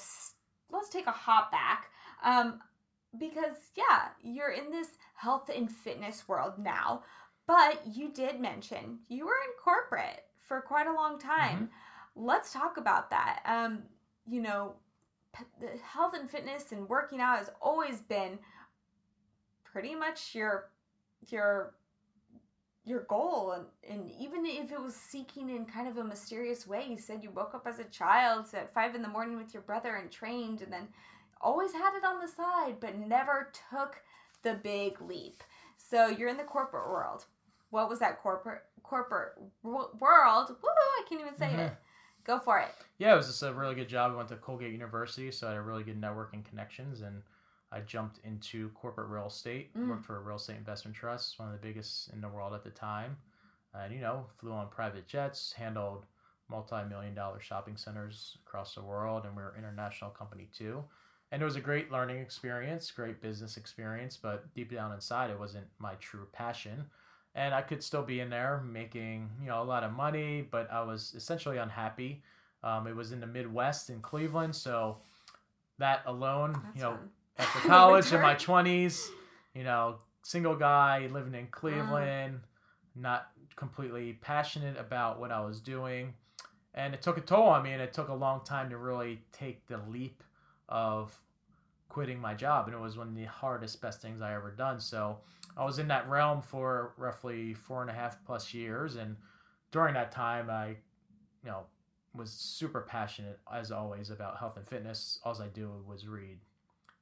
let's 0.71 0.89
take 0.89 1.07
a 1.07 1.11
hop 1.11 1.51
back. 1.51 1.89
Um 2.23 2.61
because 3.17 3.55
yeah, 3.75 4.09
you're 4.23 4.51
in 4.51 4.71
this 4.71 4.87
health 5.15 5.49
and 5.53 5.69
fitness 5.69 6.27
world 6.29 6.53
now, 6.57 7.03
but 7.51 7.81
you 7.85 8.07
did 8.07 8.39
mention 8.39 8.99
you 9.09 9.25
were 9.25 9.33
in 9.45 9.51
corporate 9.61 10.23
for 10.39 10.61
quite 10.61 10.87
a 10.87 10.93
long 10.93 11.19
time. 11.19 11.69
Let's 12.15 12.53
talk 12.53 12.77
about 12.77 13.09
that. 13.09 13.41
Um 13.45 13.83
you 14.25 14.41
know, 14.41 14.75
p- 15.35 15.43
the 15.59 15.77
health 15.83 16.13
and 16.17 16.29
fitness 16.29 16.71
and 16.71 16.87
working 16.87 17.19
out 17.19 17.39
has 17.39 17.49
always 17.61 17.99
been 17.99 18.39
pretty 19.65 19.95
much 19.95 20.33
your 20.33 20.69
your 21.27 21.73
your 22.85 23.01
goal 23.01 23.51
and, 23.51 23.65
and 23.87 24.09
even 24.17 24.45
if 24.45 24.71
it 24.71 24.81
was 24.81 24.95
seeking 24.95 25.49
in 25.49 25.65
kind 25.65 25.89
of 25.89 25.97
a 25.97 26.03
mysterious 26.03 26.65
way 26.65 26.83
you 26.89 26.97
said 26.97 27.23
you 27.23 27.29
woke 27.29 27.53
up 27.53 27.67
as 27.67 27.77
a 27.77 27.83
child 27.85 28.47
at 28.53 28.73
five 28.73 28.95
in 28.95 29.03
the 29.03 29.07
morning 29.07 29.37
with 29.37 29.53
your 29.53 29.61
brother 29.61 29.97
and 29.97 30.09
trained 30.09 30.63
and 30.63 30.73
then 30.73 30.87
always 31.41 31.71
had 31.73 31.95
it 31.95 32.03
on 32.03 32.19
the 32.19 32.27
side 32.27 32.77
but 32.79 32.97
never 32.97 33.51
took 33.69 34.01
the 34.41 34.55
big 34.63 34.99
leap 34.99 35.43
so 35.77 36.07
you're 36.07 36.27
in 36.27 36.37
the 36.37 36.43
corporate 36.43 36.89
world 36.89 37.25
what 37.71 37.89
was 37.89 37.99
that 37.99 38.21
corporate 38.21 38.61
corporate 38.83 39.33
world 39.63 40.55
woo 40.61 40.69
i 40.69 41.03
can't 41.09 41.21
even 41.21 41.35
say 41.35 41.47
Mhm. 41.47 41.65
it 41.67 41.73
go 42.25 42.39
for 42.39 42.59
it 42.59 42.69
Yeah, 42.97 43.13
it 43.13 43.17
was 43.17 43.27
just 43.27 43.41
a 43.41 43.53
really 43.53 43.73
good 43.73 43.89
job. 43.89 44.11
I 44.11 44.15
went 44.15 44.29
to 44.29 44.35
Colgate 44.35 44.71
University, 44.71 45.31
so 45.31 45.47
I 45.47 45.51
had 45.51 45.57
a 45.57 45.61
really 45.63 45.83
good 45.83 45.99
networking 45.99 46.45
connections, 46.45 47.01
and 47.01 47.23
I 47.71 47.79
jumped 47.81 48.19
into 48.23 48.69
corporate 48.69 49.09
real 49.09 49.27
estate. 49.27 49.73
Mm. 49.75 49.89
Worked 49.89 50.05
for 50.05 50.17
a 50.17 50.19
real 50.19 50.35
estate 50.35 50.57
investment 50.57 50.95
trust, 50.95 51.39
one 51.39 51.47
of 51.47 51.53
the 51.59 51.67
biggest 51.67 52.09
in 52.13 52.21
the 52.21 52.29
world 52.29 52.53
at 52.53 52.63
the 52.63 52.69
time, 52.69 53.17
and 53.73 53.93
you 53.93 54.01
know, 54.01 54.25
flew 54.37 54.51
on 54.51 54.69
private 54.69 55.07
jets, 55.07 55.53
handled 55.53 56.05
multi-million 56.49 57.15
dollar 57.15 57.39
shopping 57.39 57.77
centers 57.77 58.37
across 58.45 58.75
the 58.75 58.83
world, 58.83 59.25
and 59.25 59.35
we 59.35 59.41
were 59.41 59.51
an 59.51 59.59
international 59.59 60.11
company 60.11 60.47
too. 60.53 60.83
And 61.31 61.41
it 61.41 61.45
was 61.45 61.55
a 61.55 61.61
great 61.61 61.91
learning 61.91 62.17
experience, 62.19 62.91
great 62.91 63.21
business 63.21 63.55
experience, 63.55 64.17
but 64.17 64.53
deep 64.53 64.69
down 64.71 64.91
inside, 64.91 65.29
it 65.31 65.39
wasn't 65.39 65.67
my 65.79 65.95
true 65.95 66.27
passion 66.33 66.85
and 67.35 67.53
I 67.53 67.61
could 67.61 67.81
still 67.83 68.03
be 68.03 68.19
in 68.19 68.29
there 68.29 68.63
making 68.65 69.29
you 69.41 69.47
know 69.47 69.61
a 69.61 69.63
lot 69.65 69.83
of 69.83 69.91
money, 69.91 70.47
but 70.49 70.71
I 70.71 70.83
was 70.83 71.13
essentially 71.15 71.57
unhappy. 71.57 72.23
Um, 72.63 72.87
it 72.87 72.95
was 72.95 73.11
in 73.11 73.19
the 73.19 73.27
Midwest 73.27 73.89
in 73.89 74.01
Cleveland, 74.01 74.55
so 74.55 74.97
that 75.79 76.03
alone, 76.05 76.53
That's 76.63 76.77
you 76.77 76.83
know, 76.83 76.91
fun. 76.91 77.09
after 77.39 77.59
college 77.67 78.13
in 78.13 78.21
my 78.21 78.35
twenties, 78.35 79.09
you 79.55 79.63
know, 79.63 79.95
single 80.23 80.55
guy 80.55 81.07
living 81.11 81.33
in 81.33 81.47
Cleveland, 81.47 82.41
not 82.95 83.29
completely 83.55 84.13
passionate 84.21 84.77
about 84.77 85.19
what 85.19 85.31
I 85.31 85.39
was 85.41 85.59
doing, 85.59 86.13
and 86.73 86.93
it 86.93 87.01
took 87.01 87.17
a 87.17 87.21
toll 87.21 87.47
on 87.47 87.63
me, 87.63 87.71
and 87.71 87.81
it 87.81 87.93
took 87.93 88.09
a 88.09 88.13
long 88.13 88.43
time 88.43 88.69
to 88.69 88.77
really 88.77 89.21
take 89.31 89.65
the 89.67 89.79
leap 89.89 90.23
of 90.69 91.17
quitting 91.91 92.19
my 92.19 92.33
job, 92.33 92.67
and 92.67 92.75
it 92.75 92.79
was 92.79 92.97
one 92.97 93.09
of 93.09 93.15
the 93.15 93.25
hardest, 93.25 93.81
best 93.81 94.01
things 94.01 94.21
I 94.21 94.33
ever 94.33 94.51
done. 94.51 94.79
So 94.79 95.19
I 95.57 95.65
was 95.65 95.77
in 95.79 95.87
that 95.89 96.07
realm 96.09 96.41
for 96.41 96.93
roughly 96.97 97.53
four 97.53 97.81
and 97.81 97.91
a 97.91 97.93
half 97.93 98.23
plus 98.25 98.53
years, 98.53 98.95
and 98.95 99.17
during 99.71 99.93
that 99.95 100.11
time, 100.11 100.49
I, 100.49 100.69
you 100.69 100.77
know, 101.51 101.65
was 102.15 102.31
super 102.31 102.81
passionate 102.81 103.39
as 103.53 103.71
always 103.71 104.09
about 104.09 104.37
health 104.37 104.57
and 104.57 104.67
fitness. 104.67 105.19
All 105.23 105.41
I 105.41 105.47
do 105.49 105.83
was 105.87 106.07
read 106.07 106.39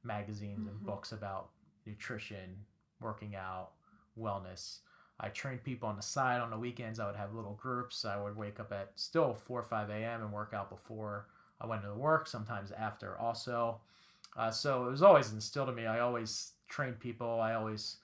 magazines 0.03 0.67
and 0.67 0.83
Mhm. 0.83 0.85
books 0.85 1.11
about 1.11 1.49
nutrition, 1.85 2.65
working 3.01 3.35
out, 3.35 3.71
wellness. 4.19 4.79
I 5.19 5.29
trained 5.29 5.63
people 5.63 5.89
on 5.89 5.97
the 5.97 6.01
side 6.01 6.41
on 6.41 6.49
the 6.49 6.57
weekends. 6.57 6.99
I 6.99 7.05
would 7.07 7.15
have 7.17 7.33
little 7.33 7.55
groups. 7.55 8.05
I 8.05 8.21
would 8.21 8.37
wake 8.37 8.59
up 8.59 8.71
at 8.71 8.93
still 8.95 9.33
4 9.33 9.59
or 9.59 9.63
5 9.63 9.89
a.m. 9.89 10.21
and 10.21 10.33
work 10.33 10.53
out 10.53 10.69
before 10.69 11.27
I 11.61 11.67
went 11.67 11.83
to 11.83 11.93
work, 11.93 12.27
sometimes 12.27 12.71
after 12.71 13.17
also. 13.17 13.81
Uh, 14.37 14.51
so 14.51 14.87
it 14.87 14.91
was 14.91 15.01
always 15.01 15.33
instilled 15.33 15.69
in 15.69 15.75
me. 15.75 15.85
I 15.85 15.99
always 15.99 16.53
trained 16.67 16.99
people. 16.99 17.41
I 17.41 17.55
always, 17.55 17.97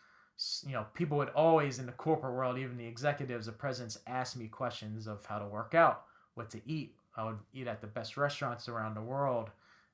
you 0.66 0.74
know, 0.74 0.86
people 0.94 1.18
would 1.18 1.30
always 1.30 1.80
in 1.80 1.86
the 1.86 1.92
corporate 1.94 2.34
world, 2.34 2.58
even 2.58 2.78
the 2.78 2.86
executives, 2.86 3.46
the 3.46 3.52
presidents, 3.52 4.00
ask 4.08 4.36
me 4.36 4.48
questions 4.48 5.08
of 5.08 5.26
how 5.26 5.40
to 5.40 5.46
work 5.48 5.74
out, 5.74 6.04
what 6.34 6.50
to 6.52 6.62
eat. 6.66 6.96
I 7.16 7.24
would 7.24 7.40
eat 7.54 7.68
at 7.68 7.80
the 7.80 7.88
best 7.88 8.18
restaurants 8.18 8.68
around 8.68 8.96
the 8.96 9.02
world, 9.02 9.50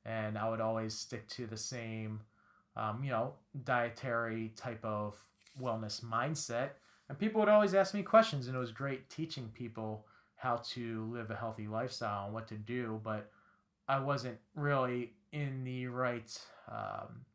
and 0.05 0.37
I 0.37 0.49
would 0.49 0.61
always 0.61 0.95
stick 0.95 1.27
to 1.29 1.45
the 1.45 1.57
same, 1.57 2.19
um, 2.75 3.03
you 3.03 3.11
know, 3.11 3.33
dietary 3.63 4.51
type 4.55 4.83
of 4.83 5.23
wellness 5.61 6.03
mindset. 6.03 6.69
And 7.09 7.19
people 7.19 7.39
would 7.41 7.49
always 7.49 7.75
ask 7.75 7.93
me 7.93 8.01
questions, 8.01 8.47
and 8.47 8.55
it 8.55 8.59
was 8.59 8.71
great 8.71 9.09
teaching 9.09 9.51
people 9.53 10.05
how 10.35 10.55
to 10.69 11.11
live 11.13 11.29
a 11.29 11.35
healthy 11.35 11.67
lifestyle 11.67 12.25
and 12.25 12.33
what 12.33 12.47
to 12.47 12.55
do. 12.55 12.99
But 13.03 13.29
I 13.87 13.99
wasn't 13.99 14.37
really 14.55 15.13
in 15.31 15.63
the 15.63 15.87
right, 15.87 16.37
um, 16.69 17.25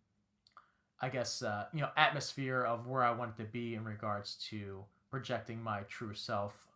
I 1.01 1.09
guess, 1.09 1.43
uh, 1.43 1.67
you 1.73 1.81
know, 1.81 1.89
atmosphere 1.97 2.63
of 2.63 2.87
where 2.87 3.03
I 3.03 3.13
wanted 3.13 3.37
to 3.39 3.45
be 3.45 3.75
in 3.75 3.85
regards 3.85 4.35
to 4.51 4.85
projecting 5.11 5.63
my 5.63 5.81
true 5.83 6.15
self 6.15 6.67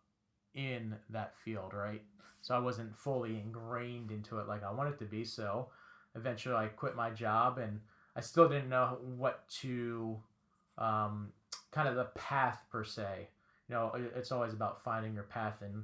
in 0.53 0.95
that 1.09 1.35
field, 1.35 1.73
right? 1.73 2.01
So 2.41 2.55
I 2.55 2.59
wasn't 2.59 2.95
fully 2.95 3.37
ingrained 3.37 4.11
into 4.11 4.39
it 4.39 4.47
like 4.47 4.63
I 4.63 4.71
wanted 4.71 4.97
to 4.99 5.05
be. 5.05 5.23
So 5.23 5.69
eventually 6.15 6.55
I 6.55 6.67
quit 6.67 6.95
my 6.95 7.09
job 7.11 7.57
and 7.57 7.79
I 8.15 8.21
still 8.21 8.49
didn't 8.49 8.69
know 8.69 8.97
what 9.17 9.47
to, 9.61 10.17
um, 10.77 11.31
kind 11.71 11.87
of 11.87 11.95
the 11.95 12.05
path 12.15 12.63
per 12.71 12.83
se. 12.83 13.29
You 13.69 13.75
know, 13.75 13.91
it's 14.15 14.31
always 14.31 14.53
about 14.53 14.83
finding 14.83 15.13
your 15.13 15.23
path 15.23 15.61
and, 15.61 15.83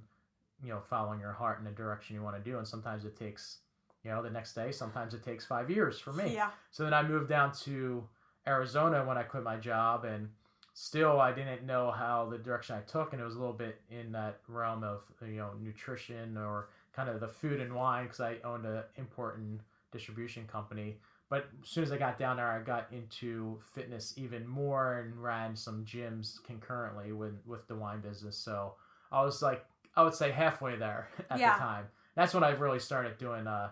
you 0.63 0.69
know, 0.69 0.81
following 0.89 1.19
your 1.19 1.31
heart 1.31 1.59
in 1.59 1.65
the 1.65 1.71
direction 1.71 2.15
you 2.15 2.23
want 2.23 2.35
to 2.35 2.49
do. 2.51 2.57
And 2.57 2.67
sometimes 2.67 3.05
it 3.05 3.15
takes, 3.15 3.59
you 4.03 4.11
know, 4.11 4.21
the 4.21 4.29
next 4.29 4.53
day, 4.53 4.71
sometimes 4.71 5.13
it 5.13 5.23
takes 5.23 5.45
five 5.45 5.69
years 5.69 5.99
for 5.99 6.13
me. 6.13 6.33
yeah 6.33 6.49
So 6.71 6.83
then 6.83 6.93
I 6.93 7.03
moved 7.03 7.29
down 7.29 7.51
to 7.63 8.07
Arizona 8.47 9.03
when 9.05 9.17
I 9.17 9.23
quit 9.23 9.43
my 9.43 9.57
job, 9.57 10.05
and 10.05 10.29
still 10.73 11.19
I 11.19 11.31
didn't 11.33 11.65
know 11.65 11.91
how 11.91 12.27
the 12.29 12.37
direction 12.37 12.75
I 12.75 12.81
took, 12.81 13.13
and 13.13 13.21
it 13.21 13.25
was 13.25 13.35
a 13.35 13.39
little 13.39 13.53
bit 13.53 13.81
in 13.89 14.11
that 14.13 14.39
realm 14.47 14.83
of 14.83 15.01
you 15.21 15.37
know 15.37 15.51
nutrition 15.61 16.37
or 16.37 16.69
kind 16.93 17.09
of 17.09 17.19
the 17.19 17.27
food 17.27 17.59
and 17.59 17.73
wine 17.73 18.05
because 18.05 18.21
I 18.21 18.37
owned 18.43 18.65
an 18.65 18.83
import 18.95 19.37
and 19.37 19.59
distribution 19.91 20.45
company. 20.47 20.97
But 21.29 21.49
as 21.61 21.69
soon 21.69 21.83
as 21.83 21.91
I 21.91 21.97
got 21.97 22.17
down 22.17 22.37
there, 22.37 22.47
I 22.47 22.59
got 22.59 22.87
into 22.91 23.59
fitness 23.75 24.13
even 24.15 24.47
more 24.47 24.99
and 24.99 25.21
ran 25.21 25.55
some 25.55 25.83
gyms 25.83 26.41
concurrently 26.43 27.11
with 27.11 27.35
with 27.45 27.67
the 27.67 27.75
wine 27.75 27.99
business. 27.99 28.37
So 28.37 28.75
I 29.11 29.21
was 29.23 29.41
like, 29.41 29.65
I 29.95 30.03
would 30.03 30.13
say 30.13 30.31
halfway 30.31 30.77
there 30.77 31.09
at 31.29 31.39
Yeah. 31.39 31.53
the 31.53 31.59
time. 31.59 31.85
That's 32.15 32.33
when 32.33 32.43
I 32.43 32.51
really 32.51 32.79
started 32.79 33.17
doing 33.17 33.45
uh, 33.45 33.71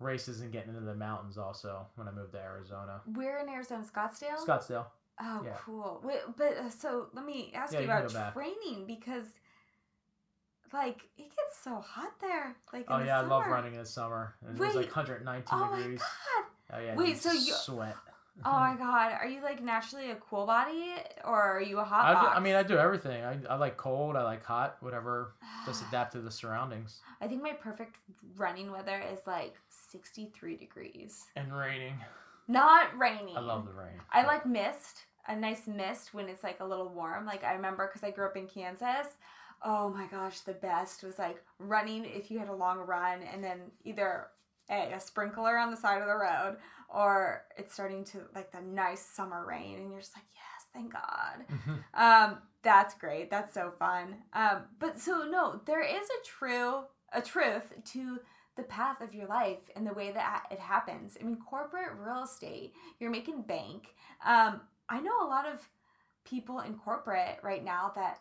races 0.00 0.40
and 0.40 0.52
getting 0.52 0.70
into 0.74 0.80
the 0.84 0.94
mountains. 0.94 1.38
Also, 1.38 1.86
when 1.96 2.08
I 2.08 2.10
moved 2.12 2.32
to 2.32 2.38
Arizona, 2.38 3.00
we're 3.14 3.38
in 3.38 3.48
arizona 3.48 3.84
scottsdale 3.84 4.44
Scottsdale. 4.44 4.86
Oh, 5.20 5.42
Yeah. 5.44 5.52
cool. 5.64 6.00
Wait, 6.04 6.20
but 6.36 6.56
uh, 6.58 6.68
so 6.70 7.08
let 7.14 7.24
me 7.24 7.50
ask 7.54 7.72
Yeah, 7.72 7.80
you 7.80 7.86
you 7.86 7.92
about 7.92 8.34
training 8.34 8.84
because, 8.86 9.24
like, 10.72 11.02
it 11.16 11.22
gets 11.34 11.58
so 11.62 11.76
hot 11.80 12.12
there. 12.20 12.54
Like, 12.72 12.82
in 12.82 12.92
Oh 12.92 12.98
yeah, 12.98 13.20
I 13.20 13.22
love 13.22 13.46
running 13.46 13.72
in 13.74 13.80
the 13.80 13.86
summer. 13.86 14.34
And 14.46 14.58
it 14.58 14.60
was 14.60 14.74
Wait. 14.74 14.86
like 14.86 14.96
119 14.96 15.44
Oh 15.58 15.70
my 15.70 15.78
degrees. 15.78 16.00
god! 16.00 16.44
Oh 16.74 16.80
yeah. 16.80 16.94
Wait, 16.96 17.16
so 17.16 17.32
you- 17.32 17.54
sweat. 17.54 17.96
Oh 18.44 18.52
my 18.52 18.76
god! 18.76 19.12
Are 19.12 19.26
you 19.26 19.42
like 19.42 19.62
naturally 19.62 20.10
a 20.10 20.16
cool 20.16 20.46
body, 20.46 20.94
or 21.24 21.40
are 21.40 21.62
you 21.62 21.78
a 21.78 21.84
hot 21.84 22.04
I, 22.04 22.10
do- 22.10 22.26
box? 22.26 22.36
I 22.36 22.40
mean, 22.40 22.54
I 22.54 22.62
do 22.62 22.76
everything. 22.76 23.24
I, 23.24 23.38
I 23.48 23.56
like 23.56 23.76
cold. 23.76 24.16
I 24.16 24.22
like 24.22 24.44
hot. 24.44 24.76
Whatever. 24.80 25.32
Just 25.64 25.82
adapt 25.88 26.12
to 26.12 26.20
the 26.20 26.30
surroundings. 26.30 27.00
I 27.20 27.28
think 27.28 27.42
my 27.42 27.52
perfect 27.52 27.96
running 28.36 28.70
weather 28.70 29.02
is 29.12 29.20
like 29.26 29.54
63 29.90 30.56
degrees. 30.56 31.24
And 31.34 31.56
raining. 31.56 31.94
Not 32.48 32.96
raining. 32.96 33.36
I 33.36 33.40
love 33.40 33.66
the 33.66 33.72
rain. 33.72 34.00
I 34.12 34.24
like 34.24 34.46
mist. 34.46 35.06
a 35.28 35.34
nice 35.34 35.66
mist 35.66 36.14
when 36.14 36.28
it's 36.28 36.44
like 36.44 36.60
a 36.60 36.64
little 36.64 36.88
warm. 36.88 37.26
Like 37.26 37.42
I 37.42 37.54
remember 37.54 37.88
because 37.88 38.06
I 38.06 38.10
grew 38.10 38.26
up 38.26 38.36
in 38.36 38.46
Kansas. 38.46 39.08
Oh 39.64 39.88
my 39.88 40.06
gosh, 40.06 40.40
the 40.40 40.52
best 40.52 41.02
was 41.02 41.18
like 41.18 41.42
running 41.58 42.04
if 42.04 42.30
you 42.30 42.38
had 42.38 42.48
a 42.48 42.54
long 42.54 42.78
run 42.78 43.22
and 43.22 43.42
then 43.42 43.62
either 43.84 44.26
a, 44.70 44.92
a 44.92 45.00
sprinkler 45.00 45.58
on 45.58 45.70
the 45.70 45.76
side 45.76 46.00
of 46.00 46.06
the 46.06 46.14
road 46.14 46.56
or 46.88 47.44
it's 47.56 47.72
starting 47.74 48.04
to 48.04 48.18
like 48.34 48.52
the 48.52 48.60
nice 48.60 49.04
summer 49.04 49.44
rain 49.46 49.78
and 49.78 49.90
you're 49.90 50.00
just 50.00 50.16
like, 50.16 50.24
yes, 50.34 50.66
thank 50.72 50.92
God. 50.92 51.44
Mhm. 51.50 51.84
Um, 51.94 52.38
that's 52.62 52.94
great. 52.94 53.30
That's 53.30 53.52
so 53.54 53.72
fun. 53.78 54.16
Um, 54.32 54.64
but 54.78 54.98
so 54.98 55.24
no, 55.24 55.60
there 55.66 55.82
is 55.82 56.08
a 56.08 56.24
true 56.24 56.84
a 57.12 57.22
truth 57.22 57.72
to 57.92 58.18
the 58.56 58.64
path 58.64 59.00
of 59.00 59.14
your 59.14 59.26
life 59.26 59.58
and 59.76 59.86
the 59.86 59.92
way 59.92 60.10
that 60.10 60.46
it 60.50 60.58
happens. 60.58 61.16
I 61.20 61.24
mean, 61.24 61.38
corporate 61.38 61.92
real 61.98 62.24
estate, 62.24 62.74
you're 62.98 63.10
making 63.10 63.42
bank. 63.42 63.94
Um, 64.24 64.60
I 64.88 65.00
know 65.00 65.12
a 65.22 65.28
lot 65.28 65.46
of 65.46 65.68
people 66.24 66.60
in 66.60 66.74
corporate 66.74 67.38
right 67.42 67.62
now 67.64 67.92
that 67.94 68.20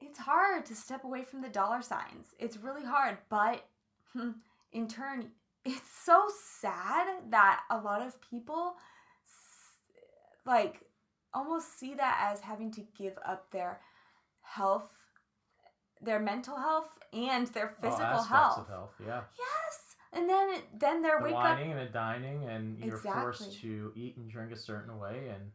it's 0.00 0.18
hard 0.18 0.66
to 0.66 0.74
step 0.74 1.04
away 1.04 1.22
from 1.22 1.42
the 1.42 1.48
dollar 1.48 1.82
signs. 1.82 2.34
It's 2.38 2.56
really 2.56 2.84
hard, 2.84 3.18
but 3.28 3.64
hmm, 4.12 4.30
in 4.72 4.88
turn, 4.88 5.30
it's 5.64 5.90
so 6.04 6.28
sad 6.60 7.30
that 7.30 7.62
a 7.70 7.78
lot 7.78 8.02
of 8.02 8.20
people 8.20 8.74
like 10.46 10.82
almost 11.32 11.78
see 11.78 11.94
that 11.94 12.30
as 12.30 12.40
having 12.40 12.70
to 12.72 12.82
give 12.96 13.14
up 13.26 13.50
their 13.50 13.80
health, 14.42 14.90
their 16.00 16.20
mental 16.20 16.56
health, 16.56 16.98
and 17.12 17.46
their 17.48 17.74
oh, 17.78 17.82
physical 17.82 18.04
aspects 18.04 18.28
health. 18.28 18.58
of 18.58 18.68
health, 18.68 18.94
yeah. 19.04 19.20
Yes, 19.38 19.96
and 20.12 20.28
then 20.28 20.54
then 20.78 21.02
they're 21.02 21.18
the 21.18 21.24
wake 21.24 21.34
up. 21.34 21.42
wining 21.42 21.72
and 21.72 21.80
the 21.80 21.92
dining, 21.92 22.44
and 22.44 22.78
you're 22.78 22.98
forced 22.98 23.60
to 23.60 23.92
eat 23.96 24.16
and 24.16 24.30
drink 24.30 24.52
a 24.52 24.56
certain 24.56 24.98
way, 24.98 25.30
and 25.34 25.50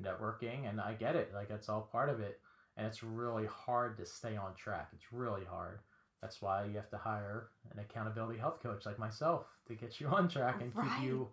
networking, 0.00 0.68
and 0.68 0.80
I 0.80 0.94
get 0.94 1.16
it. 1.16 1.32
Like 1.34 1.50
it's 1.50 1.68
all 1.68 1.88
part 1.90 2.10
of 2.10 2.20
it, 2.20 2.38
and 2.76 2.86
it's 2.86 3.02
really 3.02 3.46
hard 3.46 3.96
to 3.98 4.06
stay 4.06 4.36
on 4.36 4.54
track. 4.54 4.90
It's 4.94 5.12
really 5.12 5.44
hard. 5.44 5.80
That's 6.22 6.40
why 6.40 6.64
you 6.64 6.76
have 6.76 6.90
to 6.90 6.96
hire 6.98 7.48
an 7.72 7.78
accountability 7.78 8.38
health 8.38 8.62
coach 8.62 8.86
like 8.86 8.98
myself 8.98 9.46
to 9.68 9.74
get 9.74 10.00
you 10.00 10.06
on 10.12 10.28
track 10.28 10.60
and 10.60 10.74
Right. 10.74 10.90
keep 10.96 11.04
you 11.04 11.28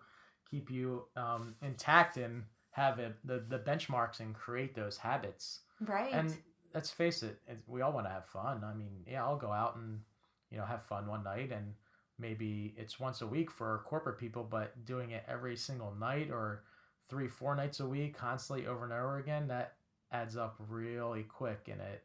keep 0.49 0.69
you 0.69 1.05
um, 1.15 1.55
intact 1.61 2.17
and 2.17 2.43
have 2.71 2.99
it, 2.99 3.15
the 3.25 3.43
the 3.47 3.59
benchmarks 3.59 4.19
and 4.19 4.33
create 4.33 4.75
those 4.75 4.97
habits. 4.97 5.61
Right. 5.79 6.13
And 6.13 6.37
let's 6.73 6.91
face 6.91 7.23
it, 7.23 7.39
it 7.47 7.59
we 7.67 7.81
all 7.81 7.93
want 7.93 8.05
to 8.05 8.11
have 8.11 8.25
fun. 8.25 8.63
I 8.63 8.73
mean, 8.73 9.05
yeah, 9.09 9.23
I'll 9.23 9.37
go 9.37 9.51
out 9.51 9.75
and 9.75 10.01
you 10.49 10.57
know 10.57 10.65
have 10.65 10.83
fun 10.83 11.07
one 11.07 11.23
night, 11.23 11.51
and 11.51 11.73
maybe 12.19 12.73
it's 12.77 12.99
once 12.99 13.21
a 13.21 13.27
week 13.27 13.51
for 13.51 13.83
corporate 13.85 14.19
people, 14.19 14.43
but 14.49 14.85
doing 14.85 15.11
it 15.11 15.23
every 15.27 15.55
single 15.55 15.93
night 15.95 16.29
or 16.31 16.63
three, 17.09 17.27
four 17.27 17.55
nights 17.55 17.79
a 17.81 17.85
week, 17.85 18.17
constantly 18.17 18.67
over 18.67 18.83
and 18.83 18.93
over 18.93 19.17
again, 19.17 19.47
that 19.47 19.73
adds 20.11 20.37
up 20.37 20.55
really 20.69 21.23
quick, 21.23 21.67
and 21.71 21.81
it 21.81 22.03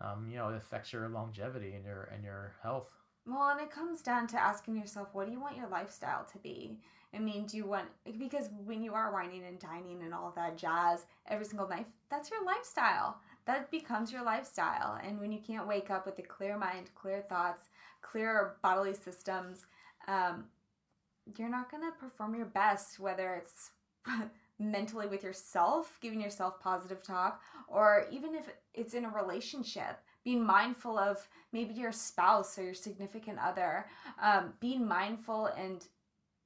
um, 0.00 0.28
you 0.30 0.36
know 0.36 0.48
it 0.48 0.56
affects 0.56 0.92
your 0.92 1.08
longevity 1.08 1.74
and 1.74 1.84
your 1.84 2.08
and 2.12 2.24
your 2.24 2.54
health. 2.62 2.92
Well, 3.26 3.50
and 3.50 3.60
it 3.60 3.70
comes 3.70 4.00
down 4.00 4.26
to 4.28 4.40
asking 4.40 4.76
yourself, 4.76 5.08
what 5.12 5.26
do 5.26 5.32
you 5.32 5.40
want 5.40 5.56
your 5.56 5.68
lifestyle 5.68 6.24
to 6.32 6.38
be? 6.38 6.78
I 7.14 7.18
mean, 7.18 7.46
do 7.46 7.56
you 7.56 7.66
want 7.66 7.88
because 8.18 8.50
when 8.64 8.82
you 8.82 8.94
are 8.94 9.12
wining 9.12 9.44
and 9.44 9.58
dining 9.58 10.02
and 10.02 10.14
all 10.14 10.32
that 10.36 10.58
jazz 10.58 11.06
every 11.26 11.44
single 11.44 11.68
night, 11.68 11.86
that's 12.10 12.30
your 12.30 12.44
lifestyle. 12.44 13.18
That 13.46 13.70
becomes 13.70 14.12
your 14.12 14.22
lifestyle. 14.22 15.00
And 15.02 15.18
when 15.18 15.32
you 15.32 15.40
can't 15.40 15.66
wake 15.66 15.90
up 15.90 16.04
with 16.04 16.18
a 16.18 16.22
clear 16.22 16.58
mind, 16.58 16.90
clear 16.94 17.22
thoughts, 17.22 17.62
clear 18.02 18.56
bodily 18.62 18.94
systems, 18.94 19.64
um, 20.06 20.44
you're 21.36 21.48
not 21.48 21.70
to 21.70 21.78
perform 21.98 22.34
your 22.34 22.46
best, 22.46 22.98
whether 22.98 23.34
it's 23.34 23.70
mentally 24.58 25.06
with 25.06 25.22
yourself, 25.22 25.98
giving 26.00 26.20
yourself 26.20 26.60
positive 26.60 27.02
talk, 27.02 27.40
or 27.68 28.06
even 28.10 28.34
if 28.34 28.48
it's 28.78 28.94
in 28.94 29.04
a 29.04 29.10
relationship, 29.10 29.98
being 30.24 30.44
mindful 30.44 30.98
of 30.98 31.26
maybe 31.52 31.74
your 31.74 31.92
spouse 31.92 32.58
or 32.58 32.62
your 32.64 32.74
significant 32.74 33.38
other, 33.38 33.86
um, 34.22 34.52
being 34.60 34.86
mindful 34.86 35.46
and, 35.46 35.84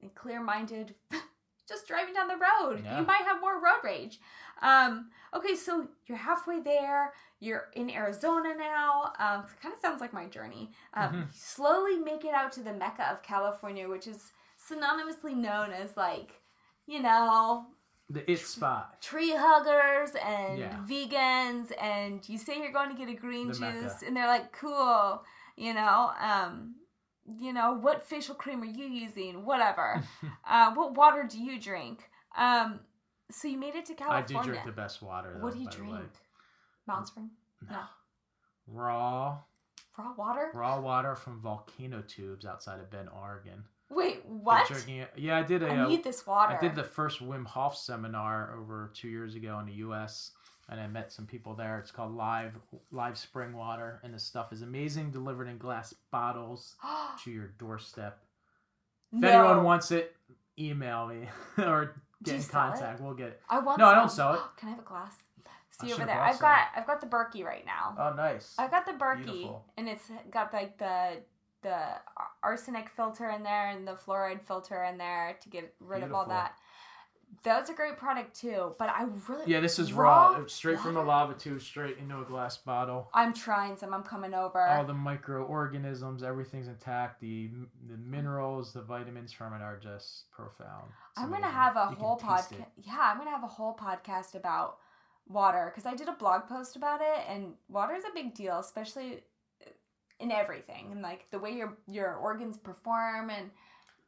and 0.01 0.15
clear 0.15 0.41
minded, 0.43 0.95
just 1.69 1.87
driving 1.87 2.15
down 2.15 2.29
the 2.29 2.35
road. 2.37 2.83
Yeah. 2.85 3.01
You 3.01 3.07
might 3.07 3.23
have 3.23 3.41
more 3.41 3.55
road 3.61 3.81
rage. 3.85 4.21
Um, 4.63 5.11
okay, 5.35 5.57
so 5.57 5.89
you're 6.07 6.19
halfway 6.19 6.61
there. 6.61 7.13
You're 7.41 7.69
in 7.75 7.91
Arizona 7.91 8.55
now. 8.57 9.13
Um, 9.19 9.45
kind 9.61 9.75
of 9.75 9.81
sounds 9.81 10.01
like 10.01 10.13
my 10.13 10.27
journey. 10.27 10.71
Um, 10.95 11.13
Mhm. 11.13 11.35
Slowly 11.35 11.99
make 11.99 12.25
it 12.25 12.35
out 12.35 12.53
to 12.53 12.63
the 12.63 12.73
Mecca 12.73 13.11
of 13.11 13.23
California, 13.23 13.89
which 13.89 14.07
is 14.07 14.33
synonymously 14.69 15.35
known 15.35 15.73
as 15.73 15.97
like, 15.97 16.41
you 16.87 17.01
know, 17.03 17.67
The 18.13 18.31
it 18.31 18.39
spot. 18.41 19.01
tree 19.01 19.33
huggers 19.35 20.11
and 20.23 20.59
Yeah. 20.59 20.77
vegans 20.89 21.73
and 21.81 22.29
you 22.29 22.37
say 22.39 22.59
you're 22.59 22.73
going 22.73 22.91
to 22.91 22.97
get 22.97 23.09
a 23.09 23.15
green 23.15 23.49
The 23.49 23.55
juice 23.55 23.61
Mecca. 23.61 23.99
and 24.07 24.17
they're 24.17 24.27
like 24.27 24.53
cool 24.53 25.23
you 25.57 25.73
know 25.75 26.13
um 26.21 26.75
you 27.41 27.53
know 27.53 27.73
what 27.75 28.05
facial 28.05 28.35
cream 28.35 28.61
are 28.63 28.67
you 28.81 28.85
using 28.87 29.45
whatever 29.45 30.03
uh, 30.49 30.73
what 30.75 30.95
water 30.95 31.23
do 31.29 31.39
you 31.43 31.59
drink 31.61 32.11
um 32.37 32.81
so 33.31 33.49
you 33.49 33.57
made 33.57 33.75
it 33.75 33.87
to 33.87 33.95
California. 33.95 34.25
I 34.41 34.43
do 34.45 34.51
drink 34.51 34.65
the 34.67 34.73
best 34.73 35.01
water. 35.01 35.33
Though, 35.35 35.43
what 35.45 35.55
do 35.55 35.61
you 35.61 35.67
by 35.67 35.75
the 35.77 35.83
way. 35.85 35.89
drink 35.89 36.13
mountain 36.87 37.07
spring 37.07 37.31
No. 37.71 37.77
No. 37.77 37.83
Raw, 38.67 39.39
raw 39.99 40.13
water 40.17 40.51
raw 40.55 40.81
water 40.81 41.15
from 41.17 41.41
volcano 41.41 42.03
tubes 42.03 42.45
outside 42.45 42.79
of 42.81 42.91
Bend, 42.91 43.09
Oregon. 43.09 43.65
Wait 43.93 44.25
what 44.27 44.67
drinking 44.69 44.99
it- 44.99 45.13
Yeah, 45.17 45.39
I 45.39 45.43
did 45.43 45.63
a. 45.63 45.69
i 45.69 45.79
uh, 45.85 45.89
need 45.89 46.03
this 46.05 46.27
water 46.27 46.55
I 46.57 46.61
did 46.61 46.75
the 46.75 46.85
first 46.85 47.21
Wim 47.21 47.47
Hof 47.47 47.77
seminar 47.77 48.55
over 48.59 48.91
two 48.95 49.09
years 49.09 49.35
ago 49.35 49.59
in 49.61 49.67
the 49.67 49.75
U.S. 49.87 50.33
and 50.69 50.81
I 50.81 50.87
met 50.87 51.13
some 51.13 51.27
people 51.27 51.55
there. 51.55 51.79
It's 51.79 51.91
called 51.91 52.15
Live 52.17 52.53
Live 52.91 53.19
Spring 53.19 53.53
Water, 53.55 54.01
and 54.03 54.15
the 54.15 54.19
stuff 54.19 54.53
is 54.53 54.63
amazing, 54.63 55.11
delivered 55.11 55.49
in 55.49 55.59
glass 55.59 55.93
bottles 56.11 56.77
to 57.25 57.31
your 57.31 57.49
doorstep. 57.59 58.19
If 59.13 59.21
no. 59.21 59.29
anyone 59.29 59.65
wants 59.65 59.91
it, 59.91 60.17
email 60.59 61.07
me 61.07 61.29
or 61.65 61.95
get 62.23 62.37
in 62.37 62.43
contact. 62.45 63.01
We'll 63.01 63.15
get 63.15 63.29
it. 63.29 63.41
i 63.51 63.59
want 63.59 63.79
No, 63.79 63.87
I 63.87 63.95
don't 63.95 64.11
sell 64.11 64.35
it. 64.35 64.41
can 64.57 64.69
i 64.69 64.71
have 64.73 64.81
a 64.81 64.83
glass 64.83 65.15
I 65.81 65.87
see 65.87 65.93
over 65.95 66.05
there 66.05 66.21
i've 66.21 66.37
some. 66.37 66.43
got 66.43 66.59
i've 66.77 66.87
got 66.87 67.01
the 67.01 67.07
berkey 67.07 67.43
right 67.45 67.65
now 67.65 67.97
Oh, 67.99 68.15
nice. 68.15 68.55
I've 68.59 68.71
got 68.71 68.85
the 68.85 68.93
Berkey, 68.93 69.25
Beautiful. 69.25 69.65
and 69.79 69.89
it's 69.89 70.05
got 70.31 70.53
like 70.53 70.77
the 70.79 71.17
the 71.63 71.79
arsenic 72.43 72.89
filter 72.91 73.31
in 73.31 73.43
there 73.43 73.71
and 73.71 73.87
the 73.87 73.93
fluoride 73.93 74.43
filter 74.43 74.85
in 74.85 74.99
there 74.99 75.37
to 75.41 75.49
get 75.49 75.75
rid 75.81 76.03
of 76.03 76.13
all 76.13 76.25
Beautiful. 76.25 76.35
that. 76.35 76.55
That's 77.43 77.71
a 77.71 77.73
great 77.73 77.97
product 77.97 78.39
too, 78.39 78.75
but 78.79 78.91
I 78.91 79.07
really 79.27 79.45
Yeah, 79.47 79.61
this 79.61 79.79
is 79.79 79.95
raw, 79.95 80.37
Raw 80.37 80.47
straight 80.47 80.79
from 80.79 80.95
the 80.95 81.03
lava 81.03 81.33
tube, 81.33 81.63
straight 81.63 81.97
into 81.97 82.21
a 82.21 82.25
glass 82.25 82.59
bottle. 82.59 83.09
I'm 83.15 83.33
trying 83.33 83.77
some. 83.77 83.95
I'm 83.95 84.03
coming 84.03 84.35
over. 84.35 84.61
All 84.61 84.85
the 84.85 84.93
microorganisms, 84.93 86.23
everything's 86.23 86.69
intact. 86.69 87.21
The 87.21 87.51
the 87.89 87.97
minerals, 87.97 88.75
the 88.75 88.83
vitamins 88.83 89.33
from 89.33 89.55
it 89.55 89.63
are 89.63 89.79
just 89.79 90.31
profound. 90.31 90.91
It's 91.13 91.23
I'm 91.23 91.31
gonna 91.31 91.49
have 91.49 91.77
a 91.77 91.89
You 91.91 91.97
whole 91.97 92.19
podcast. 92.19 92.67
Yeah, 92.77 92.99
I'm 93.01 93.17
gonna 93.17 93.31
have 93.31 93.45
a 93.45 93.49
whole 93.49 93.75
podcast 93.75 94.35
about 94.35 94.77
water 95.27 95.73
because 95.73 95.87
I 95.87 95.95
did 95.95 96.09
a 96.09 96.13
blog 96.13 96.47
post 96.47 96.77
about 96.77 97.01
it, 97.01 97.25
and 97.29 97.55
water 97.69 97.95
is 97.95 98.05
a 98.05 98.13
big 98.15 98.35
deal, 98.35 98.59
especially 98.59 99.23
in 100.23 100.31
everything 100.31 100.89
and 100.93 101.03
like 101.03 101.27
the 101.31 101.39
way 101.39 101.51
your 101.53 101.77
your 101.87 102.15
organs 102.15 102.57
perform 102.57 103.31
and 103.31 103.51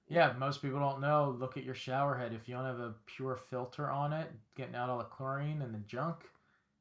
Yeah, 0.09 0.33
most 0.39 0.61
people 0.63 0.79
don't 0.81 1.01
know. 1.01 1.35
Look 1.39 1.57
at 1.57 1.65
your 1.65 1.75
shower 1.75 2.15
head. 2.17 2.33
If 2.33 2.49
you 2.49 2.55
don't 2.55 2.65
have 2.67 2.79
a 2.81 2.95
pure 3.07 3.37
filter 3.37 3.91
on 3.91 4.13
it, 4.13 4.31
getting 4.57 4.75
out 4.75 4.91
all 4.91 4.99
the 4.99 5.05
chlorine 5.05 5.63
and 5.63 5.75
the 5.75 5.79
junk, 5.79 6.17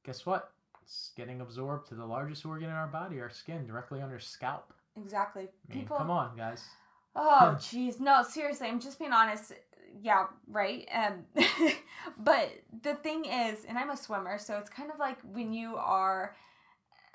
guess 0.06 0.26
what? 0.26 0.52
It's 0.82 1.12
getting 1.16 1.40
absorbed 1.42 1.88
to 1.90 1.96
the 1.96 2.06
largest 2.06 2.46
organ 2.46 2.70
in 2.70 2.76
our 2.76 2.88
body, 2.88 3.22
our 3.22 3.30
skin, 3.30 3.66
directly 3.66 4.02
on 4.02 4.10
your 4.10 4.20
scalp. 4.20 4.74
exactly 4.98 5.48
I 5.70 5.74
mean, 5.74 5.86
people. 5.86 5.98
come 5.98 6.10
on, 6.10 6.36
guys. 6.36 6.78
Oh, 7.16 7.56
jeez. 7.60 8.00
No, 8.00 8.24
seriously, 8.24 8.68
I'm 8.68 8.80
just 8.82 9.00
being 9.00 9.14
honest. 9.14 9.54
Yeah, 10.02 10.26
right. 10.48 10.88
Um, 10.94 11.26
but 12.18 12.50
the 12.82 12.96
thing 12.96 13.26
is, 13.26 13.66
and 13.66 13.78
I'm 13.78 13.92
a 13.92 13.98
swimmer, 13.98 14.38
so 14.38 14.58
it's 14.58 14.70
kind 14.70 14.92
of 14.92 15.00
like 15.00 15.20
when 15.22 15.54
you 15.54 15.76
are, 15.78 16.36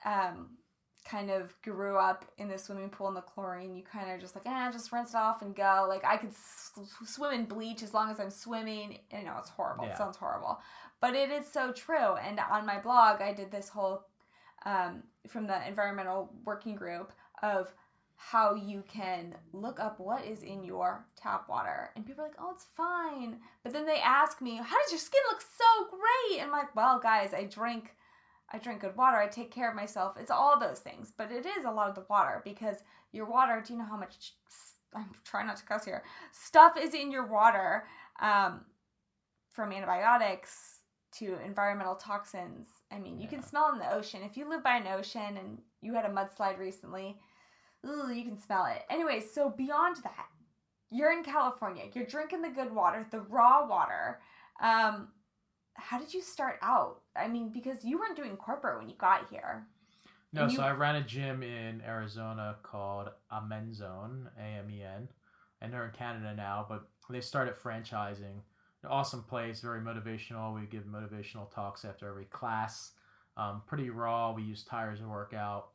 um, 0.05 0.51
kind 1.09 1.31
of 1.31 1.55
grew 1.63 1.97
up 1.97 2.25
in 2.37 2.49
the 2.49 2.59
swimming 2.59 2.91
pool 2.91 3.09
in 3.09 3.15
the 3.15 3.21
chlorine, 3.23 3.75
you 3.75 3.83
kind 3.83 4.11
of 4.11 4.21
just 4.21 4.35
like, 4.35 4.45
eh, 4.47 4.71
just 4.71 4.93
rinse 4.93 5.11
it 5.11 5.17
off 5.17 5.41
and 5.43 5.55
go. 5.55 5.87
Like 5.89 6.05
I 6.05 6.17
could 6.19 6.31
s- 6.31 6.73
swim 7.07 7.33
in 7.33 7.45
bleach 7.47 7.83
as 7.83 7.95
long 7.95 8.11
as 8.11 8.21
I'm 8.21 8.31
swimming. 8.31 8.99
I 9.13 9.23
know 9.23 9.37
it's 9.39 9.49
horrible. 9.49 9.85
It 9.85 9.97
sounds 9.97 10.17
horrible, 10.19 10.61
but 11.01 11.15
it 11.15 11.31
is 11.31 11.47
so 11.51 11.73
true. 11.73 12.15
And 12.17 12.39
on 12.51 12.67
my 12.67 12.79
blog, 12.79 13.23
I 13.23 13.33
did 13.33 13.51
this 13.51 13.69
whole, 13.71 14.05
um, 14.67 15.03
from 15.29 15.47
the 15.47 15.67
environmental 15.67 16.31
working 16.45 16.75
group 16.75 17.13
of 17.43 17.73
how 18.21 18.53
you 18.55 18.83
can 18.89 19.33
look 19.53 19.79
up 19.79 20.01
what 20.01 20.25
is 20.25 20.43
in 20.43 20.65
your 20.65 21.07
tap 21.17 21.49
water. 21.49 21.91
And 21.95 22.05
people 22.05 22.25
are 22.25 22.27
like, 22.27 22.37
oh, 22.41 22.51
it's 22.53 22.67
fine. 22.77 23.39
But 23.63 23.73
then 23.73 23.87
they 23.87 24.01
ask 24.05 24.43
me, 24.43 24.57
how 24.57 24.77
does 24.83 24.91
your 24.91 24.99
skin 24.99 25.21
look 25.31 25.41
so 25.41 25.87
great? 25.89 26.41
And 26.43 26.51
I'm 26.51 26.53
like, 26.53 26.75
well, 26.75 26.99
guys, 27.01 27.33
I 27.33 27.45
drink. 27.45 27.95
I 28.53 28.59
drink 28.59 28.81
good 28.81 28.97
water. 28.97 29.19
I 29.19 29.29
take 29.29 29.51
care 29.51 29.69
of 29.69 29.77
myself. 29.77 30.17
It's 30.19 30.31
all 30.31 30.59
those 30.59 30.79
things, 30.79 31.13
but 31.17 31.31
it 31.31 31.45
is 31.45 31.65
a 31.65 31.71
lot 31.71 31.89
of 31.89 31.95
the 31.95 32.07
water 32.09 32.41
because 32.45 32.77
your 33.13 33.27
water. 33.27 33.63
Do 33.65 33.73
you 33.73 33.79
know 33.79 33.85
how 33.85 33.97
much? 33.97 34.33
I'm 34.95 35.11
trying 35.25 35.47
not 35.47 35.59
to 35.59 35.65
cuss 35.65 35.85
here. 35.85 36.03
Stuff 36.33 36.79
is 36.79 36.95
in 36.95 37.13
your 37.13 37.27
water 37.27 37.85
um, 38.21 38.63
from 39.53 39.73
antibiotics, 39.73 40.79
to 41.13 41.37
environmental 41.45 41.95
toxins. 41.95 42.67
I 42.91 42.99
mean, 42.99 43.21
you 43.21 43.29
can 43.29 43.43
smell 43.43 43.71
in 43.73 43.79
the 43.79 43.93
ocean. 43.93 44.21
If 44.23 44.37
you 44.37 44.49
live 44.49 44.63
by 44.63 44.77
an 44.77 44.87
ocean 44.87 45.37
and 45.37 45.59
you 45.81 45.95
had 45.95 46.05
a 46.05 46.09
mudslide 46.09 46.59
recently, 46.59 47.17
ooh, 47.87 48.13
you 48.13 48.25
can 48.25 48.39
smell 48.39 48.67
it. 48.67 48.83
Anyway, 48.91 49.21
so 49.21 49.51
beyond 49.51 49.97
that, 50.05 50.27
you're 50.91 51.13
in 51.13 51.25
California. 51.25 51.85
You're 51.93 52.07
drinking 52.07 52.43
the 52.43 52.49
good 52.49 52.75
water, 52.75 53.07
the 53.11 53.21
raw 53.21 53.67
water. 53.67 54.21
Um, 54.61 55.09
how 55.79 55.99
did 55.99 56.13
you 56.13 56.21
start 56.21 56.59
out? 56.61 57.01
I 57.17 57.29
mean, 57.29 57.51
because 57.51 57.85
you 57.85 57.99
weren't 57.99 58.17
doing 58.17 58.37
corporate 58.37 58.79
when 58.79 58.89
you 58.89 58.97
got 58.97 59.29
here. 59.31 59.67
No, 60.33 60.43
And 60.45 60.53
so 60.53 60.63
I 60.63 60.73
ran 60.73 60.97
a 60.97 61.03
gym 61.03 61.43
in 61.43 61.81
Arizona 61.87 62.57
called 62.63 63.09
Amen 63.33 63.73
Zone, 63.73 64.29
A 64.39 64.43
M 64.43 64.71
E 64.71 64.83
N, 64.83 65.09
and 65.63 65.73
they're 65.73 65.87
in 65.87 65.93
Canada 65.93 66.35
now, 66.37 66.67
but 66.69 66.89
they 67.09 67.21
started 67.21 67.55
franchising. 67.55 68.43
An 68.85 68.91
awesome 68.91 69.23
place, 69.23 69.61
very 69.61 69.81
motivational. 69.81 70.55
We 70.55 70.67
give 70.67 70.85
motivational 70.85 71.51
talks 71.53 71.85
after 71.85 72.09
every 72.09 72.27
class. 72.27 72.93
Um, 73.37 73.63
pretty 73.67 73.91
raw. 73.91 74.33
We 74.33 74.43
use 74.43 74.65
tires 74.65 75.01
to 75.01 75.09
work 75.09 75.33
out. 75.33 75.71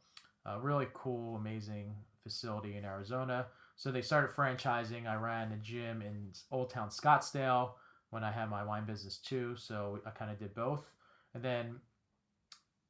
Uh, 0.46 0.60
really 0.60 0.88
cool, 0.94 1.36
amazing 1.38 1.96
facility 2.22 2.78
in 2.78 2.86
Arizona. 2.86 3.48
So 3.76 3.92
they 3.92 4.02
started 4.02 4.30
franchising. 4.36 5.08
I 5.08 5.16
ran 5.16 5.52
a 5.52 5.58
gym 5.58 6.02
in 6.02 6.32
Old 6.52 6.70
Town 6.70 6.90
Scottsdale 6.90 7.72
when 8.14 8.24
I 8.24 8.32
had 8.32 8.50
my 8.50 8.64
wine 8.64 8.86
business 8.86 9.18
too. 9.18 9.56
So 9.58 10.00
I 10.06 10.12
kind 10.12 10.32
of 10.32 10.38
did 10.38 10.54
both. 10.54 10.92
And 11.34 11.44
then 11.44 11.76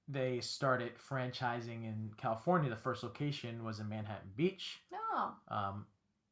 they 0.07 0.41
started 0.41 0.91
franchising 0.97 1.83
in 1.85 2.11
California. 2.17 2.69
The 2.69 2.75
first 2.75 3.03
location 3.03 3.63
was 3.63 3.79
in 3.79 3.87
Manhattan 3.87 4.31
Beach. 4.35 4.81
No. 4.91 5.31
Um, 5.47 5.85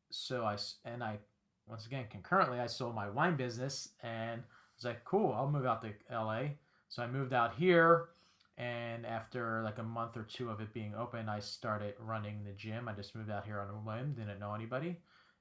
so 0.09 0.43
I 0.43 0.57
and 0.83 1.01
I 1.01 1.19
once 1.67 1.85
again 1.85 2.05
concurrently 2.09 2.59
I 2.59 2.67
sold 2.67 2.93
my 2.93 3.09
wine 3.09 3.37
business 3.37 3.89
and 4.03 4.41
I 4.41 4.43
was 4.75 4.83
like, 4.83 5.05
cool, 5.05 5.33
I'll 5.33 5.49
move 5.49 5.65
out 5.65 5.81
to 5.83 5.93
LA. 6.13 6.43
So 6.89 7.01
I 7.01 7.07
moved 7.07 7.31
out 7.31 7.55
here, 7.55 8.09
and 8.57 9.05
after 9.05 9.61
like 9.63 9.77
a 9.77 9.83
month 9.83 10.17
or 10.17 10.23
two 10.23 10.49
of 10.49 10.59
it 10.59 10.73
being 10.73 10.93
open, 10.93 11.29
I 11.29 11.39
started 11.39 11.93
running 11.99 12.43
the 12.43 12.51
gym. 12.51 12.89
I 12.89 12.93
just 12.93 13.15
moved 13.15 13.29
out 13.29 13.45
here 13.45 13.61
on 13.61 13.69
a 13.69 13.77
whim, 13.77 14.13
didn't 14.13 14.39
know 14.39 14.53
anybody. 14.53 14.97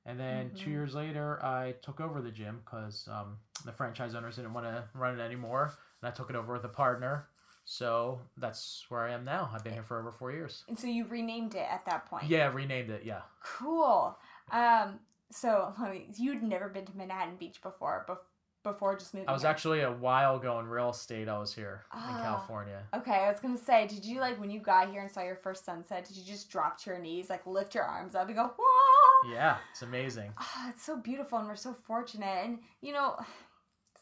And 0.06 0.18
then 0.18 0.50
two 0.54 0.70
Mhm. 0.70 0.72
years 0.72 0.94
later, 0.94 1.44
I 1.44 1.72
took 1.82 2.00
over 2.00 2.20
the 2.22 2.30
gym 2.30 2.62
because 2.64 3.06
um, 3.08 3.38
the 3.64 3.72
franchise 3.72 4.14
owners 4.14 4.36
didn't 4.36 4.54
want 4.54 4.66
to 4.66 4.84
run 4.94 5.18
it 5.18 5.22
anymore, 5.22 5.72
and 6.00 6.08
I 6.08 6.10
took 6.10 6.30
it 6.30 6.36
over 6.36 6.52
with 6.54 6.64
a 6.64 6.68
partner. 6.68 7.28
So 7.66 8.20
that's 8.36 8.86
where 8.88 9.02
I 9.02 9.12
am 9.12 9.24
now. 9.24 9.50
I've 9.54 9.62
been 9.62 9.74
here 9.74 9.82
for 9.82 10.00
over 10.00 10.10
four 10.10 10.32
years. 10.32 10.64
And 10.68 10.76
so 10.78 10.86
you 10.88 11.04
renamed 11.06 11.54
it 11.54 11.66
at 11.70 11.84
that 11.84 12.06
point. 12.06 12.24
Yeah, 12.24 12.50
renamed 12.52 12.90
it. 12.90 13.04
Yeah. 13.04 13.20
Cool. 13.42 14.18
Um, 14.50 14.98
so 15.30 15.72
let 15.80 15.90
me, 15.92 16.08
you'd 16.16 16.42
never 16.42 16.68
been 16.68 16.86
to 16.86 16.96
Manhattan 16.96 17.36
Beach 17.36 17.62
before, 17.62 18.04
bef- 18.08 18.24
before 18.64 18.96
just 18.96 19.14
moving. 19.14 19.28
I 19.28 19.32
was 19.32 19.42
here. 19.42 19.50
actually 19.50 19.80
a 19.82 19.92
while 19.92 20.36
ago 20.36 20.58
in 20.58 20.66
real 20.66 20.90
estate. 20.90 21.28
I 21.28 21.38
was 21.38 21.54
here 21.54 21.84
Ah. 21.92 22.16
in 22.16 22.22
California. 22.24 22.82
Okay, 22.94 23.12
I 23.24 23.30
was 23.30 23.38
gonna 23.38 23.56
say, 23.56 23.86
did 23.86 24.04
you 24.04 24.18
like 24.20 24.40
when 24.40 24.50
you 24.50 24.58
got 24.60 24.90
here 24.90 25.02
and 25.02 25.10
saw 25.10 25.22
your 25.22 25.36
first 25.36 25.64
sunset? 25.64 26.04
Did 26.06 26.16
you 26.16 26.24
just 26.24 26.50
drop 26.50 26.76
to 26.80 26.90
your 26.90 26.98
knees, 26.98 27.30
like 27.30 27.46
lift 27.46 27.74
your 27.74 27.84
arms 27.84 28.14
up 28.16 28.26
and 28.26 28.36
go, 28.36 28.52
"Whoa!" 28.58 28.89
Yeah, 29.28 29.58
it's 29.70 29.82
amazing. 29.82 30.32
Ah, 30.38 30.70
it's 30.70 30.82
so 30.84 30.96
beautiful, 30.96 31.38
and 31.38 31.48
we're 31.48 31.56
so 31.56 31.74
fortunate. 31.74 32.44
And 32.44 32.58
you 32.80 32.92
know, 32.92 33.16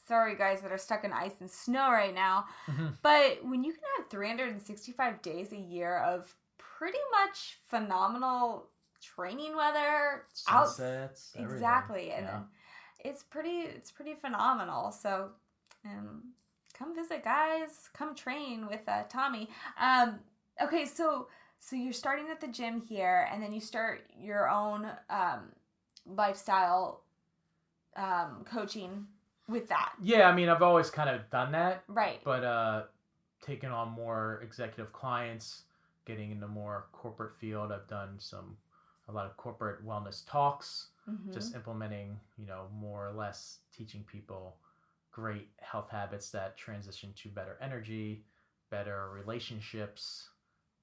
sorry 0.07 0.37
guys 0.37 0.61
that 0.63 0.73
are 0.73 0.79
stuck 0.79 1.05
in 1.05 1.13
ice 1.13 1.41
and 1.41 1.51
snow 1.51 1.91
right 1.91 2.15
now, 2.15 2.47
Mhm. 2.67 2.97
but 3.03 3.45
when 3.45 3.65
you 3.65 3.73
can 3.73 3.83
have 3.97 4.09
365 4.09 5.21
days 5.23 5.53
a 5.53 5.57
year 5.57 5.99
of 5.99 6.35
pretty 6.57 6.99
much 7.11 7.59
phenomenal 7.67 8.71
training 9.01 9.57
weather, 9.57 10.27
Sunsets. 10.33 11.33
exactly, 11.35 12.11
and 12.13 12.27
Yeah. 12.27 12.43
it's 13.01 13.23
pretty, 13.23 13.61
it's 13.63 13.91
pretty 13.93 14.15
phenomenal. 14.15 14.93
So, 14.93 15.33
um, 15.85 16.35
come 16.75 16.95
visit, 16.95 17.23
guys. 17.25 17.89
Come 17.93 18.15
train 18.15 18.67
with 18.67 18.89
uh, 18.89 19.05
Tommy. 19.09 19.49
Um, 19.79 20.21
okay, 20.61 20.85
so 20.87 21.29
so 21.61 21.77
you're 21.77 21.93
starting 21.93 22.27
at 22.31 22.41
the 22.41 22.49
gym 22.49 22.81
here, 22.81 23.29
and 23.33 23.43
then 23.43 23.53
you 23.53 23.61
start 23.61 24.03
your 24.19 24.49
own 24.49 24.87
um, 25.11 25.53
lifestyle 26.07 27.03
um, 27.97 28.45
coaching 28.45 29.07
with 29.49 29.69
that, 29.69 29.93
yeah, 30.03 30.29
I 30.29 30.35
mean, 30.35 30.49
I've 30.49 30.63
always 30.63 30.91
kind 30.91 31.09
of 31.09 31.29
done 31.31 31.53
that, 31.53 31.83
right? 31.89 32.21
but 32.25 32.45
uh, 32.45 32.83
taking 33.41 33.71
on 33.71 33.89
more 33.91 34.41
executive 34.43 34.93
clients, 34.93 35.63
getting 36.05 36.31
into 36.31 36.47
more 36.49 36.87
corporate 36.93 37.35
field. 37.37 37.73
I've 37.73 37.89
done 37.89 38.17
some 38.19 38.57
a 39.09 39.13
lot 39.13 39.25
of 39.27 39.37
corporate 39.39 39.85
wellness 39.87 40.23
talks. 40.29 40.89
Mhm. 41.09 41.33
just 41.33 41.55
implementing, 41.55 42.21
you 42.37 42.47
know, 42.47 42.67
more 42.79 43.09
or 43.09 43.13
less 43.13 43.61
teaching 43.73 44.05
people 44.05 44.57
great 45.11 45.49
health 45.59 45.89
habits 45.89 46.31
that 46.31 46.57
transition 46.59 47.13
to 47.15 47.31
better 47.31 47.57
energy, 47.63 48.25
better 48.69 49.09
relationships, 49.11 50.29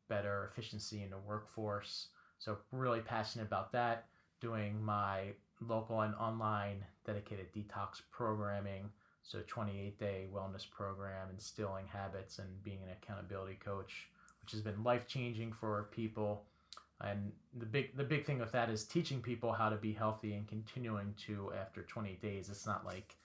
better 0.07 0.49
efficiency 0.51 1.03
in 1.03 1.09
the 1.09 1.17
workforce. 1.17 2.07
So 2.39 2.57
really 2.71 2.99
passionate 2.99 3.45
about 3.45 3.71
that. 3.73 4.05
Doing 4.41 4.83
my 4.83 5.33
local 5.61 6.01
and 6.01 6.15
online 6.15 6.83
dedicated 7.05 7.53
detox 7.53 8.01
programming. 8.11 8.89
So 9.23 9.39
28 9.47 9.99
day 9.99 10.27
wellness 10.33 10.69
program, 10.69 11.29
instilling 11.31 11.87
habits 11.87 12.39
and 12.39 12.63
being 12.63 12.79
an 12.83 12.89
accountability 12.91 13.55
coach, 13.55 14.09
which 14.41 14.51
has 14.51 14.61
been 14.61 14.83
life 14.83 15.07
changing 15.07 15.51
for 15.51 15.89
people 15.91 16.45
and 17.01 17.31
the 17.57 17.65
big 17.65 17.95
the 17.97 18.03
big 18.03 18.25
thing 18.25 18.39
with 18.39 18.51
that 18.51 18.69
is 18.69 18.85
teaching 18.85 19.21
people 19.21 19.51
how 19.51 19.69
to 19.69 19.75
be 19.75 19.91
healthy 19.91 20.33
and 20.33 20.47
continuing 20.47 21.13
to 21.17 21.51
after 21.59 21.81
20 21.83 22.13
days 22.21 22.49
it's 22.49 22.65
not 22.65 22.85
like 22.85 23.17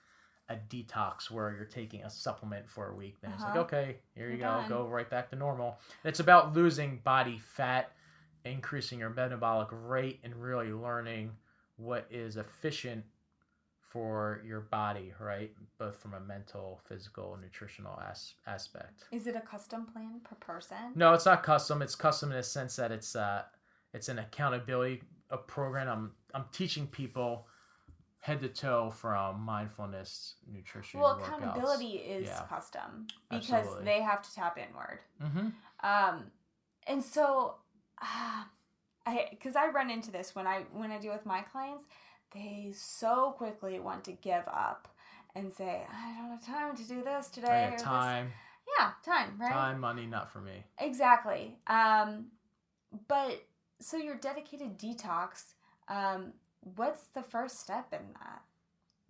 a 0.51 0.57
detox 0.69 1.31
where 1.31 1.55
you're 1.57 1.65
taking 1.65 2.03
a 2.03 2.11
supplement 2.11 2.69
for 2.69 2.91
a 2.91 2.95
week 2.95 3.17
then 3.23 3.31
it's 3.33 3.43
like 3.43 3.53
Uh-huh. 3.53 3.61
okay 3.61 3.97
here 4.15 4.27
you 4.27 4.33
You're 4.37 4.39
go 4.39 4.61
done. 4.61 4.69
go 4.69 4.89
right 4.89 5.09
back 5.09 5.31
to 5.31 5.37
normal 5.37 5.79
it's 6.05 6.21
about 6.21 6.53
losing 6.55 6.99
body 7.05 7.39
fat 7.39 7.93
increasing 8.45 8.99
your 8.99 9.11
metabolic 9.11 9.69
rate 9.71 10.21
and 10.25 10.35
really 10.35 10.73
learning 10.73 11.31
what 11.77 12.07
is 12.11 12.37
efficient 12.37 13.05
for 13.81 14.41
your 14.47 14.61
body 14.61 15.13
right 15.21 15.53
both 15.79 15.97
from 16.01 16.15
a 16.15 16.21
mental 16.21 16.81
physical 16.89 17.37
nutritional 17.43 17.99
as- 18.09 18.35
aspect 18.47 19.05
Is 19.11 19.27
it 19.27 19.35
a 19.37 19.41
custom 19.41 19.87
plan 19.87 20.21
per 20.23 20.37
person? 20.37 20.77
no, 20.95 21.13
it's 21.13 21.27
not 21.27 21.43
custom. 21.43 21.83
It's 21.83 21.95
custom 21.97 22.31
in 22.31 22.37
the 22.37 22.43
sense 22.43 22.77
that 22.77 22.93
it's 22.93 23.17
uh, 23.17 23.43
it's 23.93 24.09
an 24.09 24.19
accountability 24.21 25.03
a 25.31 25.37
program. 25.39 25.89
I'm 25.89 26.13
I'm 26.35 26.45
teaching 26.53 26.87
people 26.87 27.47
head 28.21 28.41
to 28.41 28.49
toe 28.49 28.91
from 28.91 29.41
mindfulness, 29.41 30.35
nutrition, 30.47 31.01
Well, 31.01 31.17
workouts. 31.19 31.27
accountability 31.39 31.97
is 31.97 32.29
Yeah. 32.29 32.43
custom 32.47 33.07
because 33.31 33.53
Absolutely. 33.53 33.85
they 33.87 34.03
have 34.03 34.23
to 34.23 34.35
tap 34.35 34.59
inward. 34.59 35.01
Mm-hmm. 35.23 35.49
Um, 35.81 36.31
and 36.87 37.03
so, 37.03 37.57
uh, 38.01 38.45
I 39.07 39.29
because 39.31 39.57
I 39.57 39.69
run 39.69 39.91
into 39.91 40.11
this 40.11 40.35
when 40.35 40.47
I 40.47 40.63
when 40.73 40.91
I 40.93 40.99
deal 40.99 41.13
with 41.13 41.25
my 41.25 41.41
clients, 41.41 41.85
they 42.33 42.73
so 42.75 43.33
quickly 43.33 43.81
want 43.81 44.05
to 44.05 44.13
give 44.13 44.47
up 44.47 44.89
and 45.35 45.53
say, 45.53 45.87
I 45.91 46.15
don't 46.19 46.31
have 46.31 46.45
time 46.45 46.77
to 46.77 46.83
do 46.85 47.03
this 47.03 47.29
today. 47.29 47.69
Got 47.71 47.73
this." 47.73 47.83
time, 47.83 48.33
Yeah, 48.79 48.93
time, 49.05 49.39
right? 49.41 49.51
time, 49.51 49.81
money, 49.81 50.07
not 50.07 50.29
for 50.31 50.41
me. 50.41 50.65
Exactly. 50.79 51.57
Um, 51.67 52.27
but 53.09 53.43
so 53.81 53.97
your 53.97 54.17
dedicated 54.17 54.79
detox. 54.79 55.55
Um, 55.89 56.35
what's 56.77 57.05
the 57.15 57.23
first 57.23 57.61
step 57.61 57.93
in 57.93 58.07
that? 58.15 58.43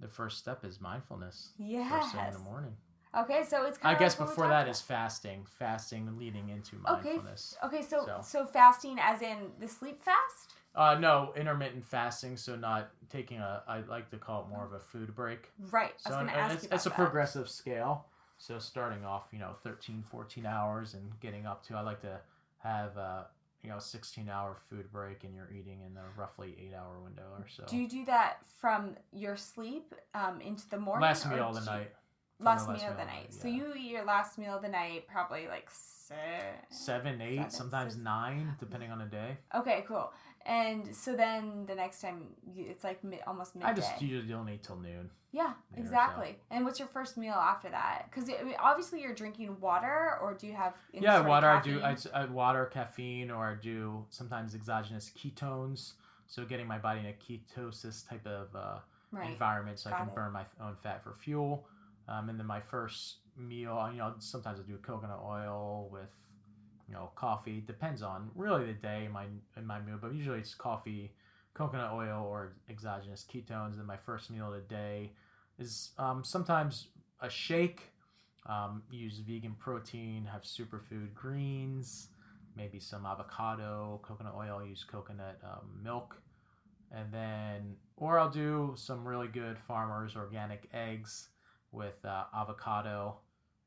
The 0.01 0.09
first 0.09 0.39
step 0.39 0.65
is 0.65 0.81
mindfulness. 0.81 1.51
Yes. 1.59 1.91
First 1.91 2.15
thing 2.15 2.27
in 2.27 2.33
the 2.33 2.39
morning. 2.41 2.77
Okay, 3.17 3.43
so 3.47 3.65
it's. 3.67 3.77
I 3.79 3.89
Kind 3.91 3.99
guess 3.99 4.19
like 4.21 4.29
before 4.29 4.47
that 4.49 4.63
about. 4.63 4.71
is 4.71 4.81
fasting. 4.81 5.45
Fasting 5.59 6.17
leading 6.19 6.49
into 6.49 6.77
mindfulness. 6.77 7.57
Okay, 7.65 7.83
so, 7.83 8.05
So- 8.07 8.21
so 8.23 8.47
fasting 8.47 8.99
as 9.01 9.21
in 9.21 9.51
the 9.61 9.67
sleep 9.69 10.01
fast? 10.03 10.55
Uh, 10.77 10.95
no, 10.95 11.33
intermittent 11.37 11.85
fasting. 11.85 12.37
So 12.37 12.55
not 12.55 12.91
taking 13.11 13.39
a. 13.39 13.63
I 13.67 13.81
like 13.81 14.11
to 14.11 14.17
call 14.17 14.43
it 14.43 14.49
more 14.49 14.65
of 14.65 14.73
a 14.73 14.79
food 14.79 15.15
break. 15.17 15.51
Right. 15.71 15.91
I 16.07 16.09
was 16.09 16.15
So 16.17 16.21
going 16.21 16.27
to 16.29 16.33
ask 16.35 16.55
it's, 16.55 16.63
you 16.63 16.69
about 16.69 16.77
it's 16.77 16.87
a 16.87 16.89
that. 16.91 16.95
progressive 16.95 17.49
scale. 17.51 18.07
So 18.39 18.59
starting 18.61 19.05
off, 19.05 19.25
you 19.33 19.39
know, 19.41 19.53
13, 19.65 20.03
14 20.09 20.47
hours 20.47 20.95
and 20.95 21.19
getting 21.21 21.45
up 21.47 21.63
to, 21.67 21.75
I 21.77 21.81
like 21.83 22.01
to 22.03 22.21
have, 22.59 22.97
uh, 22.97 23.25
you 23.63 23.69
know, 23.69 23.79
16 23.79 24.29
hour 24.29 24.57
food 24.69 24.91
break 24.91 25.25
and 25.25 25.35
you're 25.35 25.51
eating 25.51 25.81
in 25.83 25.97
a 25.97 26.05
roughly 26.19 26.57
eight 26.59 26.75
hour 26.75 27.01
window 27.03 27.25
or 27.39 27.47
so. 27.49 27.65
Do 27.69 27.77
you 27.77 27.89
do 27.89 28.05
that 28.07 28.39
from 28.61 28.97
your 29.13 29.37
sleep 29.37 29.95
um, 30.15 30.41
into 30.41 30.69
the 30.69 30.79
morning? 30.79 31.03
last 31.03 31.29
meal 31.29 31.49
of 31.49 31.55
the 31.55 31.71
night. 31.71 31.93
from 32.37 32.47
Last, 32.47 32.67
the 32.67 32.73
meal 32.73 32.91
of 32.91 32.97
the 32.97 33.05
night. 33.05 33.35
So 33.35 33.49
yeah. 33.49 33.57
you 33.57 33.75
eat 33.77 33.91
your 33.91 34.05
last 34.05 34.39
meal 34.39 34.57
of 34.57 34.63
the 34.63 34.69
night 34.69 35.07
probably 35.09 35.47
like 35.49 35.69
six. 35.71 36.17
Seven, 36.71 37.21
eight, 37.21 37.37
seven, 37.37 37.51
sometimes 37.51 37.93
six. 37.95 38.05
nine, 38.05 38.55
depending 38.59 38.91
on 38.91 38.99
the 38.99 39.05
day. 39.05 39.37
Okay, 39.55 39.85
cool. 39.87 40.13
And 40.47 40.95
so 40.95 41.15
then 41.15 41.67
the 41.67 41.75
next 41.75 42.01
time 42.01 42.23
you, 42.55 42.65
it's 42.69 42.83
like 42.83 43.03
mid, 43.05 43.21
almost 43.27 43.55
midday. 43.55 43.71
I 43.71 43.75
just 43.75 44.01
usually 44.01 44.27
don't 44.27 44.49
eat 44.49 44.63
till 44.63 44.77
noon. 44.77 45.11
yeah, 45.33 45.53
exactly. 45.77 46.39
And 46.51 46.65
what's 46.65 46.79
your 46.79 46.89
first 46.89 47.17
meal 47.19 47.35
after 47.35 47.69
that? 47.69 48.07
Because 48.11 48.31
I 48.31 48.43
mean, 48.43 48.55
obviously 48.59 49.03
you're 49.03 49.15
drinking 49.15 49.61
water, 49.61 50.19
or 50.23 50.35
do 50.35 50.47
you 50.47 50.55
have? 50.55 50.75
any 50.95 51.05
yeah, 51.05 51.17
sort 51.17 51.23
of 51.23 51.29
water. 51.29 51.49
I 51.49 51.61
do. 51.61 51.81
caffeine? 51.81 52.13
I, 52.15 52.23
I 52.23 52.25
water, 52.27 52.67
caffeine, 52.67 53.31
or 53.31 53.51
I 53.51 53.55
do 53.63 54.05
sometimes 54.11 54.55
exogenous 54.55 55.11
ketones. 55.17 55.93
So 56.27 56.45
getting 56.45 56.67
my 56.67 56.79
body 56.79 57.01
in 57.01 57.07
a 57.07 57.13
ketosis 57.13 58.09
type 58.09 58.27
of 58.27 58.55
uh, 58.55 58.79
right. 59.13 59.29
environment 59.29 59.79
so 59.79 59.91
I 59.91 59.99
can 59.99 60.09
it. 60.09 60.15
burn 60.15 60.33
my 60.33 60.45
own 60.61 60.77
fat 60.83 61.03
for 61.03 61.13
fuel. 61.13 61.67
Um, 62.09 62.29
and 62.29 62.39
then 62.39 62.47
my 62.47 62.61
first 62.61 63.17
meal, 63.37 63.89
you 63.93 63.99
know, 63.99 64.15
sometimes 64.19 64.61
I 64.61 64.63
do 64.63 64.77
coconut 64.79 65.21
oil 65.25 65.89
with, 65.93 66.09
you 66.91 66.97
know, 66.97 67.11
coffee. 67.15 67.63
Depends 67.67 68.03
on 68.03 68.31
really 68.35 68.67
the 68.67 68.73
day 68.73 69.05
in 69.07 69.13
my 69.13 69.27
in 69.57 69.65
my 69.65 69.81
mood, 69.81 70.01
but 70.01 70.13
usually 70.13 70.41
it's 70.41 70.55
coffee, 70.55 71.13
coconut 71.55 71.93
oil, 71.93 72.27
or 72.29 72.57
exogenous 72.69 73.25
ketones. 73.33 73.79
And 73.79 73.87
my 73.87 73.97
first 73.97 74.31
meal 74.31 74.49
of 74.49 74.55
the 74.55 74.75
day 74.75 75.13
is 75.59 75.91
um, 75.99 76.25
sometimes 76.25 76.89
a 77.21 77.31
shake. 77.31 77.83
Um, 78.47 78.83
use 78.91 79.19
vegan 79.19 79.55
protein, 79.59 80.25
have 80.25 80.43
superfood 80.43 81.15
greens, 81.15 82.09
maybe 82.57 82.81
some 82.81 83.07
avocado, 83.07 84.01
coconut 84.03 84.35
oil. 84.37 84.65
Use 84.67 84.83
coconut 84.83 85.39
um, 85.45 85.81
milk, 85.85 86.21
and 86.91 87.13
then 87.13 87.77
or 87.97 88.19
I'll 88.19 88.31
do 88.31 88.75
some 88.77 89.07
really 89.07 89.29
good 89.29 89.59
farmers 89.59 90.17
organic 90.17 90.69
eggs 90.75 91.29
with 91.71 92.05
uh, 92.05 92.25
avocado, 92.35 93.19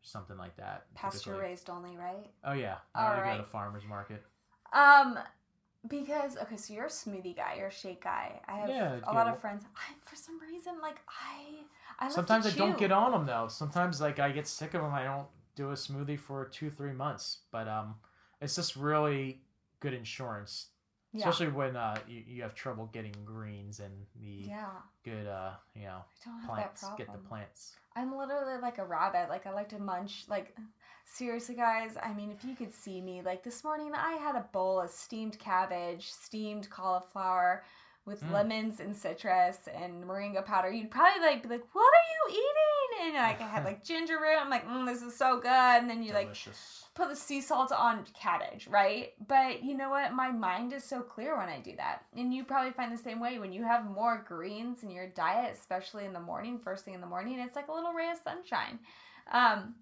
something 0.03 0.37
like 0.37 0.55
that. 0.57 0.85
Pasture 0.95 1.35
raised 1.37 1.69
only, 1.69 1.97
right? 1.97 2.29
Oh 2.43 2.53
yeah, 2.53 2.77
All 2.95 3.03
I 3.05 3.21
go 3.21 3.37
to 3.37 3.43
farmers 3.43 3.83
market. 3.87 4.23
Um, 4.73 5.19
because 5.87 6.37
okay, 6.37 6.57
so 6.57 6.73
you're 6.73 6.85
a 6.85 6.89
smoothie 6.89 7.35
guy, 7.35 7.55
you're 7.57 7.67
a 7.67 7.71
shake 7.71 8.03
guy. 8.03 8.39
I 8.47 8.53
have 8.57 8.69
Yeah, 8.69 8.95
a 9.07 9.13
lot 9.13 9.27
of 9.27 9.39
friends. 9.39 9.63
I, 9.75 9.93
for 10.09 10.15
some 10.15 10.39
reason, 10.39 10.75
like 10.81 10.97
I, 11.09 12.05
I 12.05 12.09
Sometimes 12.09 12.45
I 12.45 12.51
don't 12.51 12.77
get 12.77 12.91
on 12.91 13.11
them 13.11 13.25
though. 13.25 13.47
Sometimes 13.47 13.99
like 14.01 14.19
I 14.19 14.31
get 14.31 14.47
sick 14.47 14.73
of 14.73 14.81
them. 14.81 14.93
I 14.93 15.03
don't 15.03 15.27
do 15.55 15.71
a 15.71 15.73
smoothie 15.73 16.19
for 16.19 16.45
two 16.45 16.69
three 16.69 16.93
months. 16.93 17.39
But 17.51 17.67
um, 17.67 17.95
it's 18.41 18.55
just 18.55 18.75
really 18.75 19.41
good 19.79 19.93
insurance, 19.93 20.67
Yeah, 21.13 21.29
especially 21.29 21.53
when 21.53 21.75
uh 21.75 21.95
you, 22.07 22.23
you 22.27 22.41
have 22.41 22.55
trouble 22.55 22.89
getting 22.91 23.13
greens 23.23 23.79
and 23.79 23.93
the 24.19 24.49
yeah. 24.49 24.69
good 25.05 25.27
uh 25.27 25.51
you 25.75 25.83
know 25.83 25.99
I 26.03 26.25
don't 26.25 26.39
have 26.39 26.49
plants 26.49 26.85
get 26.97 27.11
the 27.11 27.19
plants. 27.19 27.75
I'm 27.95 28.17
literally 28.17 28.59
like 28.59 28.79
a 28.79 28.83
rabbit. 28.85 29.29
Like 29.29 29.45
I 29.45 29.51
like 29.53 29.69
to 29.69 29.79
munch. 29.79 30.25
Like 30.27 30.55
seriously, 31.05 31.53
guys. 31.55 31.95
I 32.01 32.13
mean, 32.13 32.31
if 32.31 32.43
you 32.43 32.55
could 32.55 32.73
see 32.73 32.99
me, 33.01 33.21
like 33.21 33.43
this 33.43 33.63
morning, 33.63 33.91
I 33.93 34.13
had 34.13 34.35
a 34.35 34.47
bowl 34.51 34.81
of 34.81 34.89
steamed 34.89 35.37
cabbage, 35.37 36.09
steamed 36.09 36.69
cauliflower, 36.71 37.63
with 38.05 38.21
Mm. 38.23 38.31
lemons 38.31 38.79
and 38.79 38.95
citrus 38.95 39.59
and 39.73 40.03
moringa 40.05 40.43
powder. 40.45 40.71
You'd 40.71 40.91
probably 40.91 41.21
like 41.21 41.43
be 41.43 41.49
like, 41.49 41.63
"What 41.73 41.93
are 41.99 42.07
you 42.31 42.35
eating?" 42.35 42.82
And 43.01 43.13
like 43.15 43.41
I 43.41 43.47
had 43.47 43.63
like 43.65 43.83
ginger 43.83 44.15
root. 44.15 44.37
I'm 44.39 44.49
like, 44.49 44.67
mm, 44.67 44.85
"This 44.85 45.01
is 45.01 45.15
so 45.15 45.39
good." 45.39 45.49
And 45.49 45.89
then 45.89 46.03
you 46.03 46.13
like 46.13 46.35
put 46.95 47.09
the 47.09 47.15
sea 47.15 47.41
salt 47.41 47.71
on 47.71 48.05
cabbage, 48.19 48.67
right? 48.67 49.13
But 49.27 49.63
you 49.63 49.75
know 49.75 49.89
what? 49.89 50.13
My 50.13 50.31
mind 50.31 50.73
is 50.73 50.83
so 50.83 51.01
clear 51.01 51.37
when 51.37 51.49
I 51.49 51.59
do 51.59 51.75
that. 51.77 52.03
And 52.15 52.33
you 52.33 52.43
probably 52.43 52.71
find 52.71 52.91
the 52.91 53.01
same 53.01 53.19
way 53.19 53.39
when 53.39 53.51
you 53.51 53.63
have 53.63 53.89
more 53.89 54.23
greens 54.27 54.83
in 54.83 54.91
your 54.91 55.07
diet, 55.07 55.55
especially 55.57 56.05
in 56.05 56.13
the 56.13 56.19
morning, 56.19 56.59
first 56.59 56.85
thing 56.85 56.93
in 56.93 57.01
the 57.01 57.07
morning, 57.07 57.39
it's 57.39 57.55
like 57.55 57.67
a 57.67 57.73
little 57.73 57.93
ray 57.93 58.11
of 58.11 58.17
sunshine. 58.23 58.79
Um, 59.31 59.75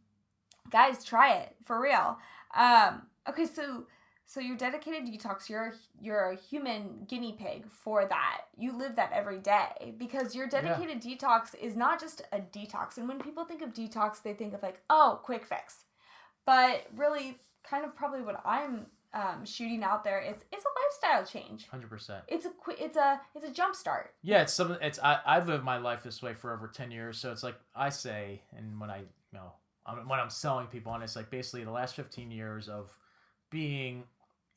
guys, 0.70 1.04
try 1.04 1.36
it 1.36 1.56
for 1.66 1.82
real. 1.82 2.18
Um, 2.56 3.02
okay, 3.28 3.46
so 3.46 3.86
so 4.32 4.40
you're 4.40 4.58
dedicated 4.58 5.06
detox. 5.06 5.50
You're 5.50 5.74
you're 6.00 6.32
a 6.32 6.36
human 6.36 7.06
guinea 7.08 7.36
pig 7.38 7.66
for 7.70 8.06
that. 8.06 8.42
You 8.58 8.78
live 8.78 8.96
that 8.96 9.12
every 9.14 9.40
day 9.40 9.94
because 9.98 10.36
your 10.36 10.48
dedicated 10.48 11.02
detox 11.02 11.54
is 11.56 11.76
not 11.76 12.00
just 12.00 12.22
a 12.32 12.40
detox. 12.40 12.98
And 12.98 13.08
when 13.08 13.20
people 13.20 13.44
think 13.46 13.62
of 13.62 13.74
detox, 13.74 14.22
they 14.22 14.34
think 14.34 14.54
of 14.54 14.62
like, 14.62 14.82
oh, 14.90 15.20
quick 15.24 15.46
fix 15.46 15.86
but 16.46 16.86
really 16.96 17.38
kind 17.64 17.86
of 17.86 17.96
probably 17.96 18.22
what 18.22 18.42
i'm 18.46 18.86
um, 19.14 19.46
shooting 19.46 19.84
out 19.84 20.06
there 20.06 20.22
is 20.22 20.38
it's 20.54 20.64
a 20.64 21.04
lifestyle 21.10 21.26
change 21.26 21.68
Hundred 21.68 21.90
percent. 21.90 22.24
it's 22.30 22.46
a 22.46 22.52
it's 22.80 22.96
a 22.96 23.20
it's 23.36 23.44
a 23.44 23.52
jump 23.52 23.76
start 23.76 24.14
Yeah, 24.22 24.44
it's 24.44 24.54
something. 24.54 24.78
It's 24.82 25.00
I 25.00 25.20
I've 25.26 25.50
lived 25.50 25.66
my 25.66 25.76
life 25.76 26.02
this 26.02 26.22
way 26.22 26.34
for 26.34 26.54
over 26.54 26.70
ten 26.70 26.92
years, 26.92 27.18
so 27.18 27.30
it's 27.30 27.44
like 27.44 27.56
I 27.76 27.90
say, 27.90 28.42
and 28.56 28.80
when 28.80 28.90
I 28.90 29.00
you 29.00 29.06
know 29.34 29.52
I'm, 29.86 30.08
when 30.08 30.18
I'm 30.18 30.30
selling 30.30 30.68
people 30.68 30.94
on, 30.94 31.02
it's 31.02 31.18
like 31.18 31.30
basically 31.30 31.66
the 31.66 31.72
last 31.72 31.94
fifteen 31.94 32.32
years 32.32 32.70
of 32.70 32.90
being 33.50 34.06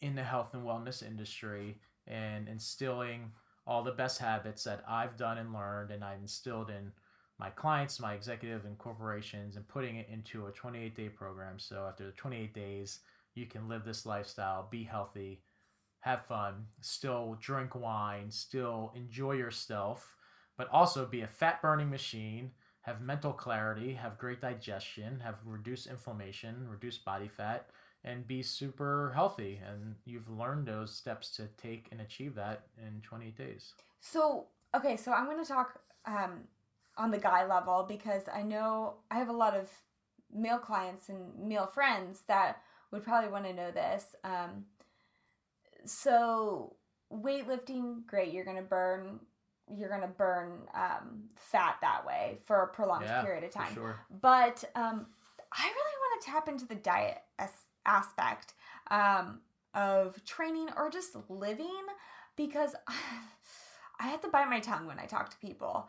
in 0.01 0.15
the 0.15 0.23
health 0.23 0.55
and 0.55 0.65
wellness 0.65 1.03
industry 1.07 1.79
and 2.07 2.49
instilling 2.49 3.33
all 3.67 3.83
the 3.83 3.93
best 3.93 4.19
habits 4.19 4.65
that 4.65 4.85
I've 4.89 5.17
done 5.17 5.39
and 5.39 5.53
learned, 5.53 5.91
and 5.91 6.05
I've 6.05 6.21
instilled 6.21 6.71
in 6.71 6.93
my 7.39 7.51
clients, 7.51 7.99
my 7.99 8.15
executive 8.15 8.65
and 8.65 8.79
corporations, 8.79 9.57
and 9.57 9.67
putting 9.67 9.97
it 9.97 10.09
into 10.13 10.47
a 10.47 10.53
28 10.53 10.95
day 10.95 11.09
program. 11.09 11.59
So 11.59 11.87
after 11.89 12.05
the 12.05 12.13
28 12.13 12.55
days, 12.55 13.01
you 13.35 13.47
can 13.47 13.69
live 13.69 13.85
this 13.85 14.07
lifestyle, 14.07 14.69
be 14.71 14.85
healthy, 14.85 15.43
have 16.01 16.27
fun, 16.27 16.67
still 16.81 17.37
drink 17.41 17.75
wine, 17.75 18.31
still 18.31 18.93
enjoy 18.95 19.33
yourself, 19.33 20.15
but 20.57 20.69
also 20.71 21.07
be 21.07 21.23
a 21.23 21.27
fat 21.27 21.61
burning 21.63 21.91
machine, 21.91 22.51
have 22.83 23.01
mental 23.01 23.33
clarity, 23.33 23.95
have 23.95 24.19
great 24.19 24.41
digestion, 24.41 25.19
have 25.21 25.37
reduced 25.45 25.87
inflammation, 25.87 26.69
reduced 26.69 27.05
body 27.05 27.29
fat, 27.29 27.71
and 28.05 28.27
be 28.27 28.43
super 28.43 29.13
healthy. 29.15 29.61
And 29.67 29.95
you've 30.05 30.29
learned 30.29 30.67
those 30.67 30.95
steps 30.95 31.31
to 31.37 31.47
take 31.57 31.89
and 31.91 32.01
achieve 32.01 32.35
that 32.35 32.67
in 32.79 33.01
28 33.03 33.37
days. 33.37 33.73
so 34.01 34.47
okay 34.77 34.97
so 34.97 35.13
i'm 35.13 35.25
going 35.27 35.43
to 35.43 35.49
talk 35.49 35.79
um, 36.07 36.41
on 36.99 37.11
the 37.11 37.19
guy 37.19 37.47
level 37.47 37.85
because 37.89 38.23
i 38.35 38.43
know 38.43 38.95
i 39.11 39.17
have 39.17 39.29
a 39.29 39.33
lot 39.45 39.55
of 39.55 39.71
male 40.35 40.59
clients 40.59 41.09
and 41.09 41.21
male 41.39 41.67
friends 41.67 42.23
that 42.27 42.61
would 42.91 43.05
probably 43.05 43.31
want 43.31 43.45
to 43.45 43.53
know 43.53 43.71
this 43.71 44.05
um, 44.25 44.65
so 45.85 46.75
weightlifting 47.13 48.05
great 48.07 48.33
you're 48.33 48.45
going 48.45 48.57
to 48.57 48.63
burn 48.63 49.21
you're 49.75 49.89
going 49.89 50.01
to 50.03 50.07
burn 50.09 50.59
um, 50.75 51.25
fat 51.37 51.77
that 51.81 52.05
way 52.05 52.39
for 52.45 52.63
a 52.63 52.67
prolonged 52.69 53.05
Yeah, 53.05 53.23
period 53.23 53.45
of 53.45 53.51
time 53.51 53.73
sure. 53.75 53.97
but 54.21 54.63
um, 54.75 55.07
I 55.57 55.65
really 55.65 55.97
want 56.03 56.21
to 56.23 56.27
tap 56.31 56.49
into 56.49 56.67
the 56.67 56.75
diet 56.75 57.19
as- 57.39 57.51
aspect 57.87 58.55
um, 58.91 59.41
of 59.75 60.23
training 60.25 60.69
or 60.77 60.91
just 60.91 61.17
living 61.29 61.83
because 62.37 62.75
I 64.01 64.09
have 64.09 64.21
to 64.23 64.29
bite 64.29 64.51
my 64.51 64.61
tongue 64.61 64.87
when 64.87 64.99
I 64.99 65.07
talk 65.07 65.31
to 65.31 65.37
people. 65.39 65.89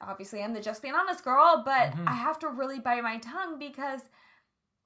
Obviously, 0.00 0.42
I'm 0.42 0.54
the 0.54 0.60
just 0.60 0.80
being 0.80 0.94
honest 0.94 1.22
girl, 1.24 1.62
but 1.64 1.92
Mhm. 1.92 2.08
I 2.08 2.14
have 2.14 2.38
to 2.40 2.48
really 2.48 2.80
bite 2.80 3.02
my 3.02 3.18
tongue 3.18 3.58
because, 3.58 4.00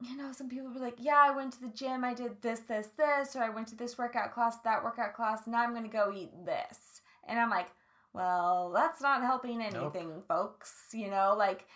you 0.01 0.16
know, 0.16 0.33
some 0.33 0.49
people 0.49 0.70
be 0.72 0.81
like, 0.81 0.97
yeah, 0.99 1.22
I 1.25 1.31
went 1.31 1.53
to 1.53 1.61
the 1.61 1.68
gym, 1.68 2.05
I 2.05 2.14
did 2.14 2.43
this, 2.43 2.61
this, 2.61 2.89
this, 2.97 3.37
or 3.37 3.43
I 3.45 3.51
went 3.51 3.68
to 3.68 3.77
this 3.77 3.97
workout 3.97 4.33
class, 4.35 4.59
that 4.64 4.83
workout 4.83 5.14
class, 5.14 5.47
now 5.47 5.62
I'm 5.62 5.70
going 5.70 5.85
to 5.85 5.89
go 5.89 6.12
eat 6.12 6.33
this. 6.45 7.01
And 7.29 7.39
I'm 7.39 7.51
like, 7.51 7.68
well, 8.12 8.72
that's 8.75 9.01
not 9.01 9.22
helping 9.22 9.61
Nope. 9.61 9.95
anything, 9.97 10.22
folks. 10.27 10.89
You 10.93 11.11
know, 11.11 11.35
like, 11.39 11.66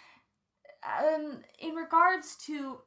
um, 0.84 1.40
in 1.60 1.74
regards 1.74 2.36
to, 2.46 2.78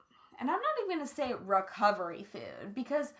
and 0.41 0.49
I'm 0.49 0.59
not 0.59 0.73
even 0.83 0.97
going 0.97 1.07
to 1.07 1.13
say 1.15 1.33
recovery 1.45 2.25
food 2.29 2.73
because, 2.75 3.13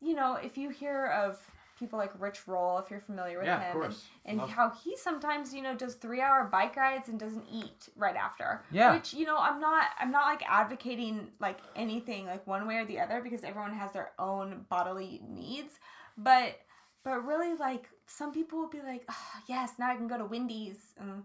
you 0.00 0.14
know, 0.14 0.36
if 0.36 0.56
you 0.56 0.70
hear 0.70 1.06
of 1.08 1.38
people 1.78 1.98
like 1.98 2.12
Rich 2.20 2.46
Roll, 2.46 2.78
if 2.78 2.90
you're 2.90 3.00
familiar 3.00 3.38
with 3.38 3.46
Yeah, 3.46 3.56
of 3.56 3.62
him, 3.64 3.72
course. 3.72 4.04
and, 4.24 4.40
and 4.40 4.48
how 4.50 4.70
he 4.70 4.96
sometimes, 4.96 5.52
you 5.52 5.62
know, 5.62 5.74
does 5.74 5.94
three 5.96 6.20
hour 6.20 6.44
bike 6.44 6.76
rides 6.76 7.08
and 7.08 7.18
doesn't 7.18 7.44
eat 7.52 7.88
right 7.96 8.14
after. 8.14 8.62
Yeah. 8.70 8.94
Which, 8.94 9.12
you 9.12 9.26
know, 9.26 9.36
I'm 9.36 9.60
not, 9.60 9.86
I'm 9.98 10.12
not 10.12 10.26
like 10.26 10.42
advocating 10.48 11.28
like 11.40 11.58
anything 11.74 12.26
like 12.26 12.46
one 12.46 12.68
way 12.68 12.76
or 12.76 12.84
the 12.84 13.00
other 13.00 13.20
because 13.20 13.42
everyone 13.42 13.72
has 13.74 13.92
their 13.92 14.12
own 14.18 14.64
bodily 14.70 15.20
needs. 15.28 15.72
But, 16.16 16.60
but 17.04 17.26
really 17.26 17.54
like 17.56 17.88
some 18.06 18.32
people 18.32 18.60
will 18.60 18.70
be 18.70 18.82
like, 18.82 19.04
oh, 19.10 19.40
yes, 19.48 19.72
now 19.78 19.90
I 19.90 19.96
can 19.96 20.06
go 20.06 20.18
to 20.18 20.24
Wendy's 20.24 20.92
and, 21.00 21.24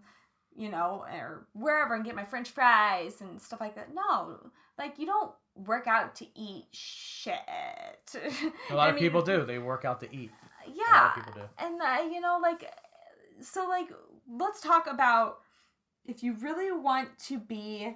you 0.56 0.70
know, 0.70 1.06
or 1.14 1.46
wherever 1.54 1.94
and 1.94 2.04
get 2.04 2.16
my 2.16 2.26
french 2.26 2.50
fries 2.50 3.22
and 3.22 3.40
stuff 3.40 3.62
like 3.62 3.76
that. 3.76 3.94
No, 3.94 4.40
like 4.78 5.00
you 5.00 5.06
don't 5.06 5.32
work 5.56 5.88
out 5.88 6.16
to 6.16 6.26
eat 6.36 6.66
shit. 6.72 7.34
A 8.70 8.76
lot 8.76 8.86
I 8.86 8.90
of 8.90 8.96
mean, 8.96 9.04
people 9.04 9.22
do. 9.22 9.44
They 9.46 9.58
work 9.60 9.86
out 9.86 10.00
to 10.02 10.16
eat. 10.16 10.32
A 10.66 10.70
lot 10.70 10.78
Yeah. 10.78 11.10
of 11.10 11.16
people 11.16 11.34
do. 11.34 11.42
And 11.58 11.82
uh, 11.82 12.04
you 12.14 12.20
know, 12.22 12.40
like, 12.42 12.72
so 13.42 13.68
like, 13.68 13.90
let's 14.30 14.62
talk 14.62 14.88
about 14.88 15.40
if 16.06 16.24
you 16.24 16.34
really 16.34 16.72
want 16.72 17.18
to 17.28 17.40
be 17.40 17.96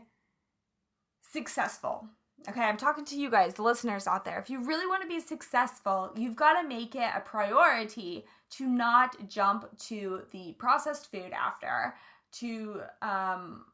successful. 1.22 2.08
Okay, 2.50 2.62
I'm 2.62 2.78
talking 2.78 3.06
to 3.06 3.16
you 3.20 3.30
guys, 3.30 3.54
the 3.54 3.62
listeners 3.62 4.08
out 4.08 4.26
there. 4.26 4.40
If 4.40 4.50
you 4.50 4.64
really 4.66 4.88
want 4.88 5.04
to 5.04 5.08
be 5.08 5.20
successful, 5.20 6.12
you've 6.18 6.36
got 6.36 6.60
to 6.60 6.68
make 6.68 6.96
it 6.96 7.10
a 7.16 7.20
priority 7.20 8.26
to 8.58 8.66
not 8.66 9.30
jump 9.30 9.78
to 9.90 10.24
the 10.32 10.54
processed 10.58 11.12
food 11.12 11.32
after, 11.34 11.94
to, 12.40 12.82
um, 13.04 13.66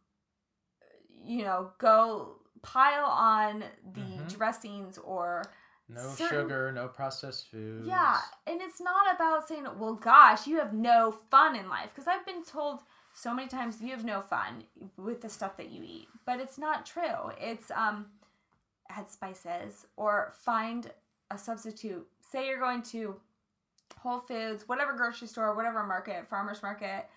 you 1.26 1.44
know, 1.46 1.72
go 1.78 2.37
pile 2.62 3.06
on 3.06 3.60
the 3.94 4.02
Mhm. 4.02 4.30
dressings 4.38 4.98
or 4.98 5.44
No 5.90 6.02
certain- 6.10 6.42
sugar, 6.42 6.72
no 6.72 6.88
processed 6.88 7.50
foods. 7.50 7.88
yeah, 7.88 8.20
and 8.46 8.62
it's 8.62 8.80
not 8.82 9.14
about 9.16 9.48
saying, 9.48 9.68
well, 9.80 9.96
gosh, 9.96 10.46
you 10.48 10.58
have 10.60 10.74
no 10.74 11.12
fun 11.12 11.56
in 11.56 11.70
life. 11.70 11.90
Because 11.94 12.08
I've 12.08 12.26
been 12.26 12.44
told 12.44 12.84
so 13.14 13.34
many 13.34 13.48
times 13.48 13.82
you 13.82 13.92
have 13.92 14.04
no 14.06 14.22
fun 14.22 14.66
with 14.98 15.22
the 15.22 15.30
stuff 15.30 15.58
that 15.58 15.70
you 15.70 15.84
eat. 15.84 16.08
But 16.26 16.40
it's 16.40 16.58
not 16.58 16.86
true. 16.86 17.30
It's 17.40 17.72
um, 17.72 18.12
add 18.90 19.10
spices 19.10 19.86
or 19.96 20.34
find 20.34 20.92
a 21.32 21.38
substitute. 21.38 22.08
Say 22.22 22.48
you're 22.48 22.60
going 22.60 22.82
to 22.84 23.20
Whole 23.98 24.20
Foods, 24.20 24.68
whatever 24.68 24.94
grocery 24.94 25.28
store, 25.28 25.56
whatever 25.56 25.84
market, 25.84 26.28
farmer's 26.30 26.62
market, 26.62 27.10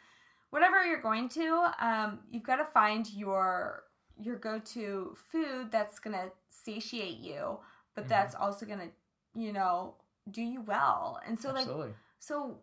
whatever 0.51 0.85
you're 0.85 1.01
going 1.03 1.29
to, 1.31 1.73
um, 1.79 2.21
you've 2.31 2.43
got 2.45 2.57
to 2.57 2.65
find 2.65 3.09
your 3.13 3.85
your 4.23 4.37
go-to 4.37 5.15
food 5.17 5.71
that's 5.71 5.99
gonna 5.99 6.31
satiate 6.51 7.19
you, 7.19 7.59
but 7.95 8.05
Mhm. 8.05 8.09
that's 8.09 8.35
also 8.35 8.67
gonna, 8.67 8.91
you 9.35 9.53
know, 9.53 9.97
do 10.31 10.43
you 10.43 10.61
well. 10.63 11.21
And 11.27 11.39
so 11.41 11.53
like 11.53 11.67
so 12.19 12.63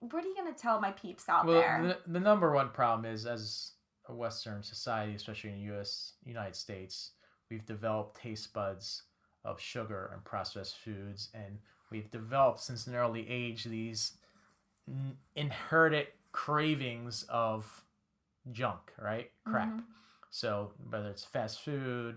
what 0.00 0.24
are 0.24 0.26
you 0.28 0.34
gonna 0.36 0.52
tell 0.52 0.80
my 0.80 0.90
peeps 0.92 1.28
out 1.28 1.46
well, 1.46 1.60
there? 1.60 1.96
the, 2.04 2.12
the 2.12 2.20
number 2.20 2.50
one 2.52 2.70
problem 2.70 3.04
is 3.10 3.24
as 3.26 3.72
a 4.06 4.14
Western 4.14 4.62
society, 4.62 5.14
especially 5.14 5.50
in 5.50 5.56
the 5.58 5.64
U.S. 5.74 6.14
United 6.24 6.56
States, 6.56 7.12
we've 7.50 7.64
developed 7.64 8.16
taste 8.20 8.52
buds 8.52 9.04
of 9.44 9.60
sugar 9.60 10.10
and 10.12 10.24
processed 10.24 10.78
foods, 10.78 11.30
and 11.34 11.60
we've 11.90 12.10
developed 12.10 12.60
since 12.60 12.86
an 12.88 12.96
early 12.96 13.28
age 13.28 13.62
these 13.64 14.16
n- 14.88 15.16
inherited 15.36 16.08
cravings 16.32 17.22
of 17.28 17.84
junk, 18.50 18.92
right? 18.98 19.30
Crap. 19.44 19.68
Mhm. 19.68 19.84
So 20.32 20.72
whether 20.88 21.10
it's 21.10 21.24
fast 21.24 21.60
food, 21.60 22.16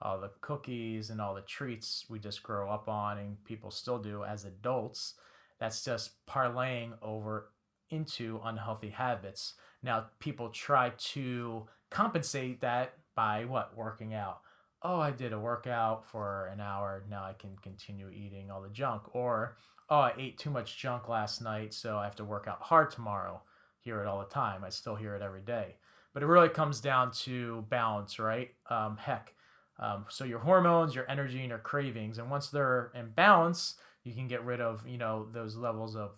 all 0.00 0.20
the 0.20 0.30
cookies 0.40 1.10
and 1.10 1.20
all 1.20 1.34
the 1.34 1.40
treats 1.42 2.04
we 2.08 2.20
just 2.20 2.42
grow 2.44 2.70
up 2.70 2.88
on 2.88 3.18
and 3.18 3.44
people 3.44 3.72
still 3.72 3.98
do 3.98 4.22
as 4.22 4.44
adults, 4.44 5.14
that's 5.58 5.84
just 5.84 6.24
parlaying 6.26 6.92
over 7.02 7.50
into 7.90 8.40
unhealthy 8.44 8.88
habits. 8.88 9.54
Now 9.82 10.06
people 10.20 10.50
try 10.50 10.92
to 10.96 11.66
compensate 11.90 12.60
that 12.60 12.94
by 13.16 13.44
what? 13.46 13.76
Working 13.76 14.14
out. 14.14 14.42
Oh, 14.82 15.00
I 15.00 15.10
did 15.10 15.32
a 15.32 15.40
workout 15.40 16.06
for 16.06 16.46
an 16.52 16.60
hour, 16.60 17.02
now 17.10 17.24
I 17.24 17.32
can 17.32 17.56
continue 17.62 18.10
eating 18.10 18.48
all 18.48 18.62
the 18.62 18.68
junk. 18.68 19.02
Or, 19.12 19.56
oh, 19.90 19.98
I 19.98 20.12
ate 20.16 20.38
too 20.38 20.50
much 20.50 20.78
junk 20.78 21.08
last 21.08 21.42
night, 21.42 21.74
so 21.74 21.96
I 21.98 22.04
have 22.04 22.16
to 22.16 22.24
work 22.24 22.46
out 22.46 22.62
hard 22.62 22.92
tomorrow. 22.92 23.42
Hear 23.80 24.00
it 24.02 24.06
all 24.06 24.20
the 24.20 24.26
time. 24.26 24.62
I 24.62 24.68
still 24.68 24.94
hear 24.94 25.16
it 25.16 25.22
every 25.22 25.42
day 25.42 25.76
but 26.16 26.22
it 26.22 26.28
really 26.28 26.48
comes 26.48 26.80
down 26.80 27.10
to 27.10 27.62
balance, 27.68 28.18
right? 28.18 28.48
Um, 28.70 28.96
heck, 28.96 29.34
um, 29.78 30.06
so 30.08 30.24
your 30.24 30.38
hormones, 30.38 30.94
your 30.94 31.04
energy, 31.10 31.40
and 31.40 31.50
your 31.50 31.58
cravings, 31.58 32.16
and 32.16 32.30
once 32.30 32.48
they're 32.48 32.90
in 32.94 33.10
balance, 33.10 33.74
you 34.02 34.14
can 34.14 34.26
get 34.26 34.42
rid 34.42 34.62
of 34.62 34.82
you 34.88 34.96
know 34.96 35.28
those 35.30 35.56
levels 35.56 35.94
of 35.94 36.12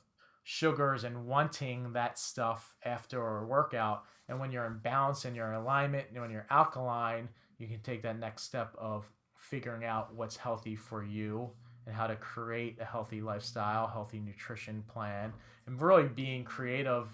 sugars 0.44 1.02
and 1.02 1.26
wanting 1.26 1.94
that 1.94 2.16
stuff 2.16 2.76
after 2.84 3.38
a 3.38 3.44
workout. 3.44 4.04
And 4.28 4.38
when 4.38 4.52
you're 4.52 4.66
in 4.66 4.78
balance 4.78 5.24
and 5.24 5.34
you're 5.34 5.48
in 5.48 5.58
alignment, 5.58 6.06
and 6.12 6.22
when 6.22 6.30
you're 6.30 6.46
alkaline, 6.48 7.28
you 7.58 7.66
can 7.66 7.80
take 7.80 8.02
that 8.02 8.20
next 8.20 8.44
step 8.44 8.76
of 8.78 9.10
figuring 9.34 9.84
out 9.84 10.14
what's 10.14 10.36
healthy 10.36 10.76
for 10.76 11.02
you 11.02 11.50
and 11.86 11.96
how 11.96 12.06
to 12.06 12.14
create 12.14 12.78
a 12.80 12.84
healthy 12.84 13.20
lifestyle, 13.20 13.88
healthy 13.88 14.20
nutrition 14.20 14.84
plan, 14.86 15.32
and 15.66 15.82
really 15.82 16.06
being 16.06 16.44
creative 16.44 17.08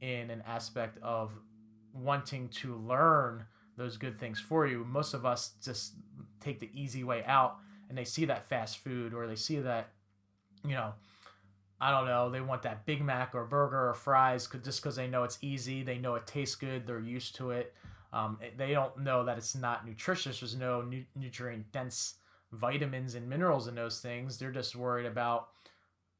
in 0.00 0.30
an 0.30 0.44
aspect 0.46 0.98
of 1.02 1.34
wanting 1.92 2.48
to 2.48 2.76
learn 2.76 3.44
those 3.76 3.96
good 3.96 4.18
things 4.18 4.40
for 4.40 4.66
you. 4.66 4.84
Most 4.84 5.14
of 5.14 5.24
us 5.24 5.52
just 5.62 5.94
take 6.40 6.58
the 6.58 6.70
easy 6.74 7.04
way 7.04 7.24
out 7.24 7.56
and 7.88 7.96
they 7.96 8.04
see 8.04 8.24
that 8.26 8.48
fast 8.48 8.78
food 8.78 9.14
or 9.14 9.26
they 9.26 9.36
see 9.36 9.60
that, 9.60 9.90
you 10.64 10.72
know, 10.72 10.92
I 11.80 11.92
don't 11.92 12.06
know, 12.06 12.28
they 12.28 12.40
want 12.40 12.62
that 12.62 12.86
Big 12.86 13.02
Mac 13.02 13.34
or 13.34 13.44
burger 13.44 13.88
or 13.88 13.94
fries 13.94 14.48
just 14.64 14.82
because 14.82 14.96
they 14.96 15.06
know 15.06 15.22
it's 15.22 15.38
easy, 15.42 15.82
they 15.82 15.98
know 15.98 16.16
it 16.16 16.26
tastes 16.26 16.56
good, 16.56 16.86
they're 16.86 16.98
used 16.98 17.36
to 17.36 17.52
it. 17.52 17.72
Um, 18.12 18.38
they 18.56 18.72
don't 18.72 18.98
know 18.98 19.24
that 19.24 19.38
it's 19.38 19.54
not 19.54 19.86
nutritious. 19.86 20.40
There's 20.40 20.56
no 20.56 20.80
nu- 20.80 21.04
nutrient 21.14 21.70
dense 21.72 22.14
vitamins 22.52 23.14
and 23.14 23.28
minerals 23.28 23.68
in 23.68 23.74
those 23.74 24.00
things. 24.00 24.38
They're 24.38 24.50
just 24.50 24.74
worried 24.74 25.06
about, 25.06 25.48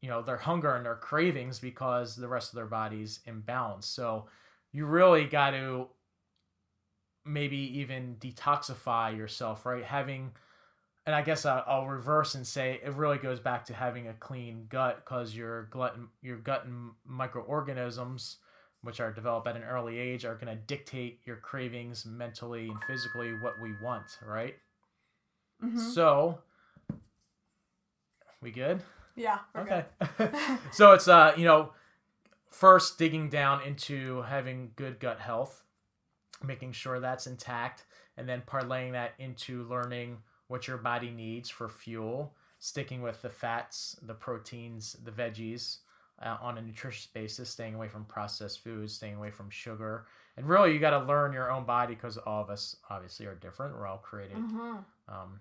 you 0.03 0.09
know, 0.09 0.23
their 0.23 0.37
hunger 0.37 0.77
and 0.77 0.85
their 0.85 0.97
cravings 0.97 1.59
because 1.59 2.15
the 2.15 2.29
rest 2.29 2.53
of 2.53 2.57
their 2.57 2.67
body's 2.67 3.21
imbalanced. 3.27 3.85
So 3.85 4.27
you 4.73 4.87
really 4.87 5.25
got 5.27 5.51
to 5.51 5.89
maybe 7.25 7.57
even 7.79 8.17
detoxify 8.19 9.17
yourself, 9.17 9.67
right? 9.67 9.85
Having, 9.85 10.33
and 11.07 11.15
I 11.15 11.23
guess 11.23 11.45
I'll, 11.45 11.87
reverse 11.87 12.35
and 12.35 12.47
say 12.47 12.81
it 12.83 12.95
really 12.95 13.19
goes 13.19 13.41
back 13.41 13.67
to 13.67 13.75
having 13.75 14.09
a 14.09 14.15
clean 14.15 14.67
gut 14.69 15.05
because 15.05 15.35
your 15.35 15.65
glutton, 15.65 16.09
your 16.23 16.39
gut 16.39 16.65
and 16.65 16.93
microorganisms, 17.07 18.39
which 18.83 19.01
are 19.01 19.13
developed 19.13 19.47
at 19.47 19.57
an 19.57 19.65
early 19.65 19.99
age, 19.99 20.25
are 20.25 20.35
going 20.35 20.55
to 20.55 20.63
dictate 20.63 21.21
your 21.25 21.37
cravings 21.37 22.07
mentally 22.07 22.69
and 22.69 22.83
physically 22.85 23.33
what 23.35 23.61
we 23.61 23.73
want, 23.83 24.19
right? 24.25 24.57
Mhm. 25.63 25.93
So, 25.95 26.39
we 28.41 28.51
good? 28.51 28.81
yeah. 29.17 29.39
Okay. 29.57 29.85
so 30.71 30.93
it's 30.93 31.09
uh, 31.09 31.35
you 31.37 31.45
know, 31.45 31.73
first 32.49 32.99
digging 32.99 33.29
down 33.29 33.63
into 33.63 34.23
having 34.23 34.73
good 34.77 34.99
gut 35.01 35.21
health, 35.21 35.65
making 36.43 36.73
sure 36.73 37.01
that's 37.01 37.27
intact, 37.27 37.85
and 38.17 38.29
then 38.29 38.43
parlaying 38.47 38.93
that 38.93 39.13
into 39.19 39.65
learning 39.65 40.19
what 40.49 40.67
your 40.67 40.79
body 40.79 41.11
needs 41.11 41.51
for 41.51 41.69
fuel, 41.69 42.35
sticking 42.59 43.03
with 43.03 43.21
the 43.23 43.29
fats, 43.31 43.97
the 44.03 44.15
proteins, 44.15 44.97
the 45.05 45.11
veggies 45.11 45.79
uh, 46.23 46.37
on 46.41 46.59
a 46.59 46.63
nutritious 46.63 47.07
basis, 47.07 47.51
staying 47.51 47.75
away 47.75 47.87
from 47.89 48.05
processed 48.07 48.61
foods, 48.65 48.95
staying 48.95 49.15
away 49.17 49.31
from 49.31 49.51
sugar. 49.51 50.07
And 50.37 50.49
really, 50.49 50.73
you 50.73 50.79
got 50.79 50.99
to 50.99 51.05
learn 51.07 51.33
your 51.33 51.51
own 51.51 51.65
body 51.65 51.95
because 51.95 52.17
all 52.17 52.43
of 52.43 52.51
us 52.51 52.77
obviously 52.91 53.27
are 53.27 53.35
different. 53.35 53.75
We're 53.77 53.87
all 53.87 53.99
created 53.99 54.39
Mhm. 54.39 54.85
um, 55.09 55.41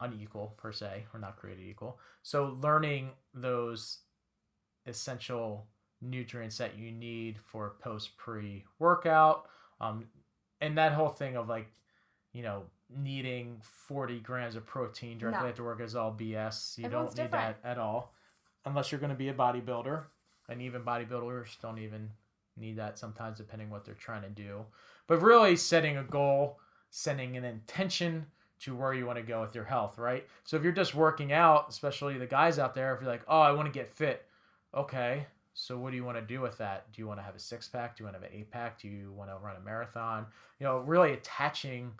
unequal 0.00 0.54
per 0.58 0.72
se. 0.72 1.06
We're 1.12 1.20
not 1.20 1.36
created 1.36 1.64
equal. 1.66 1.98
So 2.22 2.58
learning 2.62 3.12
those 3.32 4.00
essential 4.86 5.66
nutrients 6.04 6.58
that 6.58 6.76
you 6.78 6.90
need 6.92 7.38
for 7.44 7.74
post 7.80 8.16
pre 8.16 8.64
workout, 8.78 9.46
um, 9.80 10.06
and 10.60 10.76
that 10.78 10.92
whole 10.92 11.08
thing 11.08 11.36
of 11.36 11.48
like, 11.48 11.66
you 12.32 12.42
know, 12.42 12.64
needing 12.94 13.58
40 13.62 14.20
grams 14.20 14.56
of 14.56 14.64
protein 14.66 15.18
directly 15.18 15.42
No. 15.42 15.48
after 15.48 15.64
work 15.64 15.80
is 15.80 15.96
all 15.96 16.12
BS. 16.12 16.78
You 16.78 16.84
Everyone's 16.84 17.14
don't 17.14 17.24
need 17.24 17.30
different. 17.30 17.62
that 17.62 17.68
at 17.68 17.78
all, 17.78 18.14
unless 18.64 18.92
you're 18.92 19.00
going 19.00 19.10
to 19.10 19.16
be 19.16 19.28
a 19.30 19.34
bodybuilder, 19.34 20.04
and 20.48 20.60
even 20.62 20.82
bodybuilders 20.82 21.60
don't 21.60 21.78
even 21.78 22.10
need 22.56 22.76
that 22.76 22.98
sometimes, 22.98 23.38
depending 23.38 23.70
what 23.70 23.84
they're 23.84 23.94
trying 23.94 24.22
to 24.22 24.28
do. 24.28 24.64
But 25.06 25.22
really, 25.22 25.56
setting 25.56 25.96
a 25.96 26.04
goal, 26.04 26.60
setting 26.90 27.36
an 27.36 27.44
intention 27.44 28.26
to 28.60 28.74
where 28.76 28.94
you 28.94 29.04
want 29.06 29.18
to 29.18 29.22
go 29.24 29.40
with 29.40 29.54
your 29.54 29.64
health, 29.64 29.98
right? 29.98 30.26
So 30.44 30.56
if 30.56 30.62
you're 30.62 30.72
just 30.72 30.94
working 30.94 31.32
out, 31.32 31.66
especially 31.68 32.16
the 32.16 32.26
guys 32.26 32.58
out 32.58 32.74
there, 32.74 32.94
if 32.94 33.00
you're 33.00 33.10
like, 33.10 33.24
oh, 33.26 33.40
I 33.40 33.50
want 33.52 33.66
to 33.66 33.72
get 33.72 33.88
fit, 33.88 34.24
okay. 34.72 35.26
So 35.54 35.78
what 35.78 35.90
do 35.90 35.96
you 35.96 36.04
want 36.04 36.18
to 36.18 36.22
do 36.22 36.40
with 36.40 36.58
that? 36.58 36.92
Do 36.92 37.00
you 37.00 37.06
want 37.06 37.20
to 37.20 37.24
have 37.24 37.36
a 37.36 37.40
six 37.40 37.68
pack? 37.68 37.96
Do 37.96 38.02
you 38.02 38.06
want 38.06 38.16
to 38.16 38.22
have 38.22 38.30
an 38.30 38.36
eight 38.38 38.50
pack? 38.50 38.80
Do 38.80 38.88
you 38.88 39.12
want 39.12 39.30
to 39.30 39.36
run 39.36 39.56
a 39.56 39.60
marathon? 39.60 40.26
You 40.58 40.66
know, 40.66 40.78
really 40.78 41.12
attaching 41.12 41.92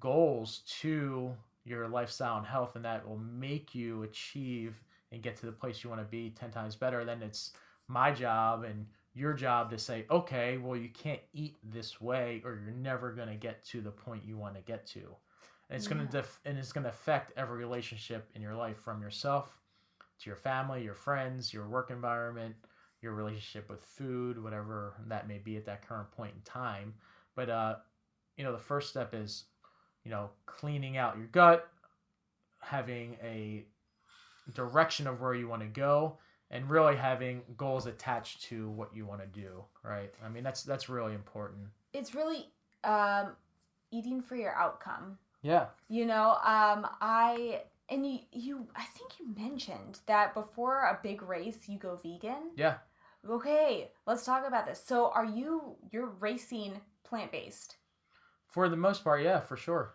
goals 0.00 0.62
to 0.80 1.32
your 1.64 1.88
lifestyle 1.88 2.38
and 2.38 2.46
health, 2.46 2.76
and 2.76 2.84
that 2.84 3.08
will 3.08 3.18
make 3.18 3.74
you 3.74 4.02
achieve 4.02 4.82
and 5.12 5.22
get 5.22 5.36
to 5.36 5.46
the 5.46 5.52
place 5.52 5.82
you 5.82 5.90
want 5.90 6.02
to 6.02 6.06
be 6.06 6.30
10 6.30 6.50
times 6.50 6.74
better. 6.74 7.04
Then 7.04 7.22
it's 7.22 7.52
my 7.86 8.10
job 8.10 8.64
and 8.64 8.84
your 9.14 9.32
job 9.32 9.70
to 9.70 9.78
say, 9.78 10.04
okay, 10.10 10.58
well, 10.58 10.76
you 10.76 10.88
can't 10.88 11.20
eat 11.32 11.56
this 11.62 12.00
way, 12.00 12.42
or 12.44 12.60
you're 12.62 12.74
never 12.74 13.12
going 13.12 13.28
to 13.28 13.34
get 13.34 13.64
to 13.66 13.80
the 13.80 13.90
point 13.90 14.22
you 14.26 14.36
want 14.36 14.54
to 14.54 14.60
get 14.60 14.86
to. 14.86 15.00
And 15.70 15.76
it's 15.76 15.88
going 15.88 16.04
to 16.04 16.10
def- 16.10 16.40
and 16.44 16.56
it's 16.56 16.72
going 16.72 16.84
to 16.84 16.90
affect 16.90 17.32
every 17.36 17.58
relationship 17.58 18.28
in 18.34 18.42
your 18.42 18.54
life, 18.54 18.78
from 18.78 19.02
yourself 19.02 19.58
to 20.20 20.30
your 20.30 20.36
family, 20.36 20.82
your 20.82 20.94
friends, 20.94 21.52
your 21.52 21.68
work 21.68 21.90
environment, 21.90 22.54
your 23.00 23.12
relationship 23.12 23.70
with 23.70 23.82
food, 23.82 24.42
whatever 24.42 24.94
that 25.06 25.28
may 25.28 25.38
be 25.38 25.56
at 25.56 25.66
that 25.66 25.86
current 25.86 26.10
point 26.12 26.32
in 26.34 26.40
time. 26.42 26.94
But 27.34 27.48
uh, 27.48 27.76
you 28.36 28.44
know, 28.44 28.52
the 28.52 28.58
first 28.58 28.90
step 28.90 29.14
is, 29.14 29.44
you 30.04 30.10
know, 30.10 30.30
cleaning 30.46 30.96
out 30.96 31.16
your 31.16 31.26
gut, 31.26 31.68
having 32.60 33.16
a 33.22 33.64
direction 34.54 35.06
of 35.06 35.20
where 35.20 35.34
you 35.34 35.48
want 35.48 35.62
to 35.62 35.68
go, 35.68 36.18
and 36.50 36.68
really 36.68 36.96
having 36.96 37.42
goals 37.56 37.86
attached 37.86 38.42
to 38.44 38.70
what 38.70 38.94
you 38.94 39.06
want 39.06 39.20
to 39.20 39.40
do. 39.40 39.64
Right? 39.82 40.12
I 40.24 40.28
mean, 40.28 40.42
that's 40.42 40.62
that's 40.62 40.88
really 40.88 41.14
important. 41.14 41.68
It's 41.92 42.14
really 42.14 42.48
um, 42.84 43.36
eating 43.90 44.20
for 44.20 44.36
your 44.36 44.54
outcome. 44.54 45.18
Yeah. 45.42 45.66
You 45.88 46.04
know, 46.04 46.30
um, 46.44 46.86
I 47.00 47.62
and 47.88 48.06
you, 48.06 48.18
you, 48.32 48.66
I 48.76 48.84
think 48.84 49.12
you 49.18 49.26
mentioned 49.36 50.00
that 50.06 50.34
before 50.34 50.80
a 50.80 50.98
big 51.02 51.22
race, 51.22 51.68
you 51.68 51.78
go 51.78 51.96
vegan. 52.02 52.50
Yeah. 52.54 52.74
Okay, 53.28 53.90
let's 54.06 54.24
talk 54.24 54.46
about 54.46 54.66
this. 54.66 54.82
So, 54.84 55.10
are 55.10 55.24
you 55.24 55.76
you're 55.90 56.06
racing 56.20 56.80
plant 57.04 57.30
based? 57.32 57.76
For 58.46 58.68
the 58.68 58.76
most 58.76 59.04
part, 59.04 59.22
yeah, 59.22 59.40
for 59.40 59.56
sure. 59.56 59.94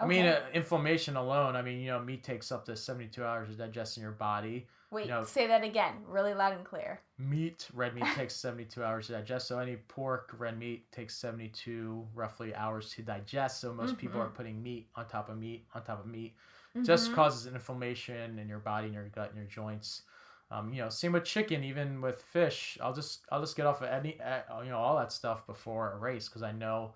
I 0.00 0.06
mean, 0.06 0.26
uh, 0.26 0.40
inflammation 0.54 1.16
alone. 1.16 1.56
I 1.56 1.62
mean, 1.62 1.80
you 1.80 1.88
know, 1.90 1.98
meat 1.98 2.22
takes 2.22 2.52
up 2.52 2.64
to 2.66 2.76
seventy-two 2.76 3.24
hours 3.24 3.48
to 3.48 3.54
digest 3.56 3.96
in 3.96 4.02
your 4.02 4.12
body. 4.12 4.68
Wait, 4.90 5.04
you 5.06 5.10
know- 5.10 5.24
say 5.24 5.48
that 5.48 5.64
again, 5.64 5.94
really 6.06 6.32
loud 6.34 6.52
and 6.54 6.64
clear. 6.64 7.00
Meat, 7.18 7.68
red 7.74 7.94
meat 7.96 8.04
takes 8.14 8.36
seventy-two 8.36 8.84
hours 8.84 9.08
to 9.08 9.14
digest. 9.14 9.48
So 9.48 9.58
any 9.58 9.76
pork, 9.76 10.30
red 10.38 10.56
meat 10.56 10.90
takes 10.92 11.16
seventy-two 11.16 12.06
roughly 12.14 12.54
hours 12.54 12.90
to 12.90 13.02
digest. 13.02 13.60
So 13.60 13.74
most 13.74 13.98
people 13.98 14.20
Mhm. 14.20 14.24
are 14.26 14.30
putting 14.30 14.62
meat 14.62 14.88
on 14.94 15.08
top 15.08 15.28
of 15.28 15.36
meat 15.36 15.66
on 15.74 15.82
top 15.82 15.98
of 15.98 16.06
meat. 16.06 16.36
Just 16.84 17.10
Mhm. 17.10 17.14
causes 17.14 17.52
inflammation 17.52 18.38
in 18.38 18.48
your 18.48 18.60
body, 18.60 18.86
in 18.86 18.92
your 18.92 19.08
gut, 19.08 19.30
in 19.32 19.36
your 19.36 19.46
joints. 19.46 20.02
Um, 20.50 20.72
you 20.72 20.80
know, 20.80 20.88
same 20.88 21.12
with 21.12 21.24
chicken, 21.24 21.62
even 21.62 22.00
with 22.00 22.22
fish. 22.22 22.78
I'll 22.82 22.94
just 22.94 23.20
I'll 23.30 23.40
just 23.40 23.56
get 23.56 23.66
off 23.66 23.82
of 23.82 23.88
any 23.88 24.18
you 24.64 24.70
know 24.70 24.78
all 24.78 24.96
that 24.96 25.12
stuff 25.12 25.46
before 25.46 25.92
a 25.92 25.98
race 25.98 26.28
because 26.28 26.42
I 26.42 26.52
know 26.52 26.94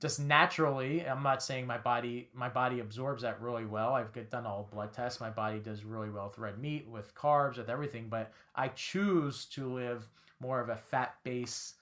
just 0.00 0.20
naturally. 0.20 1.06
I'm 1.06 1.22
not 1.22 1.42
saying 1.42 1.66
my 1.66 1.78
body 1.78 2.28
my 2.34 2.48
body 2.48 2.80
absorbs 2.80 3.22
that 3.22 3.40
really 3.40 3.66
well. 3.66 3.94
I've 3.94 4.12
done 4.30 4.46
all 4.46 4.68
blood 4.72 4.92
tests. 4.92 5.20
My 5.20 5.30
body 5.30 5.58
does 5.60 5.84
really 5.84 6.10
well 6.10 6.26
with 6.28 6.38
red 6.38 6.58
meat, 6.58 6.88
with 6.88 7.14
carbs, 7.14 7.58
with 7.58 7.70
everything. 7.70 8.08
But 8.08 8.32
I 8.56 8.68
choose 8.68 9.44
to 9.46 9.72
live 9.72 10.08
more 10.40 10.60
of 10.60 10.68
a 10.68 10.76
fat 10.76 11.14
based 11.22 11.74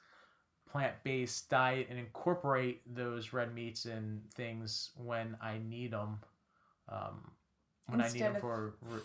plant 0.70 0.94
based 1.04 1.48
diet 1.48 1.86
and 1.88 1.98
incorporate 1.98 2.82
those 2.94 3.32
red 3.32 3.54
meats 3.54 3.86
and 3.86 4.20
things 4.34 4.90
when 4.96 5.36
I 5.40 5.58
need 5.66 5.92
them. 5.92 6.18
Um, 6.90 7.30
when 7.86 8.00
I 8.00 8.08
need 8.08 8.22
them 8.22 8.36
for 8.40 8.74
re- 8.82 9.00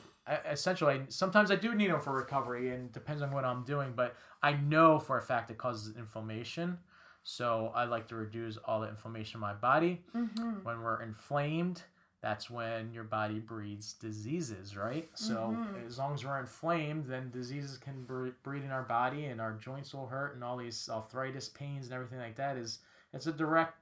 essentially, 0.49 1.01
sometimes 1.09 1.51
I 1.51 1.55
do 1.55 1.73
need 1.75 1.91
them 1.91 1.99
for 2.01 2.13
recovery, 2.13 2.69
and 2.73 2.91
depends 2.91 3.21
on 3.21 3.31
what 3.31 3.43
I'm 3.45 3.63
doing. 3.63 3.93
But 3.95 4.15
I 4.43 4.53
know 4.53 4.99
for 4.99 5.17
a 5.17 5.21
fact 5.21 5.51
it 5.51 5.57
causes 5.57 5.95
inflammation, 5.97 6.77
so 7.23 7.71
I 7.75 7.85
like 7.85 8.07
to 8.09 8.15
reduce 8.15 8.57
all 8.57 8.81
the 8.81 8.87
inflammation 8.89 9.37
in 9.37 9.41
my 9.41 9.53
body. 9.53 10.03
Mm-hmm. 10.15 10.63
When 10.63 10.81
we're 10.81 11.01
inflamed, 11.01 11.83
that's 12.21 12.49
when 12.49 12.93
your 12.93 13.03
body 13.03 13.39
breeds 13.39 13.93
diseases, 13.93 14.77
right? 14.77 15.09
So 15.15 15.55
Mhm. 15.57 15.87
as 15.87 15.97
long 15.97 16.13
as 16.13 16.23
we're 16.23 16.39
inflamed, 16.39 17.05
then 17.07 17.31
diseases 17.31 17.77
can 17.79 18.03
bre- 18.05 18.29
breed 18.43 18.63
in 18.63 18.69
our 18.71 18.83
body, 18.83 19.25
and 19.25 19.41
our 19.41 19.53
joints 19.53 19.93
will 19.93 20.05
hurt, 20.07 20.35
and 20.35 20.43
all 20.43 20.55
these 20.57 20.87
arthritis 20.89 21.49
pains 21.49 21.85
and 21.85 21.93
everything 21.95 22.19
like 22.19 22.35
that 22.35 22.57
is 22.57 22.79
it's 23.13 23.25
a 23.27 23.31
direct, 23.31 23.75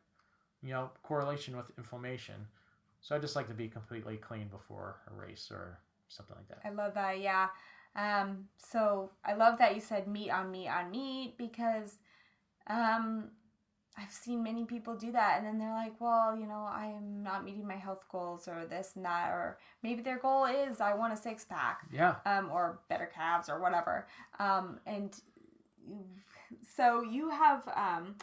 you 0.62 0.72
know, 0.72 0.90
correlation 1.04 1.56
with 1.58 1.70
inflammation. 1.78 2.48
So 3.02 3.16
I 3.16 3.20
just 3.20 3.36
like 3.36 3.48
to 3.48 3.54
be 3.54 3.68
completely 3.68 4.18
clean 4.18 4.48
before 4.48 4.98
a 5.10 5.14
race 5.14 5.50
or 5.52 5.80
something 6.08 6.36
like 6.36 6.48
that. 6.50 6.60
I 6.66 6.72
love 6.72 6.94
that. 6.96 7.20
Yeah. 7.20 7.48
Um, 7.96 8.46
so 8.58 9.12
I 9.26 9.34
love 9.34 9.58
that 9.60 9.76
you 9.76 9.82
said 9.82 10.08
meat 10.08 10.30
on 10.30 10.52
meat 10.52 10.68
on 10.68 10.92
meat 10.92 11.36
because 11.38 11.98
um, 12.68 13.30
I've 13.98 14.12
seen 14.12 14.44
many 14.44 14.66
people 14.66 14.96
do 14.96 15.12
that, 15.12 15.38
and 15.38 15.46
then 15.46 15.58
they're 15.58 15.74
like, 15.74 16.00
"Well, 16.00 16.36
you 16.36 16.46
know, 16.46 16.68
I 16.70 16.86
am 16.86 17.24
not 17.24 17.44
meeting 17.44 17.68
my 17.68 17.76
health 17.76 18.04
goals, 18.12 18.48
or 18.48 18.66
this 18.66 18.96
and 18.96 19.04
that, 19.06 19.30
or 19.32 19.58
maybe 19.82 20.02
their 20.02 20.20
goal 20.20 20.46
is 20.46 20.80
I 20.80 20.94
want 20.94 21.14
a 21.14 21.18
six 21.18 21.44
pack, 21.44 21.88
Yeah. 21.92 22.16
um, 22.26 22.50
or 22.52 22.80
better 22.90 23.10
calves, 23.14 23.50
or 23.50 23.60
whatever." 23.60 24.08
Um, 24.40 24.80
and 24.86 25.14
so 26.76 27.02
you 27.02 27.30
have 27.30 27.68
um, 27.76 28.16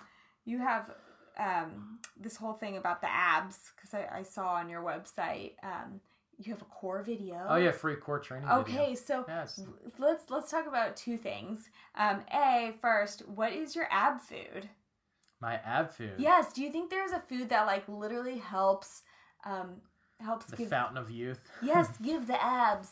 you 0.44 0.58
have 0.58 0.90
um, 1.38 1.98
this 2.20 2.36
whole 2.36 2.54
thing 2.54 2.76
about 2.76 3.00
the 3.00 3.10
abs 3.10 3.72
because 3.76 3.94
I, 3.94 4.18
I 4.18 4.22
saw 4.22 4.54
on 4.54 4.68
your 4.68 4.82
website 4.82 5.52
um, 5.62 6.00
you 6.38 6.52
have 6.52 6.62
a 6.62 6.66
core 6.66 7.02
video. 7.02 7.36
Oh 7.48 7.56
yeah, 7.56 7.70
free 7.70 7.96
core 7.96 8.18
training. 8.18 8.48
video. 8.48 8.60
Okay, 8.60 8.94
so 8.94 9.24
Yes. 9.28 9.60
let's 9.98 10.28
let's 10.30 10.50
talk 10.50 10.66
about 10.66 10.96
two 10.96 11.16
things. 11.16 11.70
Um, 11.96 12.22
a 12.32 12.74
first, 12.80 13.26
what 13.28 13.52
is 13.52 13.74
your 13.74 13.86
ab 13.90 14.20
food? 14.20 14.68
My 15.40 15.60
ab 15.64 15.90
food. 15.90 16.14
Yes, 16.18 16.52
do 16.52 16.62
you 16.62 16.70
think 16.70 16.90
there's 16.90 17.12
a 17.12 17.20
food 17.20 17.48
that 17.50 17.66
like 17.66 17.88
literally 17.88 18.38
helps 18.38 19.02
um, 19.44 19.76
helps 20.20 20.46
The 20.46 20.56
give 20.56 20.68
fountain 20.68 20.96
of 20.96 21.10
youth. 21.10 21.40
yes 21.62 21.88
give 22.02 22.26
the 22.26 22.42
abs? 22.42 22.90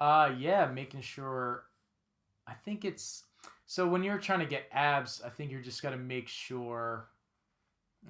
Uh 0.00 0.32
yeah, 0.38 0.66
making 0.66 1.00
sure 1.02 1.64
I 2.46 2.54
think 2.54 2.84
it's 2.84 3.24
so 3.66 3.86
when 3.86 4.02
you're 4.02 4.18
trying 4.18 4.40
to 4.40 4.46
get 4.46 4.64
abs, 4.72 5.22
I 5.24 5.28
think 5.28 5.50
you're 5.50 5.60
just 5.62 5.82
gotta 5.82 5.96
make 5.96 6.28
sure 6.28 7.08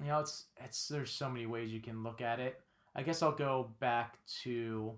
you 0.03 0.11
know, 0.11 0.19
it's 0.19 0.45
it's 0.63 0.87
there's 0.87 1.11
so 1.11 1.29
many 1.29 1.45
ways 1.45 1.71
you 1.71 1.79
can 1.79 2.03
look 2.03 2.21
at 2.21 2.39
it. 2.39 2.59
I 2.95 3.03
guess 3.03 3.21
I'll 3.21 3.31
go 3.31 3.69
back 3.79 4.17
to 4.43 4.93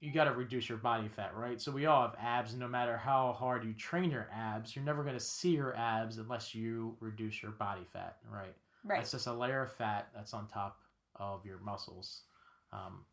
you 0.00 0.12
got 0.12 0.24
to 0.24 0.32
reduce 0.32 0.68
your 0.68 0.78
body 0.78 1.08
fat, 1.08 1.34
right? 1.34 1.60
So 1.60 1.72
we 1.72 1.86
all 1.86 2.02
have 2.02 2.14
abs, 2.20 2.54
no 2.54 2.68
matter 2.68 2.96
how 2.96 3.32
hard 3.32 3.64
you 3.64 3.72
train 3.72 4.10
your 4.10 4.28
abs, 4.32 4.76
you're 4.76 4.84
never 4.84 5.02
going 5.02 5.16
to 5.16 5.20
see 5.20 5.50
your 5.50 5.76
abs 5.76 6.18
unless 6.18 6.54
you 6.54 6.96
reduce 7.00 7.42
your 7.42 7.50
body 7.52 7.84
fat, 7.92 8.18
right? 8.32 8.54
Right. 8.84 9.00
It's 9.00 9.10
just 9.10 9.26
a 9.26 9.32
layer 9.32 9.64
of 9.64 9.72
fat 9.72 10.08
that's 10.14 10.34
on 10.34 10.46
top 10.46 10.78
of 11.16 11.44
your 11.44 11.58
muscles, 11.58 12.22
um, 12.72 13.04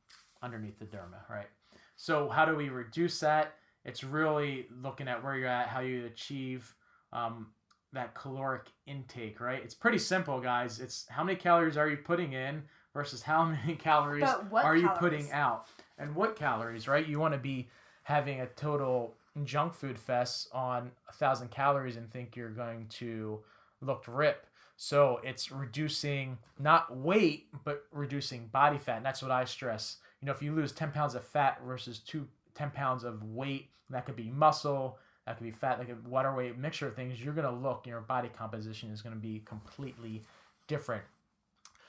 underneath 0.44 0.78
the 0.78 0.86
derma, 0.86 1.28
right? 1.28 1.48
So 1.96 2.30
how 2.30 2.46
do 2.46 2.56
we 2.56 2.70
reduce 2.70 3.20
that? 3.22 3.56
It's 3.84 4.04
really 4.04 4.68
looking 4.82 5.08
at 5.08 5.24
where 5.24 5.36
you're 5.36 5.50
at, 5.50 5.68
how 5.68 5.80
you 5.80 6.06
achieve 6.06 6.76
um, 7.14 7.48
that 7.96 8.14
caloric 8.14 8.68
intake, 8.86 9.40
right? 9.42 9.62
It's 9.64 9.74
pretty 9.74 9.98
simple, 9.98 10.40
guys. 10.40 10.80
It's 10.80 11.06
how 11.10 11.24
many 11.24 11.38
calories 11.38 11.78
are 11.78 11.90
you 11.90 11.98
putting 11.98 12.34
in 12.34 12.64
versus 12.94 13.22
how 13.22 13.46
many 13.66 13.76
calories 13.76 14.30
are 14.54 14.78
you 14.78 14.90
putting 14.90 15.32
out, 15.32 15.68
and 15.98 16.16
what 16.16 16.36
calories, 16.36 16.88
right? 16.88 17.08
You 17.08 17.20
want 17.20 17.34
to 17.34 17.40
be 17.40 17.68
having 18.04 18.42
a 18.42 18.48
total 18.48 19.16
junk 19.44 19.74
food 19.74 20.00
fest 20.00 20.48
on 20.54 20.92
a 21.10 21.14
thousand 21.14 21.52
calories 21.52 21.98
and 21.98 22.10
think 22.10 22.36
you're 22.36 22.50
going 22.50 22.86
to 22.88 23.40
look 23.82 24.06
rip. 24.08 24.46
So 24.78 25.20
it's 25.24 25.52
reducing 25.52 26.38
not 26.60 26.96
weight, 26.96 27.48
but 27.64 27.84
reducing 27.92 28.48
body 28.48 28.78
fat. 28.78 28.98
And 28.98 29.06
that's 29.06 29.22
what 29.22 29.32
I 29.32 29.46
stress. 29.46 29.98
You 30.22 30.28
know, 30.28 30.32
if 30.32 30.42
you 30.42 30.54
lose 30.54 30.72
10 30.72 30.92
pounds 30.92 31.16
of 31.16 31.24
fat 31.24 31.60
versus 31.66 32.00
two, 32.00 32.28
10 32.56 32.72
pounds 32.72 33.04
of 33.04 33.24
weight, 33.24 33.70
that 33.90 34.06
could 34.06 34.16
be 34.16 34.30
muscle, 34.30 34.98
that 35.26 35.38
could 35.38 35.44
be 35.44 35.52
fat, 35.52 35.80
like 35.80 35.90
a 35.90 35.98
water 36.08 36.34
weight 36.34 36.58
mixture 36.58 36.88
of 36.88 36.96
things, 36.96 37.22
you're 37.22 37.34
going 37.34 37.48
to 37.48 37.54
look, 37.54 37.88
your 37.88 38.02
body 38.02 38.30
composition 38.30 38.92
is 38.92 39.02
going 39.02 39.16
to 39.16 39.22
be 39.22 39.42
completely 39.46 40.24
different. 40.68 41.04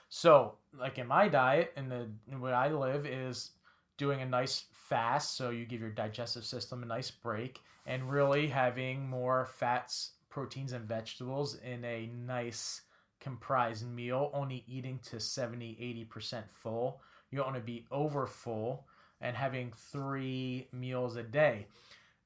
So, 0.09 0.55
like 0.79 0.99
in 0.99 1.07
my 1.07 1.29
diet 1.29 1.73
and 1.77 1.91
the 1.91 2.09
where 2.39 2.55
I 2.55 2.69
live 2.69 3.07
is 3.07 3.51
doing 3.99 4.21
a 4.21 4.27
nice 4.27 4.65
fast, 4.73 5.37
so 5.37 5.51
you 5.51 5.67
give 5.67 5.81
your 5.81 5.91
digestive 5.91 6.45
system 6.45 6.83
a 6.83 6.87
nice 6.87 7.11
break, 7.11 7.61
and 7.87 8.11
really 8.11 8.47
having 8.47 9.09
more 9.09 9.47
fats, 9.47 10.13
proteins, 10.29 10.73
and 10.73 10.87
vegetables 10.87 11.57
in 11.57 11.85
a 11.85 12.07
nice 12.27 12.83
comprised 13.21 13.87
meal, 13.87 14.31
only 14.33 14.65
eating 14.69 15.01
to 15.11 15.19
70 15.19 16.07
80% 16.15 16.49
full. 16.49 17.01
You 17.31 17.39
don't 17.39 17.47
want 17.47 17.57
to 17.57 17.63
be 17.63 17.85
over 17.91 18.27
full 18.27 18.87
and 19.21 19.37
having 19.37 19.73
three 19.73 20.69
meals 20.73 21.17
a 21.17 21.23
day. 21.23 21.67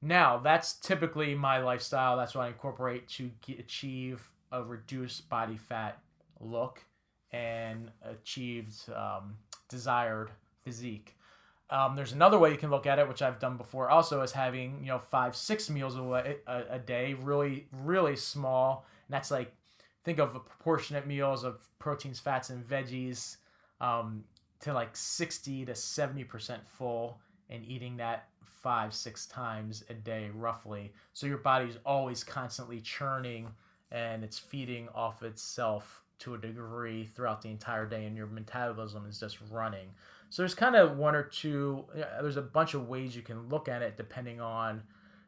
Now, 0.03 0.38
that's 0.38 0.74
typically 0.74 1.34
my 1.34 1.59
lifestyle. 1.59 2.16
That's 2.16 2.34
what 2.34 2.44
I 2.44 2.48
incorporate 2.48 3.07
to 3.09 3.30
ge- 3.42 3.59
achieve 3.59 4.22
a 4.51 4.62
reduced 4.62 5.28
body 5.28 5.57
fat 5.57 5.98
look 6.40 6.82
and 7.32 7.90
achieved 8.03 8.74
um, 8.94 9.36
desired 9.68 10.30
physique. 10.64 11.16
Um, 11.70 11.94
there's 11.94 12.12
another 12.12 12.38
way 12.38 12.51
you 12.51 12.57
can 12.57 12.70
look 12.70 12.86
at 12.86 12.98
it, 12.98 13.09
which 13.09 13.22
I've 13.22 13.38
done 13.38 13.57
before, 13.57 13.90
also 13.90 14.22
is 14.22 14.32
having 14.32 14.80
you 14.80 14.88
know 14.88 14.98
five, 14.98 15.36
six 15.36 15.70
meals 15.70 15.96
a, 15.96 16.36
a, 16.46 16.64
a 16.70 16.78
day, 16.78 17.14
really, 17.14 17.68
really 17.84 18.16
small, 18.16 18.86
and 19.07 19.14
that's 19.14 19.30
like 19.30 19.55
think 20.03 20.18
of 20.18 20.32
proportionate 20.32 21.07
meals 21.07 21.44
of 21.44 21.68
proteins, 21.78 22.18
fats, 22.18 22.51
and 22.51 22.66
veggies 22.66 23.36
um, 23.80 24.24
to 24.61 24.72
like 24.72 24.96
sixty 24.96 25.64
to 25.64 25.74
seventy 25.76 26.24
percent 26.24 26.66
full, 26.66 27.20
and 27.48 27.64
eating 27.64 27.98
that 27.98 28.26
five, 28.63 28.95
six 28.95 29.27
times 29.27 29.85
a 29.89 29.95
day 29.95 30.31
roughly. 30.35 30.93
So 31.13 31.27
your 31.27 31.39
body's 31.39 31.79
always 31.85 32.23
constantly 32.25 32.81
churning 32.81 33.49
and 33.91 34.23
it's 34.23 34.39
feeding 34.39 34.89
off 34.95 35.23
itself 35.23 36.03
to 36.21 36.35
a 36.35 36.39
degree 36.39 37.07
throughout 37.07 37.41
the 37.43 37.49
entire 37.49 37.87
day, 37.87 38.05
and 38.05 38.15
your 38.17 38.27
metabolism 38.27 39.07
is 39.09 39.19
just 39.19 39.39
running. 39.51 39.89
So 40.29 40.43
there's 40.43 40.55
kind 40.55 40.77
of 40.77 40.97
one 40.97 41.17
or 41.17 41.23
two. 41.23 41.85
There's 42.21 42.37
a 42.37 42.43
bunch 42.43 42.75
of 42.75 42.89
ways 42.89 43.17
you 43.17 43.23
can 43.23 43.49
look 43.49 43.69
at 43.69 43.83
it 43.83 43.97
depending 43.97 44.41
on, 44.41 44.83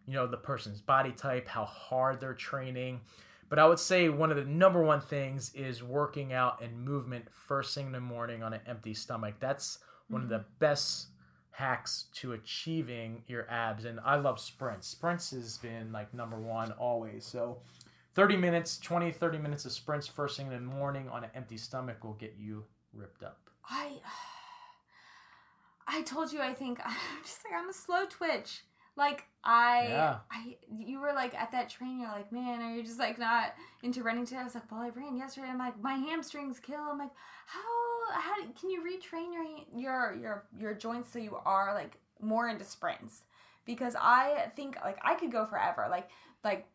you 0.06 0.14
know, 0.14 0.26
the 0.26 0.36
person's 0.36 0.80
body 0.80 1.12
type, 1.12 1.48
how 1.48 1.64
hard 1.64 2.20
they're 2.20 2.34
training. 2.34 3.00
But 3.48 3.58
I 3.58 3.66
would 3.66 3.78
say 3.78 4.08
one 4.10 4.30
of 4.30 4.36
the 4.36 4.44
number 4.44 4.82
one 4.82 5.00
things 5.00 5.52
is 5.54 5.82
working 5.82 6.32
out 6.32 6.62
and 6.62 6.78
movement 6.78 7.24
first 7.30 7.74
thing 7.74 7.86
in 7.86 7.92
the 7.92 8.00
morning 8.00 8.42
on 8.42 8.52
an 8.52 8.60
empty 8.66 8.94
stomach. 8.94 9.34
That's 9.40 9.78
one 10.08 10.22
of 10.22 10.28
the 10.28 10.36
mm-hmm. 10.36 10.58
best 10.58 11.08
hacks 11.52 12.06
to 12.14 12.32
achieving 12.32 13.22
your 13.26 13.48
abs. 13.50 13.84
And 13.84 14.00
I 14.04 14.16
love 14.16 14.40
sprints. 14.40 14.88
Sprints 14.88 15.30
has 15.30 15.58
been 15.58 15.92
like 15.92 16.12
number 16.12 16.36
one 16.36 16.72
always. 16.72 17.24
So 17.24 17.58
30 18.14 18.36
minutes, 18.36 18.78
20, 18.78 19.12
30 19.12 19.38
minutes 19.38 19.64
of 19.64 19.72
sprints 19.72 20.06
first 20.06 20.36
thing 20.36 20.46
in 20.46 20.52
the 20.52 20.74
morning 20.74 21.08
on 21.08 21.24
an 21.24 21.30
empty 21.34 21.56
stomach 21.56 22.04
will 22.04 22.14
get 22.14 22.34
you 22.38 22.64
ripped 22.92 23.22
up. 23.22 23.38
I 23.68 23.92
I 25.86 26.02
told 26.02 26.32
you 26.32 26.40
I 26.40 26.54
think 26.54 26.80
I'm 26.84 27.22
just 27.22 27.40
like 27.44 27.58
I'm 27.60 27.68
a 27.68 27.72
slow 27.72 28.06
twitch. 28.06 28.64
Like 28.96 29.24
I 29.42 29.86
Yeah. 29.88 30.18
I 30.30 30.56
you 30.70 31.00
were 31.00 31.12
like 31.14 31.34
at 31.34 31.50
that 31.52 31.68
train 31.70 32.00
you're 32.00 32.08
like, 32.10 32.30
"Man, 32.30 32.60
are 32.60 32.74
you 32.74 32.82
just 32.82 32.98
like 32.98 33.18
not 33.18 33.54
into 33.82 34.02
running 34.02 34.24
today?" 34.26 34.40
I 34.40 34.44
was 34.44 34.54
like, 34.54 34.70
"Well, 34.70 34.80
I 34.80 34.90
ran 34.90 35.16
yesterday." 35.16 35.48
I'm 35.48 35.58
like, 35.58 35.80
"My 35.80 35.94
hamstrings 35.94 36.60
kill." 36.60 36.80
I'm 36.80 36.98
like, 36.98 37.10
"How 37.46 38.12
how 38.20 38.36
do- 38.42 38.52
can 38.58 38.70
you 38.70 38.82
retrain 38.82 39.32
your 39.32 39.44
your 39.80 40.14
your 40.14 40.44
your 40.58 40.74
joints 40.74 41.10
so 41.12 41.18
you 41.18 41.36
are 41.44 41.74
like 41.74 41.98
more 42.20 42.48
into 42.48 42.64
sprints?" 42.64 43.22
Because 43.64 43.96
I 43.98 44.50
think 44.56 44.76
like 44.84 44.98
I 45.02 45.14
could 45.14 45.32
go 45.32 45.46
forever. 45.46 45.86
Like 45.90 46.10
like 46.44 46.66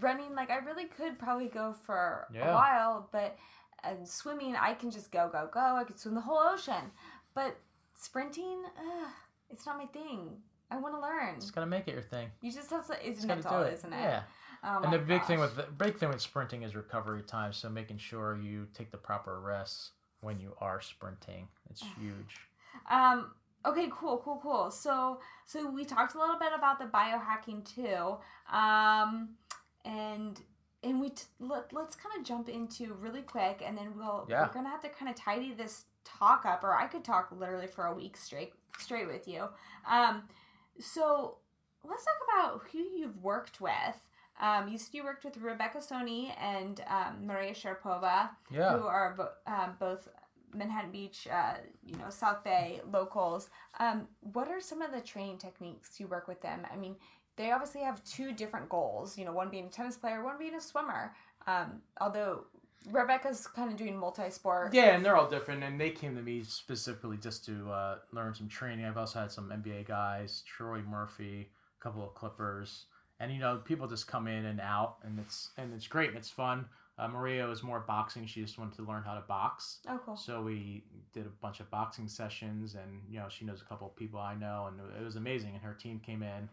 running 0.00 0.34
like 0.34 0.50
I 0.50 0.56
really 0.56 0.86
could 0.86 1.18
probably 1.18 1.48
go 1.48 1.72
for 1.72 2.26
Yeah. 2.32 2.50
a 2.50 2.54
while, 2.54 3.08
but 3.12 3.36
and 3.84 4.06
swimming 4.06 4.56
I 4.56 4.74
can 4.74 4.90
just 4.90 5.10
go 5.12 5.28
go 5.30 5.48
go. 5.52 5.76
I 5.76 5.84
could 5.84 5.98
swim 5.98 6.14
the 6.14 6.20
whole 6.20 6.38
ocean. 6.38 6.90
But 7.34 7.56
sprinting, 7.94 8.64
ugh, 8.78 9.08
it's 9.50 9.64
not 9.66 9.78
my 9.78 9.86
thing. 9.86 10.42
I 10.70 10.78
want 10.78 10.94
to 10.94 11.00
learn. 11.00 11.36
Just 11.40 11.54
gotta 11.54 11.66
make 11.66 11.86
it 11.88 11.92
your 11.92 12.02
thing. 12.02 12.28
You 12.40 12.52
just 12.52 12.70
have 12.70 12.86
to. 12.88 12.94
Just 12.94 13.18
Isn't 13.18 13.30
it 13.30 13.42
do 13.42 13.48
all, 13.48 13.62
it. 13.62 13.72
isn't 13.74 13.92
it? 13.92 14.00
Yeah. 14.00 14.22
Oh 14.64 14.80
and 14.82 14.92
the 14.92 14.98
big 14.98 15.24
thing 15.24 15.38
with 15.38 15.54
the 15.56 15.64
big 15.64 15.96
thing 15.96 16.08
with 16.08 16.20
sprinting 16.20 16.62
is 16.62 16.74
recovery 16.74 17.22
time. 17.22 17.52
So 17.52 17.68
making 17.68 17.98
sure 17.98 18.36
you 18.36 18.66
take 18.74 18.90
the 18.90 18.96
proper 18.96 19.40
rests 19.40 19.92
when 20.22 20.40
you 20.40 20.54
are 20.60 20.80
sprinting. 20.80 21.48
It's 21.70 21.82
huge. 22.00 22.36
Um. 22.90 23.30
Okay. 23.64 23.88
Cool. 23.92 24.18
Cool. 24.24 24.40
Cool. 24.42 24.70
So, 24.70 25.20
so 25.44 25.68
we 25.70 25.84
talked 25.84 26.14
a 26.14 26.18
little 26.18 26.38
bit 26.38 26.50
about 26.56 26.78
the 26.78 26.86
biohacking 26.86 27.64
too. 27.64 28.16
Um, 28.54 29.30
and 29.84 30.40
and 30.82 31.00
we 31.00 31.10
t- 31.10 31.24
let, 31.40 31.72
let's 31.72 31.96
kind 31.96 32.16
of 32.18 32.24
jump 32.24 32.48
into 32.48 32.92
really 32.94 33.22
quick, 33.22 33.62
and 33.64 33.76
then 33.78 33.92
we'll 33.96 34.26
Yeah. 34.28 34.42
we're 34.46 34.52
gonna 34.52 34.68
have 34.68 34.82
to 34.82 34.88
kind 34.88 35.08
of 35.10 35.16
tidy 35.16 35.52
this 35.54 35.84
talk 36.04 36.44
up, 36.46 36.62
or 36.64 36.74
I 36.76 36.86
could 36.86 37.04
talk 37.04 37.28
literally 37.36 37.66
for 37.66 37.86
a 37.86 37.94
week 37.94 38.16
straight 38.16 38.52
straight 38.78 39.06
with 39.06 39.28
you. 39.28 39.46
Um. 39.88 40.22
So 40.80 41.36
let's 41.84 42.04
talk 42.04 42.14
about 42.28 42.62
who 42.72 42.78
you've 42.78 43.22
worked 43.22 43.60
with. 43.60 43.72
Um, 44.40 44.68
you 44.68 44.76
said 44.76 44.92
you 44.92 45.04
worked 45.04 45.24
with 45.24 45.38
Rebecca 45.38 45.78
Soni 45.78 46.32
and 46.40 46.82
um, 46.88 47.26
Maria 47.26 47.52
Sharapova 47.54 48.30
Yeah. 48.50 48.76
who 48.76 48.86
are 48.86 49.14
bo- 49.16 49.52
um, 49.52 49.76
both 49.78 50.08
Manhattan 50.52 50.90
Beach, 50.90 51.26
uh, 51.32 51.54
you 51.84 51.96
know, 51.96 52.10
South 52.10 52.44
Bay 52.44 52.80
locals. 52.90 53.48
Um, 53.80 54.08
what 54.32 54.48
are 54.48 54.60
some 54.60 54.82
of 54.82 54.92
the 54.92 55.00
training 55.00 55.38
techniques 55.38 55.98
you 55.98 56.06
work 56.06 56.28
with 56.28 56.40
them? 56.42 56.66
I 56.72 56.76
mean, 56.76 56.96
they 57.36 57.50
obviously 57.52 57.80
have 57.82 58.02
two 58.04 58.32
different 58.32 58.68
goals. 58.68 59.16
You 59.18 59.24
know, 59.24 59.32
one 59.32 59.48
being 59.50 59.66
a 59.66 59.68
tennis 59.70 59.96
player, 59.96 60.22
one 60.22 60.38
being 60.38 60.54
a 60.54 60.60
swimmer. 60.60 61.14
Um, 61.46 61.80
although 62.00 62.44
Rebecca's 62.90 63.46
kind 63.46 63.70
of 63.70 63.76
doing 63.76 63.96
multi-sport. 63.96 64.72
Yeah, 64.72 64.94
and 64.94 65.04
they're 65.04 65.16
all 65.16 65.28
different, 65.28 65.64
and 65.64 65.80
they 65.80 65.90
came 65.90 66.14
to 66.16 66.22
me 66.22 66.42
specifically 66.44 67.16
just 67.16 67.44
to 67.46 67.70
uh, 67.70 67.98
learn 68.12 68.34
some 68.34 68.48
training. 68.48 68.84
I've 68.84 68.96
also 68.96 69.20
had 69.20 69.32
some 69.32 69.50
NBA 69.50 69.88
guys, 69.88 70.42
Troy 70.46 70.80
Murphy, 70.82 71.50
a 71.80 71.82
couple 71.82 72.04
of 72.04 72.14
Clippers, 72.14 72.86
and 73.18 73.32
you 73.32 73.38
know, 73.38 73.60
people 73.64 73.88
just 73.88 74.06
come 74.06 74.26
in 74.28 74.44
and 74.44 74.60
out, 74.60 74.96
and 75.02 75.18
it's 75.18 75.50
and 75.56 75.72
it's 75.74 75.86
great 75.86 76.10
and 76.10 76.18
it's 76.18 76.30
fun. 76.30 76.66
Uh, 76.98 77.08
Maria 77.08 77.46
was 77.46 77.62
more 77.62 77.80
boxing; 77.80 78.26
she 78.26 78.40
just 78.40 78.58
wanted 78.58 78.76
to 78.76 78.82
learn 78.82 79.02
how 79.02 79.14
to 79.14 79.20
box. 79.22 79.78
Oh, 79.88 80.00
cool. 80.04 80.16
So 80.16 80.42
we 80.42 80.84
did 81.12 81.26
a 81.26 81.30
bunch 81.42 81.60
of 81.60 81.70
boxing 81.70 82.08
sessions, 82.08 82.74
and 82.74 83.02
you 83.10 83.18
know, 83.18 83.26
she 83.28 83.44
knows 83.44 83.60
a 83.62 83.64
couple 83.64 83.86
of 83.88 83.96
people 83.96 84.20
I 84.20 84.34
know, 84.34 84.68
and 84.68 84.80
it 84.98 85.04
was 85.04 85.16
amazing. 85.16 85.54
And 85.54 85.62
her 85.62 85.74
team 85.74 85.98
came 85.98 86.22
in, 86.22 86.48